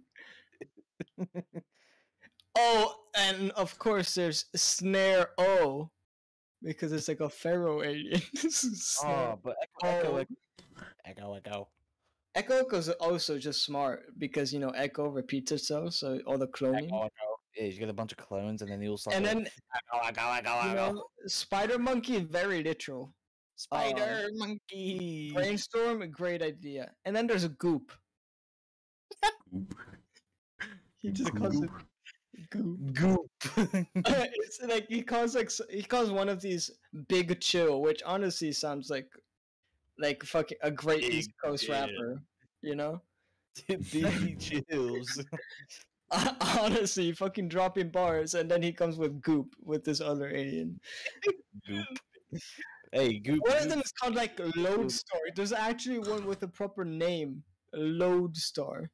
oh, 2.56 2.94
and 3.16 3.50
of 3.52 3.78
course 3.78 4.14
there's 4.14 4.46
Snare 4.56 5.28
O, 5.38 5.90
because 6.62 6.92
it's 6.92 7.08
like 7.08 7.20
a 7.20 7.28
pharaoh 7.28 7.82
alien. 7.82 8.20
Oh, 9.04 9.38
but 9.42 9.54
Echo, 9.82 10.16
Echo. 10.16 10.18
Echo, 10.18 10.30
Echo, 11.04 11.34
Echo. 11.34 11.68
Echo 12.34 12.58
Echo's 12.58 12.88
also 12.88 13.38
just 13.38 13.64
smart 13.64 14.06
because 14.18 14.52
you 14.52 14.58
know 14.58 14.70
Echo 14.70 15.08
repeats 15.08 15.52
itself, 15.52 15.94
so 15.94 16.20
all 16.26 16.38
the 16.38 16.48
cloning. 16.48 16.86
Echo, 16.86 17.02
Echo. 17.02 17.10
Yeah, 17.56 17.64
you 17.66 17.78
get 17.78 17.88
a 17.88 17.92
bunch 17.92 18.10
of 18.10 18.18
clones, 18.18 18.62
and 18.62 18.70
then 18.70 18.80
they 18.80 18.88
all 18.88 18.96
start. 18.96 19.16
And 19.16 19.24
then 19.24 19.46
Echo, 19.94 20.08
Echo, 20.08 20.32
Echo, 20.32 20.66
you 20.66 20.72
Echo. 20.72 20.92
know, 20.92 21.04
Spider 21.26 21.78
Monkey 21.78 22.20
very 22.20 22.62
literal. 22.64 23.14
Spider 23.56 24.26
uh, 24.26 24.28
monkey. 24.32 25.30
Brainstorm, 25.32 26.10
great 26.10 26.42
idea. 26.42 26.90
And 27.04 27.14
then 27.14 27.26
there's 27.26 27.44
a 27.44 27.50
Goop. 27.50 27.92
He 31.04 31.10
just 31.10 31.34
calls 31.34 31.62
it 31.62 31.68
Goop. 32.48 32.94
Goop. 32.94 33.30
it's 33.94 34.58
like 34.62 34.86
he 34.88 35.02
calls 35.02 35.34
like 35.34 35.50
he 35.68 35.82
calls 35.82 36.10
one 36.10 36.30
of 36.30 36.40
these 36.40 36.70
Big 37.08 37.38
Chill, 37.40 37.82
which 37.82 38.02
honestly 38.06 38.52
sounds 38.52 38.88
like 38.88 39.08
like 39.98 40.22
fucking 40.24 40.58
a 40.62 40.70
great 40.70 41.02
Big 41.02 41.14
East 41.14 41.30
Coast 41.42 41.64
Chill. 41.66 41.74
rapper, 41.74 42.22
you 42.62 42.74
know. 42.74 43.00
DD 43.68 44.38
chills. 44.68 45.24
Honestly, 46.40 47.12
fucking 47.12 47.48
dropping 47.48 47.90
bars, 47.90 48.34
and 48.34 48.50
then 48.50 48.62
he 48.62 48.72
comes 48.72 48.96
with 48.96 49.20
Goop 49.22 49.54
with 49.62 49.84
this 49.84 50.00
other 50.00 50.28
alien. 50.28 50.78
Goop. 51.66 51.86
Hey, 52.92 53.18
Goop. 53.18 53.40
One 53.46 53.56
of 53.56 53.68
them 53.68 53.80
is 53.80 53.92
called 53.92 54.14
like 54.14 54.38
Lodestar. 54.56 55.20
There's 55.34 55.52
actually 55.52 55.98
one 55.98 56.26
with 56.26 56.42
a 56.42 56.48
proper 56.48 56.84
name, 56.84 57.42
Lodestar. 57.72 58.90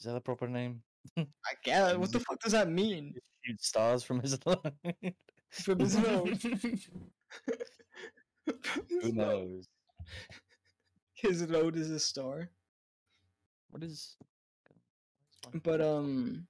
Is 0.00 0.06
that 0.06 0.16
a 0.16 0.20
proper 0.20 0.48
name? 0.48 0.82
I 1.16 1.24
guess. 1.64 1.96
What 1.96 2.12
the 2.12 2.20
fuck 2.28 2.40
does 2.40 2.52
that 2.52 2.68
mean? 2.68 3.14
Shoot 3.44 3.62
stars 3.62 4.02
from 4.02 4.20
his 4.20 4.38
line. 4.44 5.14
From 5.50 5.78
his 5.78 5.96
nose. 5.96 6.46
Who 9.02 9.12
knows? 9.12 9.68
His 11.14 11.48
load 11.48 11.76
is 11.76 11.90
a 11.90 12.00
star. 12.00 12.50
What 13.70 13.82
is? 13.82 14.16
But 15.62 15.80
um, 15.80 16.46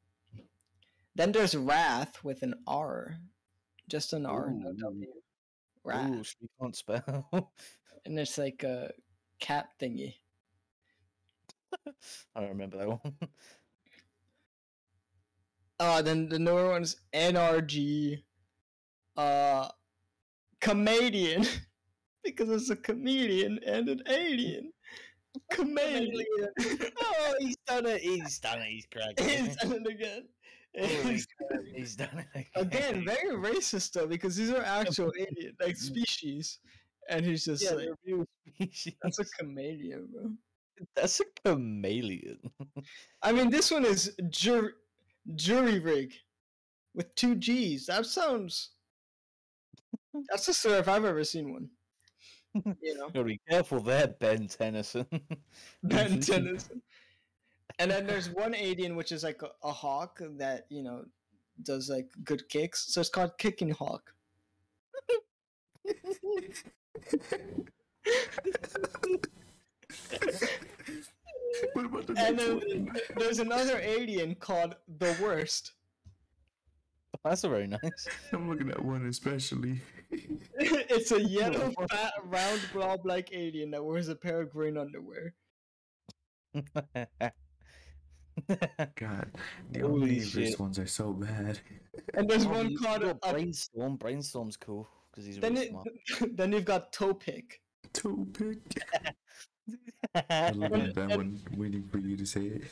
then 1.14 1.32
there's 1.32 1.56
Rath 1.56 2.22
with 2.24 2.42
an 2.42 2.54
R, 2.66 3.16
just 3.88 4.12
an 4.12 4.26
R, 4.26 4.52
no 4.52 4.72
W. 4.72 5.08
Rath, 5.84 6.10
Ooh, 6.10 6.24
she 6.24 6.36
can't 6.60 6.76
spell. 6.76 7.28
and 8.04 8.18
it's 8.18 8.38
like 8.38 8.62
a 8.64 8.90
cat 9.40 9.68
thingy. 9.80 10.14
I 12.34 12.40
don't 12.40 12.50
remember 12.50 12.78
that 12.78 12.88
one. 12.88 13.00
Uh, 15.78 16.00
then 16.00 16.28
the 16.28 16.38
newer 16.38 16.70
one's 16.70 16.96
NRG, 17.12 18.22
uh, 19.16 19.68
Chamalien, 20.60 21.46
because 22.26 22.50
it's 22.50 22.70
a 22.70 22.76
comedian 22.76 23.58
and 23.66 23.88
an 23.88 24.02
alien. 24.08 24.72
Chameleon. 25.52 26.24
oh, 27.00 27.34
he's 27.38 27.56
done 27.66 27.86
it. 27.86 28.00
He's 28.00 28.38
done 28.38 28.60
it. 28.60 28.68
He's 28.68 28.86
cracking. 28.92 29.28
He's 29.44 29.56
done 29.56 29.72
it 29.72 29.86
again. 29.86 30.24
He's- 30.74 31.26
he's 31.74 31.96
done 31.96 32.24
it 32.34 32.46
again, 32.56 32.96
again. 32.96 33.04
very 33.04 33.34
racist 33.36 33.92
though, 33.92 34.06
because 34.06 34.36
these 34.36 34.50
are 34.50 34.62
actual 34.62 35.10
alien, 35.18 35.56
like 35.60 35.74
mm. 35.74 35.78
species, 35.78 36.58
and 37.08 37.24
he's 37.24 37.44
just 37.44 37.64
Yeah, 37.64 37.72
like, 37.72 37.88
real 38.04 38.24
species. 38.46 38.94
that's 39.02 39.18
a 39.18 39.24
chameleon, 39.38 40.08
bro. 40.12 40.32
That's 40.94 41.20
a 41.20 41.24
chameleon. 41.44 42.38
I 43.22 43.32
mean, 43.32 43.48
this 43.48 43.70
one 43.70 43.86
is 43.86 44.14
jury 44.28 44.72
Jury 45.34 45.78
Rigg 45.78 46.12
with 46.94 47.14
two 47.14 47.36
G's. 47.36 47.86
That 47.86 48.04
sounds. 48.06 48.70
That's 50.28 50.46
the 50.46 50.54
sort 50.54 50.78
if 50.78 50.88
I've 50.88 51.04
ever 51.04 51.24
seen 51.24 51.52
one. 51.52 51.70
You 52.82 52.96
know, 52.96 53.08
Gotta 53.08 53.24
be 53.24 53.40
careful 53.48 53.80
there, 53.80 54.08
Ben 54.08 54.48
Tennyson. 54.48 55.06
Ben 55.82 56.20
Tennyson. 56.20 56.82
And 57.78 57.90
then 57.90 58.06
there's 58.06 58.30
one 58.30 58.54
alien 58.54 58.96
which 58.96 59.12
is 59.12 59.22
like 59.22 59.42
a, 59.42 59.50
a 59.62 59.72
hawk 59.72 60.20
that 60.38 60.66
you 60.70 60.82
know 60.82 61.04
does 61.62 61.90
like 61.90 62.08
good 62.24 62.48
kicks. 62.48 62.92
So 62.92 63.00
it's 63.00 63.10
called 63.10 63.36
Kicking 63.38 63.70
Hawk. 63.70 64.14
what 71.72 71.84
about 71.84 72.06
the 72.06 72.14
And 72.16 72.38
then 72.38 72.90
there's 73.16 73.38
another 73.38 73.78
alien 73.82 74.34
called 74.34 74.76
the 74.98 75.16
Worst. 75.20 75.72
That's 77.24 77.44
a 77.44 77.48
very 77.48 77.66
nice. 77.66 78.08
I'm 78.32 78.48
looking 78.48 78.70
at 78.70 78.82
one 78.84 79.06
especially. 79.06 79.80
it's 80.10 81.12
a 81.12 81.22
yellow, 81.22 81.72
fat, 81.90 82.12
round 82.24 82.60
blob-like 82.72 83.30
alien 83.32 83.70
that 83.72 83.84
wears 83.84 84.08
a 84.08 84.14
pair 84.14 84.40
of 84.40 84.50
green 84.50 84.76
underwear. 84.76 85.34
God, 88.96 89.30
the 89.70 89.80
Holy 89.80 90.16
Omniverse 90.16 90.32
shit. 90.32 90.60
ones 90.60 90.78
are 90.78 90.86
so 90.86 91.12
bad. 91.12 91.58
And 92.14 92.28
there's 92.28 92.44
Oh, 92.46 92.50
one 92.50 92.76
called 92.76 93.02
a, 93.02 93.14
got 93.14 93.20
brainstorm. 93.32 93.96
Brainstorm's 93.96 94.56
cool 94.56 94.88
because 95.10 95.24
he's 95.26 95.38
then 95.38 95.54
really 95.54 95.66
it, 95.66 95.70
smart. 95.70 96.36
then 96.36 96.52
you've 96.52 96.64
got 96.64 96.92
toe 96.92 97.14
pick. 97.14 97.60
Toe 97.92 98.26
pick. 98.32 98.58
I 100.30 100.50
look 100.52 100.72
at 100.74 100.94
that 100.94 101.16
one, 101.16 101.40
waiting 101.56 101.88
for 101.88 101.98
you 101.98 102.16
to 102.16 102.26
say 102.26 102.42
it. 102.46 102.62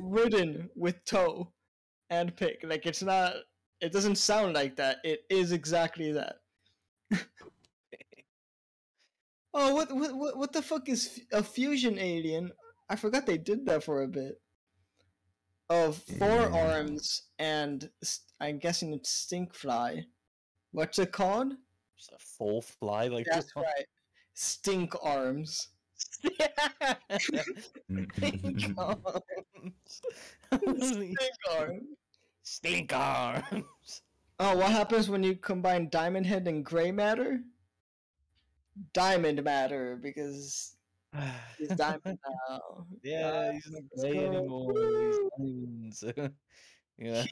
ridden 0.00 0.70
with 0.76 1.04
toe 1.04 1.52
and 2.10 2.34
pick. 2.36 2.60
Like 2.62 2.86
it's 2.86 3.02
not. 3.02 3.34
It 3.80 3.92
doesn't 3.92 4.16
sound 4.16 4.54
like 4.54 4.76
that. 4.76 4.98
It 5.04 5.24
is 5.28 5.52
exactly 5.52 6.12
that. 6.12 6.36
oh, 9.54 9.74
what 9.74 9.92
what 9.94 10.14
what 10.16 10.36
what 10.36 10.52
the 10.52 10.62
fuck 10.62 10.88
is 10.88 11.20
f- 11.32 11.40
a 11.40 11.42
fusion 11.42 11.98
alien? 11.98 12.52
I 12.88 12.96
forgot 12.96 13.26
they 13.26 13.38
did 13.38 13.66
that 13.66 13.82
for 13.84 14.02
a 14.02 14.08
bit. 14.08 14.40
Of 15.68 15.96
four 16.18 16.28
Yeah. 16.28 16.52
arms 16.76 17.22
and 17.40 17.90
I'm 18.40 18.58
guessing 18.58 18.92
it's 18.94 19.10
stink 19.10 19.52
fly. 19.52 20.06
What's 20.70 20.98
it 21.00 21.10
called? 21.12 21.54
Just 21.98 22.12
a 22.12 22.18
full 22.18 22.62
fly 22.62 23.08
like 23.08 23.26
That's 23.30 23.46
this 23.46 23.54
one. 23.56 23.64
right. 23.64 23.86
Stink 24.34 24.94
arms. 25.02 25.68
Stink 27.18 28.78
arms. 28.78 29.22
Stink 30.78 31.18
arms. 31.50 31.82
Stink 32.46 32.92
arms. 32.94 33.42
Oh, 34.38 34.54
what 34.54 34.70
happens 34.70 35.08
when 35.08 35.22
you 35.22 35.34
combine 35.34 35.88
diamond 35.88 36.26
head 36.26 36.46
and 36.46 36.62
gray 36.62 36.92
matter? 36.92 37.40
Diamond 38.92 39.42
matter 39.42 39.96
because 39.96 40.76
he's 41.58 41.68
diamond 41.68 42.18
now. 42.50 42.86
yeah, 43.02 43.50
he's 43.50 43.66
not 43.70 43.82
gray 43.96 44.26
anymore. 44.26 44.74
He's 44.76 45.18
diamonds. 45.38 46.04
yeah. 46.98 47.24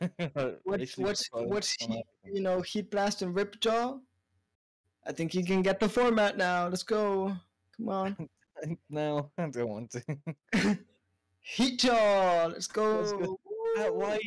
What's 0.64 1.28
what's 1.30 1.76
you 2.24 2.40
know 2.40 2.62
heat 2.62 2.90
blast 2.90 3.20
and 3.20 3.36
ripjaw? 3.36 4.00
I 5.06 5.12
think 5.12 5.34
you 5.34 5.44
can 5.44 5.60
get 5.60 5.78
the 5.78 5.90
format 5.90 6.38
now. 6.38 6.68
Let's 6.68 6.82
go. 6.82 7.36
Come 7.76 7.88
on. 7.90 8.28
No, 8.88 9.30
I 9.36 9.50
don't 9.50 9.68
want 9.68 9.90
to. 9.90 10.78
Heat 11.42 11.80
jaw. 11.80 12.46
Let's 12.50 12.66
go. 12.66 13.00
Let's 13.00 13.12
go. 13.12 13.38
Why 13.92 14.18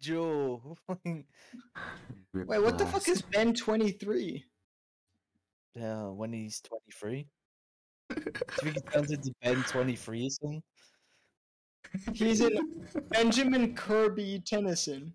Joe? 0.00 0.76
Wait, 1.04 1.24
what 2.34 2.78
the 2.78 2.86
fuck 2.86 3.08
is 3.08 3.22
Ben 3.22 3.54
twenty 3.54 3.92
three? 3.92 4.44
Yeah, 5.74 6.08
when 6.08 6.32
he's 6.32 6.60
23. 6.62 7.26
Do 8.08 8.16
you 8.16 8.32
think 8.62 8.74
he 8.74 8.80
turns 8.92 9.12
into 9.12 9.32
Ben 9.42 9.62
23 9.62 10.26
or 10.26 10.30
something? 10.30 10.62
He's 12.14 12.40
in 12.40 12.58
Benjamin 13.10 13.74
Kirby 13.74 14.42
Tennyson. 14.44 15.14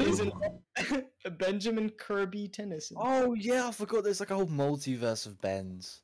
He's 0.00 0.20
in 0.20 0.32
Benjamin 1.38 1.90
Kirby 1.90 2.48
Tennyson. 2.48 2.96
Oh, 2.98 3.34
yeah, 3.34 3.68
I 3.68 3.72
forgot 3.72 4.04
there's 4.04 4.20
like 4.20 4.30
a 4.30 4.36
whole 4.36 4.46
multiverse 4.46 5.26
of 5.26 5.40
Bens. 5.40 6.02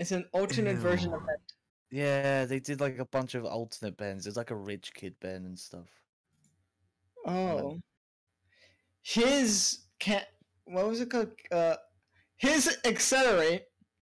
It's 0.00 0.12
an 0.12 0.24
alternate 0.32 0.76
version 0.76 1.14
of 1.14 1.20
Ew. 1.20 1.26
that. 1.26 1.38
Yeah, 1.90 2.44
they 2.46 2.58
did 2.58 2.80
like 2.80 2.98
a 2.98 3.04
bunch 3.04 3.34
of 3.34 3.44
alternate 3.44 3.96
Bens. 3.96 4.24
There's 4.24 4.36
like 4.36 4.50
a 4.50 4.56
rich 4.56 4.92
kid 4.92 5.14
Ben 5.20 5.44
and 5.46 5.58
stuff. 5.58 5.88
Oh. 7.26 7.78
His 9.02 9.80
cat. 9.98 10.28
What 10.64 10.88
was 10.88 11.00
it 11.00 11.10
called? 11.10 11.30
Uh, 11.50 11.76
his 12.36 12.78
XLR8 12.84 13.60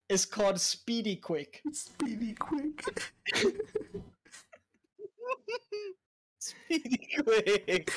is 0.09 0.25
called 0.25 0.59
Speedy 0.59 1.15
Quick. 1.15 1.61
Speedy 1.71 2.33
quick. 2.33 2.83
Speedy 6.39 7.07
quick! 7.23 7.93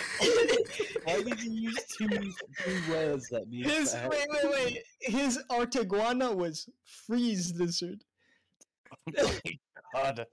Why 1.05 1.23
did 1.23 1.43
you 1.43 1.51
use 1.51 1.79
two, 1.97 2.09
two 2.09 2.83
words 2.91 3.29
that 3.31 3.49
mean 3.49 3.65
His 3.65 3.93
that? 3.93 4.11
wait 4.11 4.27
wait 4.31 4.51
wait. 4.53 4.83
His 5.01 5.43
Arctiguana 5.51 6.35
was 6.35 6.69
Freeze 6.85 7.55
Lizard. 7.55 8.05
Oh 9.19 9.33
my 9.45 9.59
god. 9.95 10.27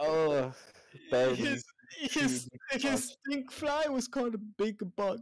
Oh, 0.00 0.52
Ben. 1.10 1.34
His 1.34 1.64
his 1.98 2.48
Dude, 2.72 2.82
his 2.82 3.16
stink 3.26 3.50
fly 3.50 3.84
was 3.88 4.08
called 4.08 4.34
a 4.34 4.38
Big 4.38 4.80
Bug. 4.96 5.20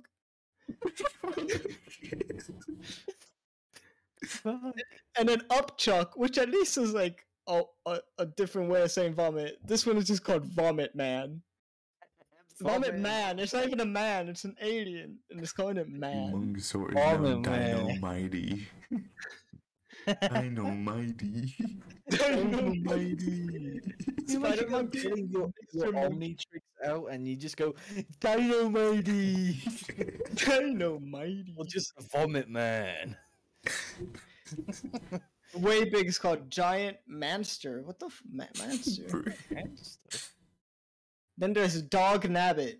And 4.45 5.29
then 5.29 5.41
Upchuck, 5.51 6.11
which 6.17 6.39
at 6.39 6.51
least 6.51 6.79
is 6.79 6.95
like 6.95 7.27
a, 7.47 7.63
a, 7.87 7.99
a 8.19 8.27
different 8.27 8.71
way 8.71 8.83
of 8.83 8.91
saying 8.91 9.15
vomit. 9.15 9.59
This 9.65 9.87
one 9.87 9.97
is 9.97 10.07
just 10.07 10.25
called 10.25 10.45
Vomit 10.45 10.95
Man. 10.95 11.43
Vomit, 12.61 12.99
Man. 12.99 13.39
It's 13.39 13.55
not 13.55 13.65
even 13.65 13.81
a 13.81 13.87
man. 13.87 14.29
It's 14.29 14.45
an 14.45 14.55
alien, 14.61 15.19
and 15.31 15.41
it's 15.41 15.53
calling 15.53 15.79
it 15.79 15.89
Man. 15.89 16.33
Mungsaur 16.33 16.93
Vomit 16.93 17.43
no 20.51 20.65
man. 20.65 21.15
dynamite. 21.19 21.19
Dynamite. 22.11 23.19
Dynamite. 23.19 23.85
Spider-Man 24.29 24.87
getting 24.89 25.29
your, 25.29 25.51
your 25.73 25.93
Mr. 25.93 26.11
Moon. 26.11 26.21
Omnitrix 26.21 26.63
out 26.89 27.07
and 27.11 27.27
you 27.29 27.37
just 27.37 27.57
go 27.57 27.75
Dynamite 28.21 29.05
Dynamite. 30.35 31.47
or 31.57 31.65
just 31.67 31.93
Vomit 32.13 32.49
Man. 32.49 33.17
Way 35.55 35.85
big 35.91 36.07
is 36.07 36.19
called 36.19 36.49
Giant 36.51 36.97
Manster. 37.09 37.83
What 37.85 37.99
the 37.99 38.07
f- 38.07 38.23
Ma- 38.33 38.45
Manster? 38.59 39.35
then 41.39 41.53
there's 41.53 41.83
Dog 41.83 42.23
Nabbit. 42.25 42.77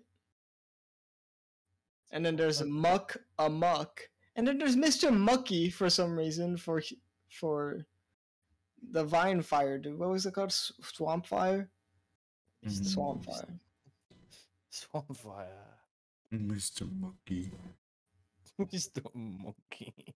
And 2.11 2.25
then 2.25 2.35
there's 2.35 2.61
Muck 2.63 3.17
Amuck. 3.39 4.01
And 4.35 4.47
then 4.47 4.57
there's 4.57 4.75
Mr. 4.77 5.15
Mucky 5.15 5.69
for 5.69 5.89
some 5.89 6.17
reason 6.17 6.55
for 6.57 6.79
h- 6.79 6.93
for 7.31 7.85
the 8.91 9.03
Vine 9.03 9.41
Fire. 9.41 9.77
dude. 9.77 9.97
What 9.97 10.09
was 10.09 10.25
it 10.25 10.33
called? 10.33 10.49
S- 10.51 10.71
Swamp 10.81 11.25
Fire? 11.25 11.69
Mhm. 12.65 12.85
Swamp 12.85 13.23
Fire. 13.25 13.59
Swamp 14.69 15.17
fire. 15.17 15.67
Mr. 16.31 16.89
Monkey. 16.99 17.51
Mr. 18.59 19.03
Monkey. 19.15 20.15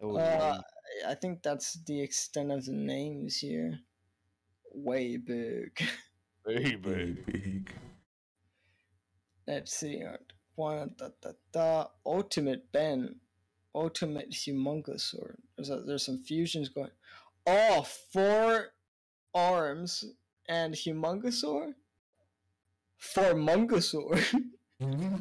Oh, 0.00 0.16
Uh, 0.16 0.60
I 1.06 1.14
think 1.14 1.42
that's 1.42 1.74
the 1.84 2.00
extent 2.00 2.50
of 2.50 2.64
the 2.64 2.72
names 2.72 3.36
here. 3.36 3.78
Way 4.72 5.18
big. 5.18 5.78
Way 6.46 6.74
Very 6.76 7.12
big. 7.12 7.70
Let's 9.46 9.72
see. 9.74 10.02
One 10.56 10.94
da, 10.96 11.08
da, 11.20 11.32
da, 11.52 11.86
Ultimate 12.06 12.70
Ben, 12.72 13.20
Ultimate 13.74 14.30
Humungousaur. 14.30 15.36
There's 15.56 15.70
a, 15.70 15.80
there's 15.82 16.04
some 16.04 16.18
fusions 16.18 16.68
going. 16.68 16.90
Oh, 17.46 17.82
four 18.12 18.72
arms 19.34 20.04
and 20.48 20.74
Humungousaur. 20.74 21.74
Formungosaur. 23.00 24.44
no, 24.80 25.20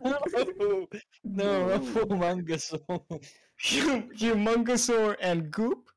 no, 1.24 1.66
Ruffle 1.68 2.06
Mangasaur. 2.06 3.00
Hum- 3.56 4.10
Humungousaur 4.18 5.16
and 5.20 5.50
Goop. 5.50 5.90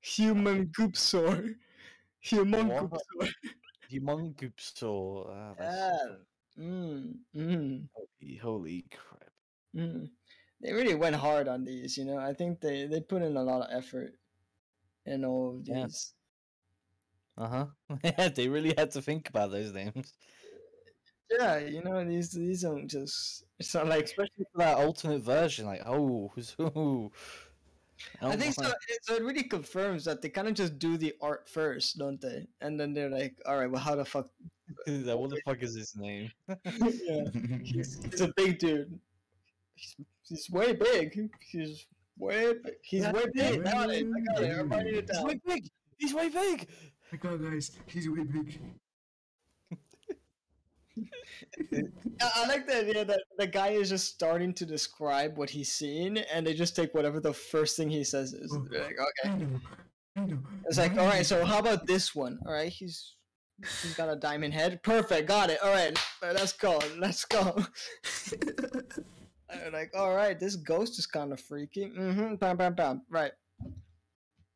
Human 0.00 0.66
Goopsaur. 0.68 1.54
Human? 2.20 2.68
Goopsaur. 2.70 3.28
Humongupsaur. 3.90 5.26
Ah, 5.30 5.54
that's 5.58 6.00
Yeah. 6.56 6.64
Mm, 6.64 7.14
mm. 7.34 7.88
holy, 7.92 8.36
holy 8.36 8.84
crap. 8.90 9.32
Mm. 9.74 10.10
They 10.64 10.72
really 10.72 10.94
went 10.94 11.14
hard 11.14 11.46
on 11.46 11.64
these, 11.64 11.98
you 11.98 12.06
know. 12.06 12.16
I 12.16 12.32
think 12.32 12.60
they 12.60 12.86
they 12.86 13.00
put 13.00 13.20
in 13.20 13.36
a 13.36 13.42
lot 13.42 13.60
of 13.60 13.68
effort 13.70 14.14
in 15.04 15.22
all 15.22 15.56
of 15.56 15.66
these. 15.66 16.14
Yeah. 17.36 17.44
Uh 17.44 17.48
huh. 17.48 17.66
Yeah, 18.02 18.28
they 18.30 18.48
really 18.48 18.72
had 18.76 18.90
to 18.92 19.02
think 19.02 19.28
about 19.28 19.50
those 19.50 19.74
names. 19.74 20.14
Yeah, 21.30 21.58
you 21.58 21.82
know 21.82 22.02
these 22.04 22.30
these 22.30 22.62
don't 22.62 22.88
just. 22.88 23.44
It's 23.58 23.74
not 23.74 23.88
like. 23.88 24.04
Especially 24.04 24.46
for 24.52 24.58
that 24.58 24.78
ultimate 24.78 25.20
version. 25.20 25.66
Like, 25.66 25.82
oh, 25.84 26.32
so. 26.40 27.12
I 28.22 28.36
think 28.36 28.54
so. 28.54 28.66
It, 28.66 28.98
so 29.02 29.14
it 29.14 29.22
really 29.22 29.44
confirms 29.44 30.04
that 30.06 30.22
they 30.22 30.30
kind 30.30 30.48
of 30.48 30.54
just 30.54 30.78
do 30.78 30.96
the 30.96 31.14
art 31.20 31.46
first, 31.48 31.98
don't 31.98 32.20
they? 32.20 32.46
And 32.62 32.80
then 32.80 32.94
they're 32.94 33.10
like, 33.10 33.36
"All 33.46 33.58
right, 33.58 33.70
well, 33.70 33.82
how 33.82 33.96
the 33.96 34.04
fuck?" 34.04 34.30
What 34.86 35.30
the 35.30 35.40
fuck 35.44 35.62
is 35.62 35.74
his 35.74 35.94
name? 35.94 36.30
yeah, 36.48 37.24
he's, 37.62 38.02
he's 38.02 38.20
a 38.22 38.32
big 38.34 38.58
dude. 38.58 38.98
He's, 39.74 39.96
he's 40.22 40.50
way 40.50 40.72
big. 40.72 41.30
He's 41.40 41.86
way 42.18 42.54
big. 42.62 42.74
He's 42.82 43.02
Yeah, 43.02 43.12
way 43.12 43.24
yeah, 43.34 43.50
big. 43.50 43.66
I 43.66 43.72
got 43.72 43.90
it. 43.90 44.06
I 44.06 44.34
got 44.34 44.42
it. 44.42 44.58
I'm 44.58 44.68
writing 44.68 44.94
it 44.94 45.08
He's 45.08 45.16
down. 45.16 45.26
way 45.26 45.40
big. 45.46 45.68
He's 45.98 46.14
way 46.14 46.28
big. 46.28 46.68
my 47.12 47.18
god, 47.18 47.42
guys, 47.42 47.70
he's 47.86 48.08
way 48.08 48.24
big. 48.24 48.60
I, 52.20 52.30
I 52.36 52.46
like 52.46 52.66
the 52.66 52.78
idea 52.78 53.04
that 53.04 53.20
the 53.38 53.46
guy 53.46 53.70
is 53.70 53.88
just 53.88 54.06
starting 54.14 54.54
to 54.54 54.66
describe 54.66 55.36
what 55.36 55.50
he's 55.50 55.72
seen, 55.72 56.18
and 56.18 56.46
they 56.46 56.54
just 56.54 56.76
take 56.76 56.94
whatever 56.94 57.20
the 57.20 57.32
first 57.32 57.76
thing 57.76 57.90
he 57.90 58.04
says 58.04 58.32
is. 58.32 58.52
Oh. 58.54 58.64
They're 58.70 58.82
like, 58.84 58.96
okay. 59.24 59.34
I 59.34 59.38
know. 59.38 59.60
I 60.16 60.20
know. 60.26 60.38
It's 60.66 60.78
like, 60.78 60.96
all 60.96 61.06
right, 61.06 61.26
so 61.26 61.44
how 61.44 61.58
about 61.58 61.86
this 61.86 62.14
one? 62.14 62.38
All 62.46 62.52
right, 62.52 62.72
he's 62.72 63.16
he's 63.82 63.94
got 63.94 64.08
a 64.08 64.16
diamond 64.16 64.54
head. 64.54 64.82
Perfect, 64.82 65.28
got 65.28 65.50
it. 65.50 65.58
All 65.62 65.72
right, 65.72 65.98
let's 66.22 66.52
go. 66.52 66.80
Let's 66.98 67.24
go. 67.24 67.56
And 69.50 69.72
like, 69.72 69.92
all 69.94 70.14
right, 70.14 70.38
this 70.38 70.56
ghost 70.56 70.98
is 70.98 71.06
kind 71.06 71.32
of 71.32 71.40
freaky. 71.40 71.86
Mm-hmm. 71.86 72.36
Bam, 72.36 72.56
bam, 72.56 72.74
bam. 72.74 73.02
Right. 73.10 73.32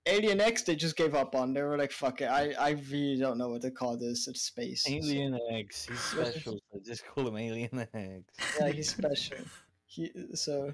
Alien 0.06 0.40
X, 0.40 0.62
they 0.62 0.74
just 0.74 0.96
gave 0.96 1.14
up 1.14 1.34
on. 1.34 1.52
They 1.52 1.62
were 1.62 1.76
like, 1.76 1.92
fuck 1.92 2.22
it. 2.22 2.26
I, 2.26 2.52
I 2.58 2.70
really 2.90 3.18
don't 3.18 3.36
know 3.36 3.50
what 3.50 3.60
to 3.62 3.70
call 3.70 3.96
this. 3.98 4.26
It's 4.26 4.40
space. 4.40 4.84
So, 4.84 4.92
Alien 4.92 5.38
X. 5.52 5.86
He's 5.86 6.00
special. 6.00 6.58
So 6.72 6.80
just 6.84 7.06
call 7.06 7.28
him 7.28 7.36
Alien 7.36 7.86
X. 7.92 8.22
yeah, 8.58 8.68
he's 8.70 8.90
special. 8.90 9.38
He 9.86 10.10
so. 10.34 10.72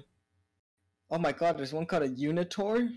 Oh 1.11 1.17
my 1.17 1.33
god, 1.33 1.57
there's 1.57 1.73
one 1.73 1.85
called 1.85 2.03
a 2.03 2.09
Unitor, 2.09 2.89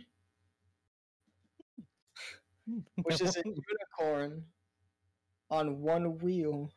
which 3.02 3.20
is 3.20 3.36
a 3.36 3.42
unicorn 3.44 4.44
on 5.50 5.80
one 5.80 6.18
wheel. 6.18 6.70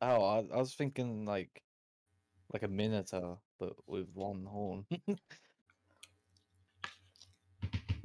Oh, 0.00 0.24
I, 0.24 0.38
I 0.54 0.58
was 0.58 0.74
thinking 0.74 1.24
like, 1.24 1.62
like 2.52 2.62
a 2.62 2.68
minotaur, 2.68 3.38
but 3.58 3.72
with 3.86 4.08
one 4.14 4.44
horn. 4.44 4.84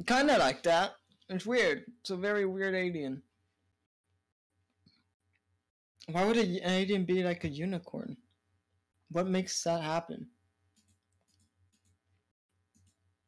Kind 0.06 0.30
of 0.30 0.38
like 0.39 0.64
that. 0.64 0.93
It's 1.30 1.45
weird. 1.45 1.84
It's 2.00 2.12
a 2.12 2.16
very 2.16 2.45
weird 2.45 2.76
alien. 2.76 3.22
Why 6.10 6.24
would 6.26 6.38
a, 6.38 6.41
an 6.41 6.72
alien 6.72 7.04
be 7.04 7.24
like 7.24 7.43
a 7.43 7.50
unicorn? 7.50 8.16
What 9.12 9.28
makes 9.28 9.62
that 9.64 9.82
happen? 9.82 10.28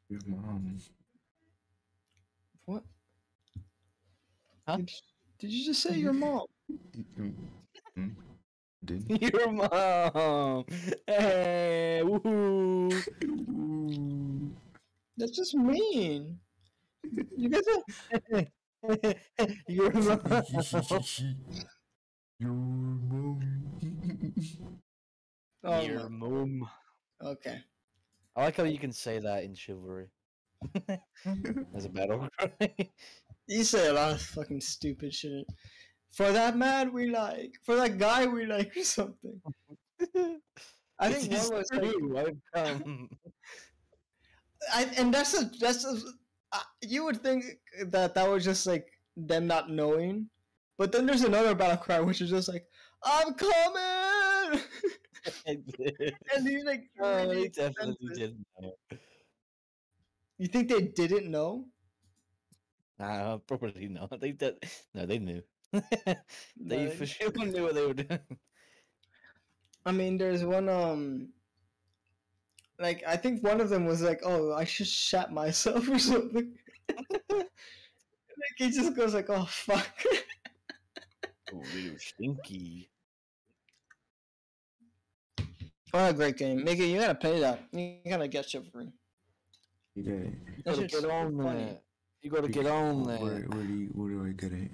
Your 0.09 0.21
mom. 0.25 0.77
What? 2.65 2.83
Huh? 4.67 4.77
Did, 4.77 4.91
did 5.39 5.51
you 5.51 5.65
just 5.65 5.81
say 5.81 5.97
your 5.97 6.13
mom? 6.13 6.45
Didn't 8.85 9.21
Your 9.21 9.51
mom. 9.51 10.65
Hey, 11.05 12.01
woohoo. 12.03 12.91
That's 15.17 15.31
just 15.35 15.53
mean. 15.55 16.39
You 17.37 17.49
guys 17.49 17.63
are. 17.67 17.83
Your 19.67 19.91
mom. 19.91 20.21
Your 22.39 22.51
mom. 22.53 23.39
Oh, 25.63 25.81
Your 25.81 26.09
my- 26.09 26.27
mom. 26.27 26.69
okay. 27.21 27.59
I 28.35 28.45
like 28.45 28.55
how 28.55 28.63
you 28.63 28.77
can 28.79 28.93
say 28.93 29.19
that 29.19 29.43
in 29.43 29.53
chivalry. 29.55 30.07
As 31.75 31.85
a 31.85 31.89
battle 31.89 32.29
cry. 32.37 32.71
You 33.47 33.63
say 33.63 33.87
a 33.87 33.93
lot 33.93 34.11
of 34.13 34.21
fucking 34.21 34.61
stupid 34.61 35.13
shit. 35.13 35.45
For 36.11 36.31
that 36.31 36.57
man 36.57 36.91
we 36.93 37.09
like. 37.09 37.55
For 37.63 37.75
that 37.75 37.97
guy 37.97 38.25
we 38.25 38.45
like, 38.45 38.75
or 38.75 38.83
something. 38.83 39.41
I 40.99 41.13
think 41.13 41.31
one 41.31 41.59
was 41.59 41.71
like, 41.71 41.81
true, 41.81 42.17
I've 42.17 42.37
come. 42.53 43.09
I, 44.73 44.83
and 44.97 45.13
that's 45.13 45.33
a 45.39 45.49
that's 45.59 45.85
a, 45.85 45.95
uh, 46.51 46.59
you 46.81 47.05
would 47.05 47.21
think 47.21 47.45
that 47.87 48.13
that 48.15 48.29
was 48.29 48.43
just 48.43 48.67
like 48.67 48.87
them 49.15 49.47
not 49.47 49.69
knowing, 49.69 50.29
but 50.77 50.91
then 50.91 51.05
there's 51.05 51.23
another 51.23 51.55
battle 51.55 51.77
cry 51.77 51.99
which 52.01 52.21
is 52.21 52.29
just 52.29 52.49
like 52.49 52.65
I'm 53.03 53.33
coming, 53.33 54.61
I 55.47 55.55
did. 55.77 56.15
and 56.35 56.47
he's 56.47 56.63
like, 56.65 56.89
Oh, 56.99 57.15
really 57.27 57.43
they 57.43 57.47
definitely 57.49 58.13
didn't 58.13 58.45
know. 58.59 58.73
You 60.39 60.47
think 60.47 60.69
they 60.69 60.81
didn't 60.81 61.29
know? 61.29 61.67
Nah, 62.99 63.37
probably 63.39 63.87
not. 63.87 64.19
They 64.19 64.31
did. 64.31 64.63
No, 64.93 65.05
they 65.05 65.19
knew. 65.19 65.43
They 65.71 66.85
No, 66.85 66.89
for 66.91 67.05
sure 67.05 67.31
knew 67.35 67.63
what 67.63 67.75
they 67.75 67.85
were 67.85 67.93
doing. 67.93 68.19
I 69.85 69.91
mean, 69.91 70.17
there's 70.17 70.43
one 70.43 70.67
um, 70.69 71.29
like 72.79 73.03
I 73.07 73.15
think 73.17 73.43
one 73.43 73.61
of 73.61 73.69
them 73.69 73.85
was 73.85 74.01
like, 74.01 74.21
"Oh, 74.23 74.53
I 74.53 74.63
should 74.65 74.87
shat 74.87 75.31
myself" 75.31 75.87
or 75.89 75.99
something. 76.11 76.53
like 77.29 77.47
he 78.57 78.69
just 78.71 78.95
goes 78.95 79.13
like, 79.13 79.29
"Oh 79.29 79.45
fuck." 79.45 79.87
Oh, 81.51 81.63
little 81.73 81.97
stinky. 81.97 82.91
what 85.89 86.11
a 86.11 86.13
great 86.13 86.37
game, 86.37 86.59
Miggy! 86.63 86.91
You 86.91 86.99
gotta 86.99 87.15
play 87.15 87.39
that. 87.39 87.59
You 87.71 87.97
gotta 88.07 88.27
get 88.27 88.47
chivalry. 88.47 88.93
You 89.95 90.03
got 90.03 90.13
it. 90.13 90.33
You 90.57 90.63
gotta 90.63 90.85
get 90.87 91.05
on 91.05 91.37
funny. 91.41 91.63
there. 91.65 91.77
You 92.21 92.29
gotta 92.29 92.49
get 92.49 92.67
on 92.67 93.03
Where, 93.03 93.17
there. 93.17 93.47
where 93.49 93.63
do 93.63 93.73
you, 93.73 93.87
where 93.95 94.09
do 94.11 94.25
I 94.27 94.29
get 94.33 94.51
it? 94.51 94.69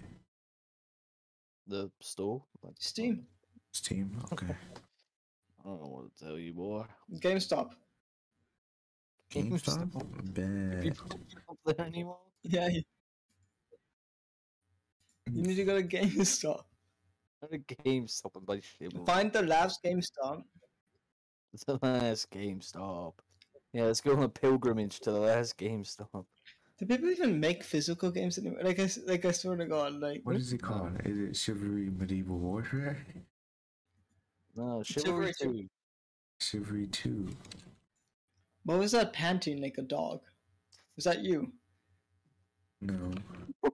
The 1.68 1.90
store. 2.00 2.44
Like, 2.64 2.76
Steam, 2.80 3.26
Steam. 3.72 4.18
Okay. 4.32 4.48
I 5.66 5.68
don't 5.68 5.82
know 5.82 5.88
what 5.88 6.16
to 6.16 6.26
tell 6.26 6.38
you, 6.38 6.54
boy. 6.54 6.86
GameStop. 7.16 7.70
GameStop. 9.32 9.94
Have 9.94 10.86
you 10.86 10.92
Bad. 10.92 10.98
put 10.98 11.14
it 11.14 11.38
up 11.50 11.58
there 11.66 11.86
anymore? 11.88 12.20
Yeah, 12.44 12.68
you, 12.68 12.84
you 15.32 15.42
need 15.42 15.56
to 15.56 15.64
go 15.66 15.82
to 15.82 15.88
GameStop. 15.88 16.62
Go 17.42 17.48
to 17.48 17.58
GameStop 17.58 18.36
and 18.36 18.46
buy 18.46 18.62
shit. 18.62 18.94
Find 19.06 19.34
the 19.34 19.42
last 19.42 19.84
GameStop. 19.84 20.44
It's 21.54 21.64
the 21.68 21.80
last 21.82 22.30
GameStop. 22.32 23.14
Yeah, 23.74 23.86
let's 23.86 24.02
go 24.02 24.16
on 24.16 24.24
a 24.24 24.30
pilgrimage 24.30 25.00
to 25.02 25.12
the 25.12 25.20
last 25.20 25.58
GameStop. 25.58 26.26
Do 26.78 26.86
people 26.86 27.10
even 27.10 27.40
make 27.40 27.64
physical 27.64 28.12
games 28.12 28.38
anymore? 28.38 28.60
Like 28.62 28.80
I, 28.80 28.90
like 29.06 29.24
I 29.24 29.32
swear 29.32 29.56
to 29.56 29.66
God, 29.66 29.94
like 29.94 30.22
What 30.24 30.36
is 30.36 30.52
it 30.52 30.62
called? 30.62 31.00
Is 31.06 31.18
it 31.18 31.36
Chivalry 31.36 31.90
Medieval 31.90 32.38
Warfare? 32.38 32.98
No, 34.56 34.84
Chivalry 34.84 35.32
Chivalry 35.40 35.62
2. 35.62 35.70
Chivalry 36.40 36.88
2. 36.88 37.30
What 38.66 38.80
was 38.80 38.92
that 38.92 39.14
panting 39.14 39.62
like 39.62 39.78
a 39.78 39.84
dog? 39.84 40.22
Was 40.96 41.06
that 41.06 41.24
you? 41.24 41.54
No. 42.82 43.14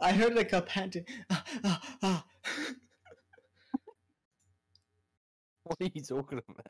I 0.00 0.12
heard 0.12 0.34
like 0.34 0.52
a 0.52 0.62
panting. 0.62 1.04
Ah, 1.30 1.44
ah, 1.64 1.80
ah. 2.02 2.24
What 5.64 5.78
are 5.80 5.90
you 5.94 6.02
talking 6.02 6.40
about? 6.48 6.66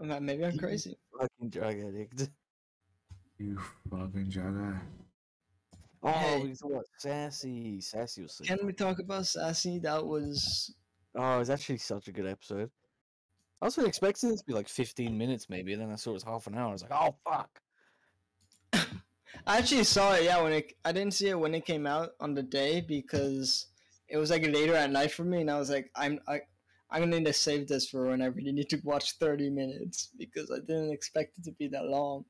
Man, 0.00 0.24
Maybe 0.24 0.44
I'm 0.44 0.58
crazy. 0.58 0.98
Fucking 1.18 1.50
drug 1.50 1.78
addict. 1.78 2.30
You 3.38 3.58
fucking 3.90 4.30
jugger. 4.30 4.80
Oh, 6.02 6.10
Hey. 6.10 6.42
we 6.42 6.54
talking 6.54 6.72
about 6.72 6.86
Sassy. 6.98 7.80
Sassy 7.80 8.22
was 8.22 8.32
sick. 8.36 8.46
Can 8.46 8.64
we 8.64 8.72
talk 8.72 8.98
about 8.98 9.26
Sassy? 9.26 9.78
That 9.82 10.04
was 10.06 10.74
Oh, 11.14 11.36
it 11.36 11.38
was 11.38 11.50
actually 11.50 11.78
such 11.78 12.08
a 12.08 12.12
good 12.12 12.26
episode. 12.26 12.70
I 13.62 13.64
was 13.64 13.78
expecting 13.78 14.32
it 14.32 14.38
to 14.38 14.44
be 14.44 14.52
like 14.52 14.68
15 14.68 15.16
minutes 15.16 15.48
maybe, 15.48 15.72
and 15.72 15.80
then 15.80 15.90
I 15.90 15.96
saw 15.96 16.10
it 16.10 16.14
was 16.14 16.22
half 16.22 16.46
an 16.46 16.54
hour. 16.56 16.68
I 16.68 16.72
was 16.72 16.82
like, 16.82 16.92
oh, 16.92 17.16
fuck. 17.24 17.60
I 19.46 19.58
actually 19.58 19.84
saw 19.84 20.12
it. 20.14 20.24
Yeah, 20.24 20.42
when 20.42 20.52
it 20.52 20.74
I 20.84 20.92
didn't 20.92 21.14
see 21.14 21.28
it 21.28 21.38
when 21.38 21.54
it 21.54 21.64
came 21.64 21.86
out 21.86 22.10
on 22.20 22.34
the 22.34 22.42
day 22.42 22.80
because 22.82 23.66
it 24.08 24.18
was 24.18 24.30
like 24.30 24.42
later 24.46 24.74
at 24.74 24.90
night 24.90 25.10
for 25.12 25.24
me, 25.24 25.40
and 25.40 25.50
I 25.50 25.58
was 25.58 25.70
like, 25.70 25.90
I'm 25.96 26.20
I. 26.28 26.40
I'm 26.88 27.00
gonna 27.02 27.18
need 27.18 27.26
to 27.26 27.32
save 27.32 27.66
this 27.66 27.88
for 27.88 28.06
when 28.06 28.22
I 28.22 28.26
really 28.26 28.52
need 28.52 28.68
to 28.68 28.80
watch 28.84 29.18
30 29.18 29.50
minutes 29.50 30.10
because 30.16 30.52
I 30.52 30.60
didn't 30.60 30.92
expect 30.92 31.36
it 31.36 31.42
to 31.44 31.52
be 31.52 31.66
that 31.68 31.86
long. 31.86 32.24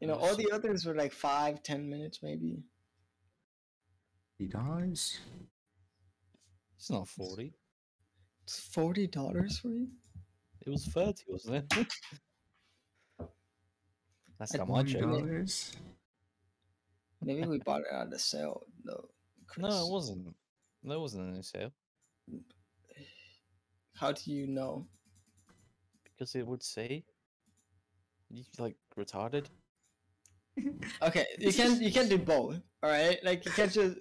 You 0.00 0.08
know, 0.08 0.14
all 0.14 0.34
the 0.36 0.50
others 0.52 0.84
were 0.84 0.94
like 0.94 1.12
five, 1.12 1.62
ten 1.62 1.88
minutes 1.88 2.20
maybe. 2.22 2.62
He 4.38 4.46
dies? 4.46 5.18
It's 6.76 6.90
not 6.90 7.08
40. 7.08 7.54
It's 8.44 8.60
forty 8.60 9.06
dollars 9.06 9.58
for 9.58 9.68
you. 9.68 9.88
It 10.66 10.70
was 10.70 10.84
30, 10.86 11.22
wasn't 11.28 11.72
it? 11.78 11.92
That's 14.38 14.54
At 14.54 14.60
how 14.60 14.66
much 14.66 14.94
I 14.94 15.00
$40? 15.00 15.76
Maybe 17.22 17.46
we 17.46 17.58
bought 17.64 17.80
it 17.82 17.86
at 17.92 18.12
a 18.12 18.18
sale 18.18 18.66
though. 18.84 19.08
No, 19.56 19.68
it 19.68 19.90
wasn't. 19.90 20.34
There 20.84 21.00
wasn't 21.00 21.32
any 21.32 21.42
sale 21.42 21.72
How 23.94 24.12
do 24.12 24.30
you 24.30 24.46
know? 24.46 24.86
because 26.04 26.34
it 26.34 26.46
would 26.46 26.62
say 26.62 27.04
you 28.30 28.44
like 28.58 28.76
retarded. 28.98 29.46
Okay, 31.02 31.26
you 31.38 31.52
can't 31.52 31.80
you 31.82 31.92
can't 31.92 32.08
do 32.08 32.18
both. 32.18 32.60
All 32.82 32.90
right, 32.90 33.18
like 33.22 33.44
you 33.44 33.50
can't 33.52 33.70
just 33.72 33.96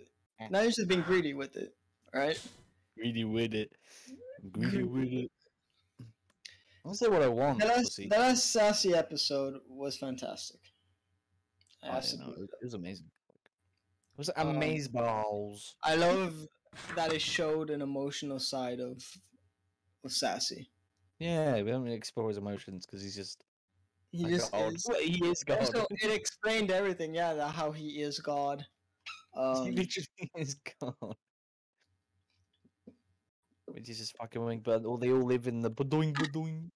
now 0.50 0.62
you're 0.62 0.72
just 0.72 0.88
being 0.88 1.02
greedy 1.02 1.34
with 1.34 1.56
it. 1.58 1.74
All 2.14 2.22
right. 2.22 2.40
Greedy 2.98 3.24
with 3.26 3.54
it. 3.54 3.72
Greedy 4.52 4.84
with 4.84 5.12
it. 5.14 5.32
I'll 6.86 6.94
say 6.94 7.08
what 7.08 7.24
I 7.24 7.28
want. 7.28 7.60
The 7.60 7.66
last, 7.66 7.84
pussy. 7.84 8.08
the 8.08 8.18
last 8.20 8.52
sassy 8.52 8.94
episode 8.94 9.56
was 9.68 9.98
fantastic. 9.98 10.60
Yeah, 11.84 11.92
no, 11.92 11.98
Absolutely. 11.98 12.44
it 12.44 12.50
it 12.62 12.66
was 12.66 12.74
amazing. 12.74 13.08
It 14.14 14.18
was 14.18 14.30
Um, 14.36 14.50
amaze 14.50 14.88
balls. 14.88 15.76
I 15.84 15.96
love 15.96 16.48
that 16.96 17.12
it 17.12 17.22
showed 17.22 17.70
an 17.70 17.82
emotional 17.82 18.40
side 18.40 18.80
of 18.80 19.04
of 20.04 20.12
sassy. 20.12 20.70
Yeah, 21.20 21.56
we 21.56 21.72
don't 21.72 21.84
really 21.84 21.96
explore 21.96 22.30
his 22.30 22.38
emotions 22.38 22.86
because 22.86 23.02
he's 23.02 23.16
just 23.16 23.44
He 24.16 24.26
a 24.26 24.30
just 24.30 24.52
god. 24.52 24.74
is. 24.74 24.86
Well, 24.88 25.00
he 25.02 25.26
is 25.26 25.44
God. 25.44 25.60
Also, 25.60 25.86
it 25.92 26.12
explained 26.12 26.72
everything. 26.72 27.14
Yeah, 27.14 27.34
that 27.34 27.52
how 27.52 27.72
he 27.72 28.02
is 28.02 28.20
God. 28.20 28.66
he 29.36 29.40
Um, 29.42 29.76
literally 29.76 30.32
is 30.38 30.56
God. 30.80 31.16
Which 33.68 33.90
is 33.90 33.98
just 33.98 34.16
fucking 34.18 34.44
wing, 34.44 34.62
but 34.64 34.86
all 34.86 34.98
they 34.98 35.12
all 35.12 35.26
live 35.26 35.48
in 35.48 35.62
the 35.62 35.70
budoing 35.72 36.14
budoing. 36.14 36.70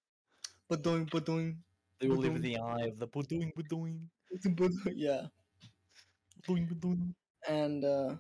Badoing, 0.72 1.10
badoing, 1.10 1.58
They 2.00 2.10
all 2.10 2.18
live 2.18 2.36
in 2.36 2.42
the 2.42 2.58
eye 2.58 2.88
of 2.92 3.00
the 3.00 3.08
budoing 3.08 3.52
budoing. 3.54 4.10
badoing, 4.46 4.94
yeah. 4.96 5.28
Budoing 6.48 6.68
budoing. 6.68 7.14
and 7.48 7.86
uh 7.86 8.16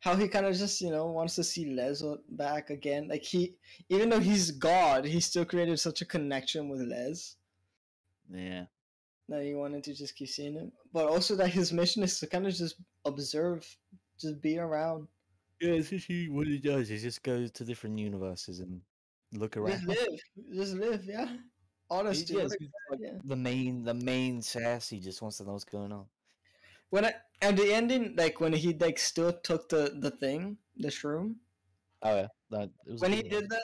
how 0.00 0.16
he 0.16 0.26
kind 0.28 0.46
of 0.46 0.54
just 0.56 0.80
you 0.80 0.90
know 0.90 1.06
wants 1.06 1.36
to 1.36 1.44
see 1.44 1.64
Lez 1.66 2.02
back 2.30 2.70
again. 2.70 3.08
Like 3.08 3.22
he, 3.22 3.54
even 3.88 4.08
though 4.10 4.20
he's 4.20 4.50
God, 4.50 5.04
he 5.04 5.20
still 5.20 5.44
created 5.44 5.78
such 5.78 6.02
a 6.02 6.04
connection 6.04 6.68
with 6.68 6.80
Lez 6.82 7.36
Yeah. 8.32 8.64
that 9.28 9.44
he 9.44 9.54
wanted 9.54 9.84
to 9.84 9.94
just 9.94 10.16
keep 10.16 10.28
seeing 10.28 10.54
him. 10.54 10.72
But 10.92 11.06
also 11.08 11.36
that 11.36 11.48
his 11.48 11.72
mission 11.72 12.02
is 12.02 12.18
to 12.20 12.26
kind 12.26 12.46
of 12.46 12.54
just 12.54 12.76
observe, 13.04 13.64
just 14.20 14.40
be 14.42 14.58
around, 14.58 15.08
Yeah, 15.60 15.74
essentially 15.74 16.28
what 16.28 16.46
he 16.46 16.58
does 16.58 16.90
is 16.90 17.02
just 17.02 17.22
goes 17.22 17.50
to 17.52 17.64
different 17.64 17.98
universes 17.98 18.60
and 18.60 18.80
look 19.32 19.56
around. 19.56 19.72
just 19.72 19.86
live, 19.86 20.20
just 20.54 20.74
live. 20.74 21.04
Yeah, 21.04 21.26
He- 21.26 21.38
honesty. 21.90 22.34
yeah, 22.34 22.42
what 22.44 22.52
a 22.52 22.56
he's 22.58 22.68
good 22.68 22.70
like 22.90 23.00
idea. 23.00 23.20
the 23.24 23.36
main 23.36 23.84
the 23.84 23.94
main 23.94 24.42
sassy 24.42 24.98
just 25.00 25.22
wants 25.22 25.38
to 25.38 25.44
know 25.44 25.52
what's 25.52 25.64
going 25.64 25.92
on. 25.92 26.06
When 26.90 27.04
I 27.06 27.14
at 27.40 27.56
the 27.56 27.72
ending, 27.72 28.14
like 28.16 28.40
when 28.40 28.52
he 28.52 28.74
like 28.74 28.98
still 28.98 29.32
took 29.32 29.68
the 29.68 29.96
the 30.00 30.10
thing, 30.10 30.58
the 30.76 30.88
shroom. 30.88 31.36
Oh 32.02 32.16
yeah, 32.16 32.26
that 32.50 32.70
it 32.86 32.92
was 32.92 33.00
when 33.00 33.12
he 33.12 33.20
one. 33.22 33.30
did 33.30 33.48
that 33.50 33.62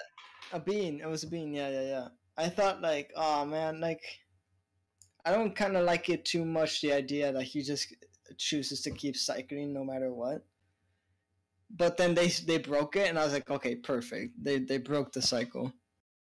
a 0.52 0.60
bean 0.60 1.00
it 1.02 1.06
was 1.06 1.24
a 1.24 1.26
bean 1.28 1.52
yeah 1.52 1.68
yeah 1.68 1.82
yeah 1.82 2.08
i 2.38 2.48
thought 2.48 2.80
like 2.80 3.10
oh 3.16 3.44
man 3.44 3.80
like 3.80 4.00
i 5.24 5.32
don't 5.32 5.54
kind 5.54 5.76
of 5.76 5.84
like 5.84 6.08
it 6.08 6.24
too 6.24 6.44
much 6.44 6.80
the 6.80 6.92
idea 6.92 7.32
that 7.32 7.42
he 7.42 7.62
just 7.62 7.94
chooses 8.36 8.82
to 8.82 8.90
keep 8.90 9.16
cycling 9.16 9.72
no 9.72 9.84
matter 9.84 10.12
what. 10.12 10.44
But 11.70 11.96
then 11.96 12.14
they 12.14 12.28
they 12.28 12.58
broke 12.58 12.96
it 12.96 13.08
and 13.08 13.18
i 13.18 13.24
was 13.24 13.32
like 13.32 13.50
okay 13.50 13.74
perfect. 13.76 14.32
They 14.42 14.58
they 14.58 14.78
broke 14.78 15.12
the 15.12 15.22
cycle. 15.22 15.72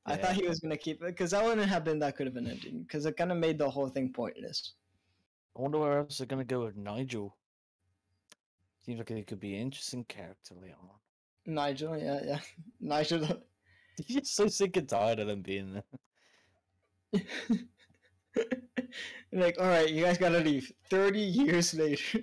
I 0.06 0.16
thought 0.16 0.34
he 0.36 0.48
was 0.48 0.60
gonna 0.60 0.78
keep 0.78 1.02
it 1.02 1.08
because 1.08 1.32
that 1.32 1.44
wouldn't 1.44 1.70
have 1.70 1.84
been 1.84 2.00
that 2.00 2.18
good 2.18 2.28
of 2.28 2.36
an 2.36 2.48
ending 2.48 2.82
because 2.84 3.06
it 3.06 3.16
kind 3.16 3.32
of 3.32 3.38
made 3.38 3.58
the 3.58 3.70
whole 3.70 3.90
thing 3.90 4.12
pointless. 4.12 4.74
I 5.58 5.62
wonder 5.62 5.80
where 5.80 6.00
else 6.00 6.18
they're 6.18 6.28
gonna 6.28 6.44
go 6.44 6.66
with 6.66 6.76
Nigel. 6.76 7.36
Seems 8.86 8.98
like 8.98 9.10
he 9.10 9.24
could 9.24 9.40
be 9.40 9.56
an 9.56 9.62
interesting 9.62 10.04
character 10.06 10.56
later 10.56 10.76
on. 10.82 11.54
nigel 11.54 11.98
yeah 11.98 12.22
yeah. 12.26 12.40
Nigel. 12.80 13.26
He's 14.06 14.18
just 14.18 14.36
so 14.36 14.48
sick 14.48 14.78
and 14.78 14.88
tired 14.88 15.20
of 15.20 15.28
them 15.28 15.42
being 15.42 15.84
there. 17.14 17.22
like, 19.32 19.58
all 19.60 19.68
right, 19.68 19.90
you 19.90 20.04
guys 20.04 20.18
gotta 20.18 20.40
leave. 20.40 20.72
Thirty 20.90 21.20
years 21.22 21.74
later, 21.74 22.20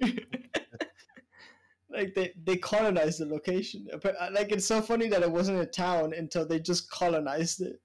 like 1.90 2.14
they 2.14 2.32
they 2.44 2.56
colonized 2.56 3.20
the 3.20 3.26
location. 3.26 3.86
Uh, 3.92 4.28
Like 4.32 4.52
it's 4.52 4.66
so 4.66 4.80
funny 4.82 5.08
that 5.08 5.22
it 5.22 5.30
wasn't 5.30 5.60
a 5.60 5.66
town 5.66 6.12
until 6.12 6.46
they 6.46 6.58
just 6.60 6.90
colonized 6.90 7.60
it, 7.62 7.80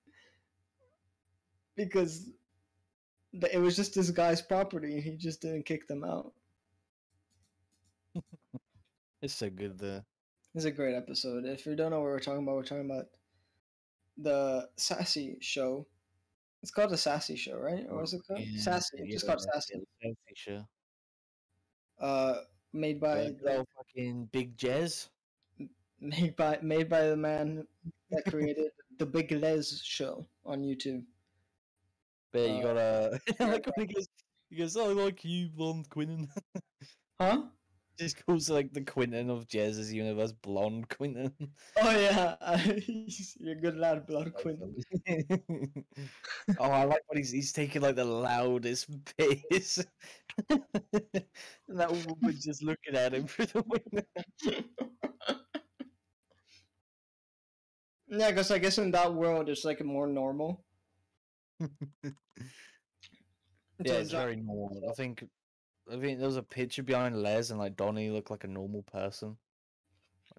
because 1.75 2.29
it 3.51 3.59
was 3.59 3.75
just 3.75 3.95
this 3.95 4.09
guy's 4.11 4.41
property, 4.41 4.95
and 4.95 5.03
he 5.03 5.15
just 5.17 5.41
didn't 5.41 5.65
kick 5.65 5.87
them 5.87 6.03
out. 6.03 6.33
It's 9.21 9.35
so 9.35 9.51
good 9.51 9.77
there. 9.77 10.03
It's 10.55 10.65
a 10.65 10.71
great 10.71 10.95
episode. 10.95 11.45
If 11.45 11.65
you 11.67 11.75
don't 11.75 11.91
know 11.91 11.99
what 11.99 12.05
we're 12.09 12.19
talking 12.19 12.41
about, 12.43 12.55
we're 12.55 12.63
talking 12.63 12.89
about 12.89 13.05
the 14.17 14.67
Sassy 14.77 15.37
Show. 15.41 15.85
It's 16.61 16.71
called 16.71 16.91
the 16.91 16.97
Sassy 16.97 17.35
Show, 17.35 17.57
right? 17.57 17.85
Or 17.89 17.97
what's 17.97 18.13
it 18.13 18.21
called? 18.27 18.39
Yeah, 18.39 18.61
Sassy. 18.61 18.97
Just 19.09 19.25
called 19.25 19.41
Sassy. 19.41 19.73
yeah, 20.01 20.09
Sassy 20.11 20.35
show. 20.35 20.67
Uh, 21.99 22.41
made 22.73 22.99
by 22.99 23.31
By 23.43 23.57
the- 23.57 23.65
fucking 23.75 24.25
Big 24.31 24.57
Jez. 24.57 25.09
made 25.99 26.35
by 26.35 26.59
made 26.61 26.89
by 26.89 27.07
the 27.07 27.17
man 27.17 27.65
that 28.11 28.25
created 28.25 28.71
the 28.97 29.05
Big 29.05 29.31
Lez 29.31 29.81
show 29.83 30.25
on 30.45 30.61
YouTube. 30.61 31.03
But 32.31 32.49
you 32.49 32.57
Uh, 32.57 32.61
gotta 32.73 33.19
like 33.39 33.65
when 33.75 33.87
he 33.87 33.93
goes 33.93 34.07
he 34.49 34.55
goes, 34.57 34.77
I 34.77 34.85
like 34.87 35.23
you, 35.25 35.49
blonde 35.49 35.89
Quinton. 35.89 36.27
Huh? 37.19 37.43
Just 38.01 38.25
calls 38.25 38.49
like 38.49 38.73
the 38.73 38.81
Quinton 38.81 39.29
of 39.29 39.47
Jazz's 39.47 39.93
universe 39.93 40.31
blonde 40.31 40.89
Quinton. 40.89 41.31
Oh 41.79 41.91
yeah, 41.91 42.35
you're 43.39 43.51
a 43.53 43.61
good 43.61 43.77
lad, 43.77 44.07
Blood 44.07 44.33
Quinn. 44.33 44.75
oh, 46.57 46.63
I 46.63 46.83
like 46.85 47.03
when 47.05 47.19
he's 47.19 47.29
he's 47.29 47.53
taking 47.53 47.83
like 47.83 47.95
the 47.95 48.03
loudest 48.03 48.89
piss. 49.15 49.85
and 50.49 50.63
that 51.69 51.91
woman 51.91 52.39
just 52.39 52.63
looking 52.63 52.95
at 52.95 53.13
him 53.13 53.27
through 53.27 53.45
the 53.45 53.63
window. 53.67 54.63
Yeah, 58.07 58.31
because 58.31 58.49
I 58.49 58.57
guess 58.57 58.79
in 58.79 58.89
that 58.91 59.13
world 59.13 59.47
it's 59.47 59.63
like 59.63 59.85
more 59.85 60.07
normal. 60.07 60.65
Yeah, 63.83 63.93
it's 63.93 64.09
very 64.09 64.37
normal. 64.37 64.89
I 64.89 64.93
think 64.93 65.23
I 65.91 65.99
think 65.99 66.19
there 66.19 66.27
was 66.27 66.37
a 66.37 66.43
picture 66.43 66.83
behind 66.83 67.21
Lez 67.21 67.51
and 67.51 67.59
like 67.59 67.75
Donnie 67.75 68.09
looked 68.09 68.31
like 68.31 68.43
a 68.43 68.47
normal 68.47 68.83
person. 68.83 69.37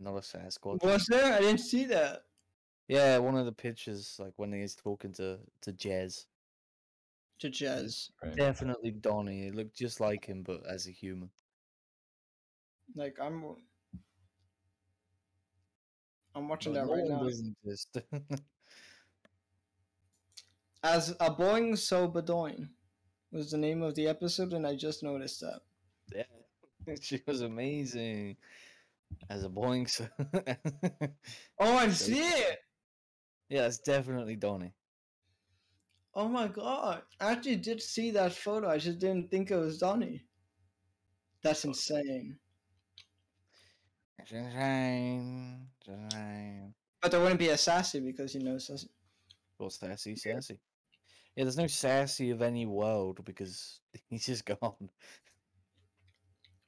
Not 0.01 0.17
a 0.17 0.21
Sasquatch. 0.21 0.83
Was 0.83 1.05
there? 1.09 1.35
I 1.35 1.41
didn't 1.41 1.61
see 1.61 1.85
that. 1.87 2.25
Yeah, 2.89 3.19
one 3.19 3.37
of 3.37 3.47
the 3.47 3.53
pictures, 3.53 4.17
like 4.19 4.33
when 4.37 4.53
he's 4.53 4.75
talking 4.75 5.13
to 5.13 5.39
to 5.61 5.73
Jez. 5.73 6.27
To 7.41 7.51
Jez. 7.51 8.11
Right. 8.23 8.35
Definitely 8.35 8.93
Donnie. 8.93 9.47
It 9.49 9.55
looked 9.55 9.77
just 9.77 10.01
like 10.01 10.25
him, 10.25 10.43
but 10.43 10.67
as 10.67 10.87
a 10.89 10.91
human. 10.91 11.31
Like 12.97 13.19
I'm 13.21 13.45
I'm 16.35 16.49
watching 16.49 16.73
But 16.73 16.87
that 16.87 16.93
right 16.93 17.05
now. 17.09 17.23
doesn't 17.23 17.57
exist. 17.63 17.99
As 20.85 21.11
a 21.21 21.31
Boeing 21.31 21.79
So 21.79 22.09
Bedoin 22.09 22.69
was 23.33 23.51
the 23.51 23.59
name 23.59 23.83
of 23.83 23.95
the 23.95 24.09
episode, 24.09 24.53
and 24.53 24.67
I 24.67 24.77
just 24.77 25.03
noticed 25.03 25.41
that. 25.41 25.61
yeah, 26.15 26.95
she 27.01 27.23
was 27.27 27.41
amazing 27.41 28.37
as 29.29 29.45
a 29.45 29.49
Boeing. 29.49 29.89
So 29.89 30.07
Oh, 31.59 31.77
I 31.77 31.89
see 31.91 32.21
it! 32.21 32.59
yeah, 33.49 33.67
it's 33.67 33.79
definitely 33.79 34.37
Donnie. 34.37 34.75
Oh 36.15 36.29
my 36.29 36.49
god. 36.49 37.03
I 37.21 37.33
actually 37.33 37.57
did 37.57 37.81
see 37.81 38.11
that 38.11 38.35
photo. 38.35 38.69
I 38.69 38.79
just 38.79 38.99
didn't 38.99 39.31
think 39.31 39.51
it 39.51 39.57
was 39.57 39.79
Donnie. 39.79 40.25
That's 41.43 41.65
oh. 41.65 41.69
insane. 41.69 42.37
Shine, 44.25 45.67
shine. 45.85 46.75
But 47.01 47.11
there 47.11 47.21
wouldn't 47.21 47.41
be 47.41 47.49
a 47.49 47.57
sassy 47.57 47.99
because 47.99 48.35
you 48.35 48.43
know 48.43 48.59
sassy. 48.59 48.89
Well, 49.59 49.71
sassy, 49.71 50.17
sassy. 50.17 50.59
Yeah, 51.37 51.45
there's 51.45 51.57
no 51.57 51.67
sassy 51.67 52.31
of 52.31 52.43
any 52.43 52.67
world 52.67 53.25
because 53.25 53.81
he's 54.11 54.27
just 54.27 54.45
gone. 54.45 54.91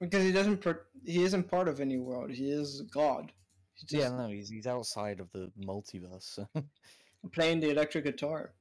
Because 0.00 0.22
he 0.24 0.32
doesn't 0.32 0.58
per- 0.60 0.86
he 1.04 1.22
isn't 1.22 1.48
part 1.48 1.68
of 1.68 1.80
any 1.80 1.98
world. 1.98 2.30
He 2.30 2.50
is 2.50 2.82
God. 2.82 3.32
He's 3.74 3.84
just 3.88 4.02
Yeah, 4.02 4.16
no, 4.16 4.28
he's 4.28 4.48
he's 4.48 4.66
outside 4.66 5.20
of 5.20 5.30
the 5.32 5.50
multiverse. 5.60 6.46
playing 7.32 7.60
the 7.60 7.70
electric 7.70 8.04
guitar. 8.04 8.54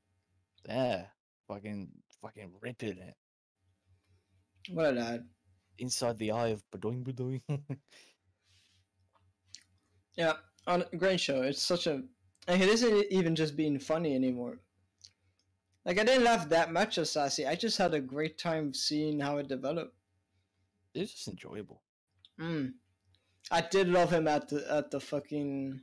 yeah, 0.68 1.08
fucking 1.47 1.89
fucking 2.22 2.54
ripping 2.62 2.97
it 2.97 3.16
What 4.70 4.86
a 4.88 4.91
lad. 4.91 5.30
inside 5.78 6.18
the 6.18 6.32
eye 6.32 6.47
of 6.49 6.64
Badoing 6.72 7.04
Badoing. 7.04 7.41
Yeah, 10.16 10.34
on 10.68 10.84
a 10.84 10.95
great 10.97 11.20
show. 11.20 11.41
It's 11.41 11.62
such 11.62 11.88
a 11.88 12.04
like 12.47 12.62
it 12.62 12.70
isn't 12.70 13.06
even 13.12 13.36
just 13.36 13.56
being 13.56 13.80
funny 13.80 14.16
anymore. 14.16 14.60
Like 15.86 15.99
I 15.99 16.03
didn't 16.03 16.23
laugh 16.23 16.49
that 16.49 16.71
much 16.71 16.97
at 16.97 17.07
Sassy. 17.07 17.45
I 17.45 17.55
just 17.55 17.77
had 17.77 17.93
a 17.93 17.99
great 17.99 18.38
time 18.38 18.73
seeing 18.73 19.19
how 19.19 19.38
it 19.38 19.47
developed. 19.47 19.95
it's 20.93 21.13
just 21.13 21.27
enjoyable. 21.27 21.81
Mm. 22.39 22.73
I 23.51 23.61
did 23.61 23.89
love 23.89 24.11
him 24.11 24.27
at 24.27 24.47
the 24.49 24.65
at 24.71 24.91
the 24.91 24.99
fucking 24.99 25.81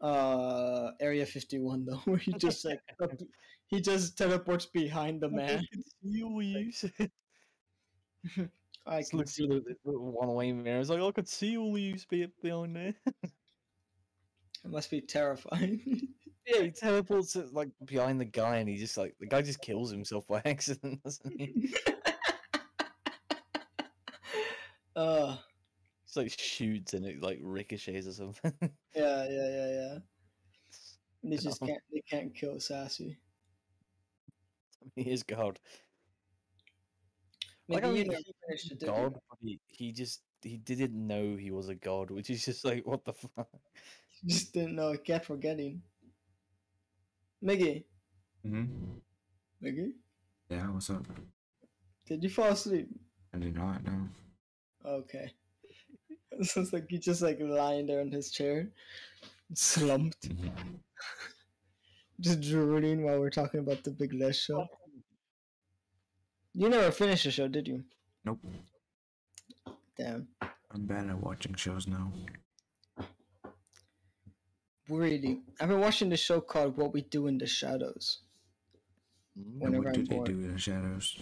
uh 0.00 0.90
Area 1.00 1.24
51 1.26 1.84
though, 1.86 1.96
where 2.04 2.18
he 2.18 2.32
just 2.34 2.64
like 2.64 2.80
he 3.66 3.80
just 3.80 4.18
teleports 4.18 4.66
behind 4.66 5.20
the 5.20 5.28
man. 5.28 5.66
I 8.86 9.00
Just 9.00 9.10
can 9.10 9.18
looks 9.18 9.32
see 9.32 9.46
through 9.46 9.60
the, 9.60 9.76
the 9.84 9.92
one-way 9.98 10.52
mirror. 10.52 10.80
It's 10.80 10.90
like 10.90 11.00
I 11.00 11.10
could 11.12 11.28
see 11.28 11.56
all 11.56 11.66
the 11.68 11.72
leaves 11.74 12.04
be 12.04 12.26
behind 12.42 12.74
there. 12.76 12.94
it 13.06 14.70
must 14.70 14.90
be 14.90 15.00
terrifying. 15.00 16.08
Yeah, 16.46 16.62
he 16.62 16.70
teleports 16.70 17.36
it, 17.36 17.52
like 17.52 17.70
behind 17.84 18.20
the 18.20 18.24
guy, 18.24 18.56
and 18.58 18.68
he 18.68 18.76
just 18.76 18.96
like 18.96 19.16
the 19.18 19.26
guy 19.26 19.42
just 19.42 19.60
kills 19.60 19.90
himself 19.90 20.26
by 20.26 20.40
accident, 20.44 21.02
doesn't 21.02 21.40
he? 21.40 21.74
uh 24.96 25.36
Just 26.04 26.16
like 26.16 26.30
shoots 26.30 26.94
and 26.94 27.06
it 27.06 27.22
like 27.22 27.38
ricochets 27.42 28.06
or 28.06 28.12
something. 28.12 28.52
yeah, 28.94 29.28
yeah, 29.28 29.48
yeah, 29.48 29.68
yeah. 29.68 29.98
They 31.24 31.36
just 31.36 31.60
Oh. 31.60 31.62
can't 31.62 31.82
they 31.92 32.00
can't 32.02 32.34
kill 32.34 32.60
Sassy. 32.60 33.18
he 34.96 35.10
is 35.10 35.22
God. 35.22 35.60
Maybe 37.68 37.68
Like, 37.68 37.84
I 37.84 37.88
you 37.88 37.90
mean, 37.90 38.06
know, 38.06 38.08
he 38.08 38.16
he 38.24 38.34
finished 38.46 38.72
it, 38.72 38.72
is 38.72 38.78
didn't 38.78 38.86
God, 38.86 39.20
he, 39.40 39.60
he 39.66 39.92
just 39.92 40.24
he 40.42 40.58
didn't 40.58 41.06
know 41.06 41.36
he 41.36 41.50
was 41.50 41.68
a 41.68 41.74
god, 41.74 42.10
which 42.10 42.30
is 42.30 42.44
just 42.44 42.64
like 42.64 42.86
what 42.86 43.04
the 43.04 43.14
fuck. 43.14 43.48
he? 44.26 44.28
Just 44.28 44.52
didn't 44.52 44.76
know. 44.76 44.92
I 44.92 44.96
kept 44.96 45.26
forgetting. 45.26 45.82
Miggy, 47.42 47.84
hmm 48.44 48.64
Miggy, 49.62 49.92
Yeah, 50.48 50.70
what's 50.70 50.90
up? 50.90 51.04
did 52.06 52.22
you 52.22 52.30
fall 52.30 52.48
asleep? 52.48 52.88
I 53.34 53.38
did 53.38 53.54
not 53.56 53.84
no. 53.84 54.08
Okay. 54.84 55.32
So 56.42 56.62
it's 56.62 56.72
like 56.72 56.86
you 56.90 56.98
just 56.98 57.20
like 57.20 57.38
lying 57.40 57.86
there 57.86 58.00
in 58.00 58.10
his 58.10 58.30
chair, 58.30 58.70
slumped, 59.52 60.30
just 62.20 62.40
drooling 62.40 63.02
while 63.04 63.20
we're 63.20 63.28
talking 63.28 63.60
about 63.60 63.84
the 63.84 63.90
Big 63.90 64.14
Lez 64.14 64.38
show. 64.40 64.66
You 66.54 66.70
never 66.70 66.90
finished 66.90 67.24
the 67.24 67.30
show, 67.30 67.48
did 67.48 67.68
you? 67.68 67.84
Nope. 68.24 68.40
Damn. 69.98 70.26
I'm 70.40 70.86
bad 70.86 71.10
at 71.10 71.18
watching 71.22 71.54
shows 71.54 71.86
now. 71.86 72.10
Really, 74.88 75.40
I've 75.60 75.68
been 75.68 75.80
watching 75.80 76.08
the 76.08 76.16
show 76.16 76.40
called 76.40 76.76
What 76.76 76.92
We 76.92 77.02
Do 77.02 77.26
in 77.28 77.38
the 77.38 77.46
Shadows. 77.46 78.22
Mm. 79.38 79.62
And 79.62 79.62
Whenever 79.62 79.84
what 79.84 79.94
I'm 79.96 80.04
do 80.04 80.04
they 80.04 80.16
bored. 80.16 80.26
do 80.26 80.32
in 80.32 80.52
the 80.52 80.58
shadows? 80.58 81.18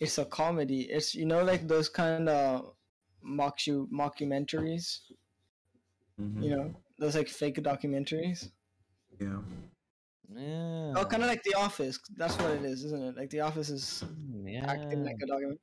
It's 0.00 0.18
a 0.18 0.24
comedy. 0.24 0.82
It's 0.82 1.14
you 1.14 1.26
know 1.26 1.42
like 1.44 1.66
those 1.66 1.88
kind 1.88 2.28
of 2.28 2.74
mock 3.22 3.66
you 3.66 3.88
mockumentaries. 3.92 5.00
Mhm. 6.20 6.42
You 6.42 6.50
know 6.50 6.74
those 6.98 7.14
like 7.16 7.28
fake 7.28 7.56
documentaries. 7.56 8.50
Yeah. 9.20 9.40
Yeah. 10.30 10.92
Oh, 10.96 11.04
kind 11.06 11.22
of 11.22 11.28
like 11.28 11.42
The 11.42 11.54
Office. 11.54 11.98
That's 12.16 12.36
what 12.36 12.50
it 12.52 12.64
is, 12.64 12.84
isn't 12.84 13.02
it? 13.02 13.16
Like 13.16 13.30
The 13.30 13.40
Office 13.40 13.70
is 13.70 14.04
Yeah. 14.44 14.66
acting 14.70 15.04
like 15.04 15.16
a 15.22 15.26
document. 15.26 15.60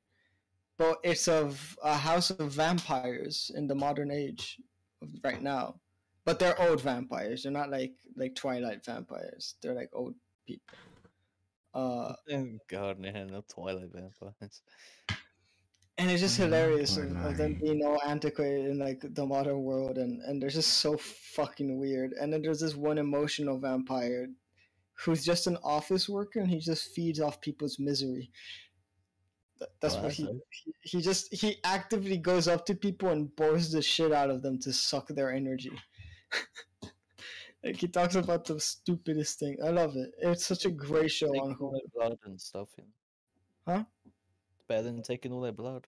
But 0.78 0.98
it's 1.04 1.28
of 1.28 1.78
a 1.82 1.96
house 1.96 2.30
of 2.30 2.52
vampires 2.52 3.50
in 3.54 3.66
the 3.66 3.74
modern 3.74 4.10
age, 4.10 4.60
of 5.02 5.08
right 5.24 5.40
now. 5.42 5.80
But 6.26 6.38
they're 6.38 6.60
old 6.60 6.82
vampires. 6.82 7.44
They're 7.44 7.52
not 7.52 7.70
like 7.70 7.94
like 8.16 8.34
Twilight 8.34 8.84
vampires. 8.84 9.54
They're 9.62 9.74
like 9.74 9.90
old 9.94 10.14
people. 10.46 10.76
Uh, 11.72 12.14
Oh 12.32 12.58
God, 12.68 12.98
no, 12.98 13.10
no 13.24 13.44
Twilight 13.48 13.90
vampires. 13.94 14.62
and 15.98 16.10
it's 16.10 16.20
just 16.20 16.36
hilarious 16.36 16.96
of, 16.98 17.16
of 17.24 17.36
them 17.38 17.58
being 17.62 17.82
all 17.84 18.00
antiquated 18.06 18.66
in 18.66 18.78
like 18.78 19.00
the 19.14 19.24
modern 19.24 19.62
world, 19.62 19.96
and 19.98 20.20
and 20.22 20.42
they're 20.42 20.50
just 20.50 20.74
so 20.74 20.96
fucking 20.98 21.78
weird. 21.78 22.12
And 22.12 22.32
then 22.32 22.42
there's 22.42 22.60
this 22.60 22.74
one 22.76 22.98
emotional 22.98 23.58
vampire, 23.58 24.28
who's 24.94 25.24
just 25.24 25.46
an 25.46 25.58
office 25.62 26.08
worker, 26.08 26.40
and 26.40 26.50
he 26.50 26.58
just 26.58 26.94
feeds 26.94 27.20
off 27.20 27.40
people's 27.40 27.78
misery. 27.78 28.30
Th- 29.58 29.70
That's 29.80 29.94
Oh, 29.96 30.02
what 30.02 30.12
he, 30.12 30.24
that's 30.24 30.38
he 30.50 30.74
he 30.82 31.00
just 31.00 31.32
he 31.32 31.56
actively 31.64 32.18
goes 32.18 32.48
up 32.48 32.66
to 32.66 32.74
people 32.74 33.08
and 33.10 33.34
bores 33.36 33.70
the 33.70 33.80
shit 33.80 34.12
out 34.12 34.30
of 34.30 34.42
them 34.42 34.58
to 34.60 34.72
suck 34.72 35.08
their 35.08 35.30
energy. 35.32 35.72
Like 37.64 37.76
he 37.76 37.88
talks 37.88 38.14
about 38.14 38.44
the 38.44 38.58
stupidest 38.60 39.38
thing. 39.38 39.56
I 39.64 39.70
love 39.70 39.96
it. 39.96 40.12
It's 40.18 40.46
such 40.46 40.64
a 40.66 40.70
great 40.70 41.10
show 41.10 41.28
on 41.28 41.50
Taking 41.50 41.56
all 41.60 41.72
Hulu. 41.72 41.92
blood 41.94 42.18
and 42.24 42.40
stuff. 42.40 42.68
You 42.78 42.84
know. 42.84 43.72
Huh? 43.74 43.84
It's 44.04 44.64
better 44.68 44.82
than 44.82 45.02
taking 45.02 45.32
all 45.32 45.40
their 45.40 45.52
blood. 45.52 45.86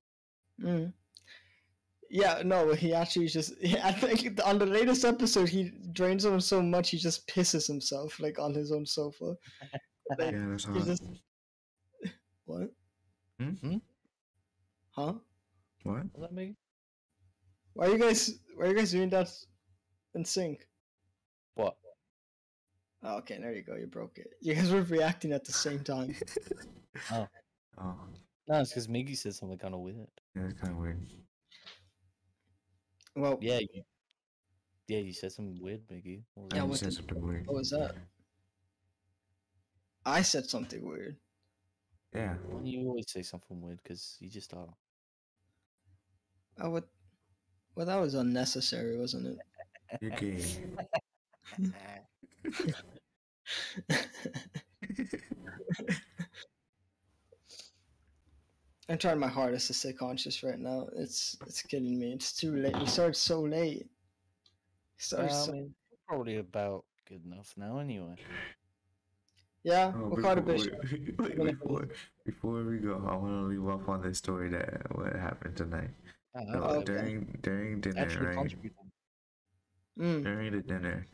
Mm. 0.60 0.92
Yeah, 2.10 2.42
no, 2.44 2.72
he 2.72 2.94
actually 2.94 3.28
just 3.28 3.52
I 3.84 3.92
think 3.92 4.40
on 4.44 4.58
the 4.58 4.66
latest 4.66 5.04
episode 5.04 5.48
he 5.48 5.72
drains 5.92 6.24
on 6.24 6.34
him 6.34 6.40
so 6.40 6.62
much 6.62 6.90
he 6.90 6.96
just 6.96 7.26
pisses 7.28 7.66
himself 7.66 8.18
like 8.18 8.38
on 8.38 8.54
his 8.54 8.72
own 8.72 8.86
sofa. 8.86 9.34
Like, 10.18 10.32
Yeah, 10.32 10.46
that's 10.48 10.64
he 10.64 10.72
hot. 10.72 10.86
just 10.86 11.02
what? 12.46 12.70
Hmm? 13.38 13.50
Hmm? 13.50 13.76
Huh? 14.92 15.12
What? 15.82 16.10
Does 16.14 16.22
that 16.22 16.32
make 16.32 16.54
Why 17.74 17.86
are 17.88 17.90
you 17.90 17.98
guys 17.98 18.38
why 18.56 18.64
are 18.64 18.68
you 18.70 18.74
guys 18.76 18.90
doing 18.90 19.10
that 19.10 19.28
in 20.18 20.24
sync? 20.24 20.66
what? 21.54 21.76
Oh, 23.02 23.18
okay, 23.18 23.38
there 23.38 23.52
you 23.54 23.62
go. 23.62 23.76
You 23.76 23.86
broke 23.86 24.18
it. 24.18 24.32
You 24.40 24.54
guys 24.54 24.70
were 24.72 24.82
reacting 24.82 25.32
at 25.32 25.44
the 25.44 25.52
same 25.52 25.80
time. 25.80 26.14
Oh, 27.12 27.28
Oh. 27.80 27.94
No, 28.48 28.60
it's 28.60 28.70
because 28.70 28.88
Miggy 28.88 29.16
said 29.16 29.34
something 29.34 29.56
kind 29.58 29.72
of 29.74 29.80
weird. 29.80 30.08
yeah, 30.34 30.42
that's 30.42 30.60
kind 30.60 30.72
of 30.72 30.78
weird. 30.80 30.98
Well, 33.14 33.38
Yeah, 33.40 33.58
you, 33.60 33.82
yeah, 34.88 34.98
you 34.98 35.12
said 35.12 35.30
something 35.32 35.62
weird, 35.62 35.86
Miggy. 35.88 36.22
What 36.34 36.44
was 36.44 36.50
Yeah, 36.54 36.60
that? 36.62 36.66
what 36.68 36.78
said 36.78 36.88
the- 36.88 36.92
something 36.92 37.20
weird. 37.26 37.46
what 37.46 37.56
was 37.56 37.70
that? 37.70 37.94
I 40.04 40.22
said 40.22 40.46
something 40.46 40.84
weird. 40.84 41.16
Yeah. 42.14 42.34
Why 42.46 42.52
don't 42.54 42.66
you 42.66 42.88
always 42.88 43.10
say 43.10 43.22
something 43.22 43.60
weird? 43.60 43.80
Because 43.82 44.16
you 44.20 44.30
just 44.30 44.52
are. 44.54 44.74
Oh, 46.58 46.64
I 46.64 46.68
would. 46.68 46.84
Well, 47.76 47.86
that 47.86 48.00
was 48.00 48.14
unnecessary, 48.14 48.96
wasn't 48.98 49.26
it? 49.26 49.38
You're 50.00 50.10
gay. 50.12 50.44
I'm 58.88 58.96
trying 58.98 59.18
my 59.18 59.28
hardest 59.28 59.66
to 59.66 59.74
stay 59.74 59.92
conscious 59.92 60.42
right 60.42 60.58
now. 60.58 60.88
It's 60.96 61.36
it's 61.46 61.60
killing 61.62 61.98
me. 61.98 62.12
It's 62.12 62.32
too 62.32 62.56
late. 62.56 62.76
We 62.78 62.86
started 62.86 63.16
so 63.16 63.40
late. 63.42 63.84
We 63.86 64.98
started 64.98 65.30
Well, 65.30 65.42
I 65.42 65.46
so- 65.46 65.70
probably 66.06 66.36
about 66.36 66.84
good 67.06 67.24
enough 67.26 67.52
now, 67.56 67.78
anyway. 67.78 68.14
Yeah, 69.62 69.92
Oh, 69.94 70.08
we'll 70.08 70.22
call 70.22 70.38
a 70.38 70.40
before, 70.40 70.54
bishop. 70.82 71.18
wait, 71.18 71.38
wait, 71.38 71.58
before, 71.60 71.88
before 72.24 72.64
we 72.64 72.78
go, 72.78 72.94
I 73.06 73.14
want 73.16 73.32
to 73.42 73.46
leave 73.48 73.66
off 73.68 73.86
on 73.88 74.00
this 74.00 74.16
story 74.16 74.48
that 74.50 74.86
what 74.96 75.12
happened 75.14 75.56
tonight. 75.56 75.90
Ah, 76.34 76.40
So 76.52 76.58
okay. 76.60 76.84
during 76.84 77.38
during 77.42 77.80
dinner, 77.82 78.00
Actually 78.00 78.26
right? 78.36 78.54
Mm. 79.98 80.22
During 80.22 80.52
the 80.52 80.62
dinner, 80.62 81.06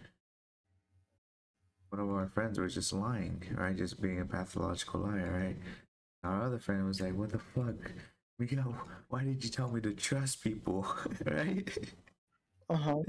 one 1.88 2.00
of 2.00 2.10
our 2.10 2.28
friends 2.28 2.58
was 2.58 2.74
just 2.74 2.92
lying, 2.92 3.42
right? 3.54 3.76
Just 3.76 4.00
being 4.00 4.20
a 4.20 4.24
pathological 4.26 5.00
liar, 5.00 5.30
right? 5.32 5.56
Our 6.22 6.42
other 6.42 6.58
friend 6.58 6.86
was 6.86 7.00
like, 7.00 7.14
"What 7.14 7.30
the 7.30 7.38
fuck, 7.38 7.92
Miguel? 8.38 8.76
Why 9.08 9.24
did 9.24 9.42
you 9.44 9.50
tell 9.50 9.70
me 9.70 9.80
to 9.82 9.94
trust 9.94 10.42
people?" 10.42 10.86
right? 11.24 11.68
Uh 12.68 12.76
huh. 12.76 13.02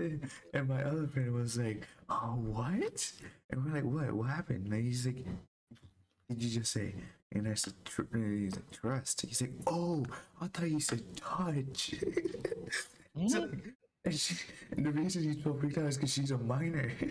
And 0.53 0.67
my 0.69 0.83
other 0.83 1.07
friend 1.07 1.33
was 1.33 1.57
like, 1.57 1.87
"Oh, 2.09 2.37
what?" 2.45 3.11
And 3.49 3.65
we're 3.65 3.73
like, 3.73 3.83
"What? 3.85 4.13
What 4.13 4.29
happened?" 4.29 4.67
And 4.67 4.83
he's 4.83 5.05
like, 5.05 5.25
"Did 6.29 6.43
you 6.43 6.59
just 6.59 6.71
say?" 6.71 6.93
And 7.31 7.47
I 7.47 7.53
said, 7.55 7.73
tr- 7.83 8.03
and 8.13 8.43
he's 8.43 8.55
like, 8.55 8.71
"Trust." 8.71 9.21
He's 9.21 9.41
like, 9.41 9.53
"Oh, 9.67 10.05
I 10.41 10.47
thought 10.47 10.69
you 10.69 10.79
said 10.79 11.03
touch." 11.17 11.95
and, 14.05 14.13
she, 14.15 14.35
and 14.71 14.85
the 14.85 14.91
reason 14.91 15.23
he's 15.23 15.43
so 15.43 15.53
freaked 15.53 15.77
out 15.77 15.85
is 15.85 15.97
because 15.97 16.13
she's 16.13 16.31
a 16.31 16.37
minor. 16.37 16.91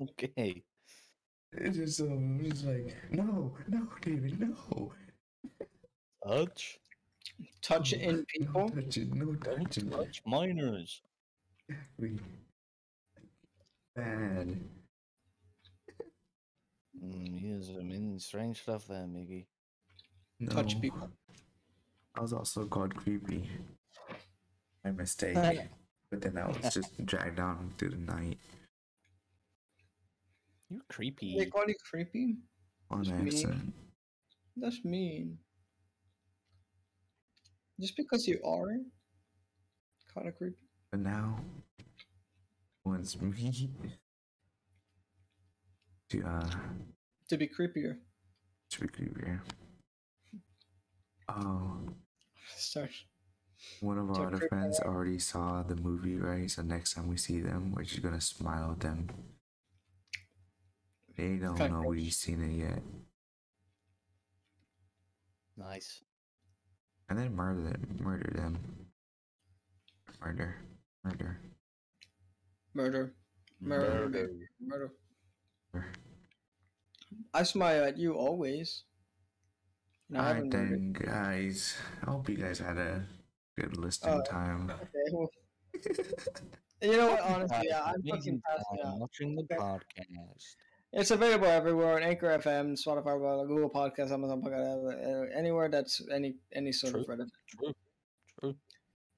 Okay. 0.00 0.62
it's 1.52 1.76
just 1.76 2.00
um, 2.00 2.40
it's 2.42 2.64
like, 2.64 2.96
no, 3.10 3.52
no, 3.68 3.86
David, 4.00 4.40
no. 4.40 4.92
Touch. 6.26 6.78
Touch 7.60 7.94
no, 7.94 8.00
in 8.02 8.24
people. 8.24 8.68
No 8.74 8.80
touching, 8.80 9.10
no 9.18 9.26
Don't 9.34 9.64
touching. 9.64 9.90
touch 9.90 10.22
minors. 10.26 11.02
We- 11.98 12.18
Bad. 13.94 14.58
Mm, 17.02 17.40
yes, 17.42 17.70
I 17.78 17.82
mean, 17.82 18.18
strange 18.18 18.62
stuff 18.62 18.86
there, 18.88 19.06
Miggy. 19.06 19.46
No. 20.40 20.52
Touch 20.52 20.80
people. 20.80 21.10
I 22.14 22.20
was 22.20 22.32
also 22.32 22.64
called 22.66 22.94
creepy. 22.94 23.48
My 24.86 24.92
mistake. 24.92 25.34
but 26.10 26.20
then 26.22 26.38
I 26.38 26.46
was 26.46 26.72
just 26.72 27.04
dragged 27.04 27.36
down 27.38 27.74
through 27.76 27.90
the 27.90 27.96
night 27.96 28.38
You're 30.70 30.80
creepy. 30.88 31.36
They 31.36 31.46
call 31.46 31.64
you 31.66 31.74
creepy. 31.90 32.36
on 32.88 33.00
It's 33.00 33.10
me. 33.10 33.26
accident. 33.26 33.74
That's 34.56 34.84
mean. 34.84 35.38
Just 37.80 37.96
because 37.96 38.28
you 38.28 38.40
are 38.44 38.68
kind 40.14 40.28
of 40.28 40.36
creepy. 40.38 40.54
But 40.92 41.00
now, 41.00 41.40
wants 42.84 43.20
me 43.20 43.68
to 46.10 46.22
uh 46.22 46.48
To 47.28 47.36
be 47.36 47.48
creepier. 47.48 47.96
to 48.70 48.80
be 48.80 48.86
creepier. 48.86 49.40
Oh, 51.28 51.80
Start. 52.56 52.90
One 53.80 53.98
of 53.98 54.10
our 54.10 54.26
other 54.26 54.38
creep 54.38 54.48
friends 54.48 54.80
already 54.80 55.18
saw 55.18 55.62
the 55.62 55.76
movie, 55.76 56.16
right? 56.16 56.50
So 56.50 56.62
next 56.62 56.94
time 56.94 57.08
we 57.08 57.16
see 57.16 57.40
them, 57.40 57.72
we're 57.74 57.84
just 57.84 58.02
gonna 58.02 58.20
smile 58.20 58.72
at 58.72 58.80
them. 58.80 59.08
They 61.16 61.36
don't 61.36 61.66
know 61.68 61.82
we've 61.82 62.12
seen 62.12 62.42
it 62.42 62.52
yet, 62.56 62.82
Nice. 65.56 66.02
and 67.08 67.18
then 67.18 67.34
murder 67.34 67.62
them. 67.62 67.98
Murder 68.00 68.30
them. 68.34 68.58
Murder. 70.20 70.56
Murder. 71.04 71.40
Murder. 72.74 73.14
Murder. 73.60 74.06
Murder. 74.08 74.30
Murder. 74.60 74.92
Murder. 75.72 75.92
I 77.34 77.42
smile 77.44 77.84
at 77.84 77.98
you 77.98 78.14
always. 78.14 78.84
And 80.08 80.18
I 80.18 80.34
Alright 80.34 80.50
then, 80.50 80.92
guys. 80.92 81.76
I 82.02 82.10
hope 82.10 82.28
you 82.28 82.36
guys 82.36 82.58
had 82.58 82.76
a 82.78 83.06
good 83.58 83.76
listening 83.76 84.20
Uh, 84.20 84.22
time. 84.22 84.70
Okay, 84.82 85.12
well, 85.12 85.30
you 86.82 86.96
know 86.96 87.08
what? 87.08 87.20
Honestly, 87.20 87.66
yeah, 87.68 87.82
I'm 87.84 88.02
fucking 88.02 88.42
passing 88.46 88.78
time 88.82 88.92
out. 88.92 88.98
watching 88.98 89.34
the 89.34 89.42
Okay. 89.42 89.56
podcast. 89.56 90.56
It's 90.92 91.10
available 91.10 91.46
everywhere 91.46 91.96
on 91.96 92.02
Anchor 92.02 92.28
FM, 92.38 92.72
Spotify, 92.82 93.46
Google 93.46 93.68
Podcasts, 93.70 94.10
Amazon 94.12 94.40
Podcast, 94.42 94.80
uh, 94.86 95.38
anywhere 95.38 95.68
that's 95.68 96.00
any 96.12 96.36
any 96.52 96.72
sort 96.72 96.94
of 96.94 97.04
True. 97.06 97.16
Reddit. 97.16 97.30
True. 97.48 97.72
True. 98.40 98.54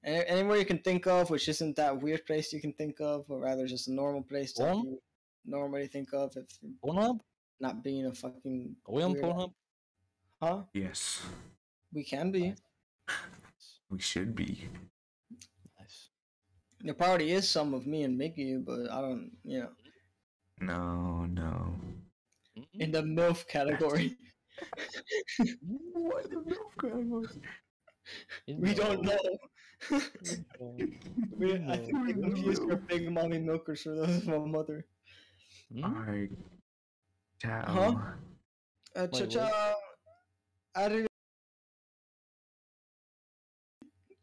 Any, 0.03 0.25
anywhere 0.25 0.57
you 0.57 0.65
can 0.65 0.79
think 0.79 1.07
of, 1.07 1.29
which 1.29 1.47
isn't 1.47 1.75
that 1.75 2.01
weird 2.01 2.25
place 2.25 2.51
you 2.53 2.59
can 2.61 2.73
think 2.73 2.99
of, 2.99 3.25
but 3.27 3.37
rather 3.39 3.67
just 3.67 3.87
a 3.87 3.93
normal 3.93 4.23
place 4.23 4.53
that 4.53 4.71
Porn? 4.73 4.85
you 4.85 5.01
normally 5.45 5.87
think 5.87 6.09
of 6.13 6.35
if 6.35 6.45
you're 6.61 6.71
Pornhub? 6.83 7.19
not 7.59 7.83
being 7.83 8.05
a 8.07 8.13
fucking 8.13 8.75
Are 8.87 8.93
we 8.95 9.03
on 9.03 9.13
Pornhub? 9.15 9.53
Huh? 10.41 10.63
Yes, 10.73 11.21
We 11.93 12.03
can 12.03 12.31
be. 12.31 12.55
we 13.89 13.99
should 13.99 14.35
be. 14.35 14.67
Nice. 15.79 16.09
There 16.81 16.93
probably 16.93 17.31
is 17.31 17.49
some 17.49 17.73
of 17.73 17.87
me 17.87 18.03
and 18.03 18.19
Miggy, 18.19 18.63
but 18.63 18.89
I 18.91 19.01
don't, 19.01 19.31
you 19.43 19.59
know, 19.61 19.69
No, 20.61 21.25
no. 21.25 21.75
In 22.73 22.91
the 22.91 23.01
MILF 23.01 23.47
category. 23.47 24.17
What 25.93 26.29
the 26.29 26.41
milk 26.45 26.73
category? 26.81 27.27
we 28.57 28.73
don't 28.73 29.03
know. 29.03 29.17
we, 31.37 31.55
I 31.55 31.57
No. 31.57 31.75
think 31.77 32.07
they 32.07 32.13
confused 32.13 32.63
our 32.69 32.75
big 32.75 33.11
mommy 33.11 33.39
milkers 33.39 33.83
for 33.83 33.95
those 33.95 34.17
of 34.17 34.27
my 34.27 34.37
mother. 34.39 34.85
Hmm? 35.71 35.83
Alright. 35.83 36.31
Ciao. 37.41 37.63
Huh? 37.67 37.95
Uh, 38.95 39.07
Wait, 39.11 39.29
cha 39.29 39.43
what? 39.45 39.75
cha. 40.75 41.08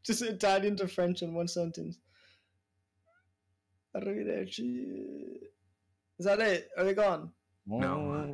Just 0.07 0.23
Italian 0.23 0.77
to 0.77 0.87
French 0.87 1.23
in 1.23 1.35
one 1.35 1.49
sentence. 1.49 1.99
Arrivederci. 3.97 5.39
Is 6.19 6.27
that 6.27 6.41
it? 6.41 6.69
Are 6.79 6.85
they 6.85 6.95
gone? 6.95 7.33
No. 7.67 8.25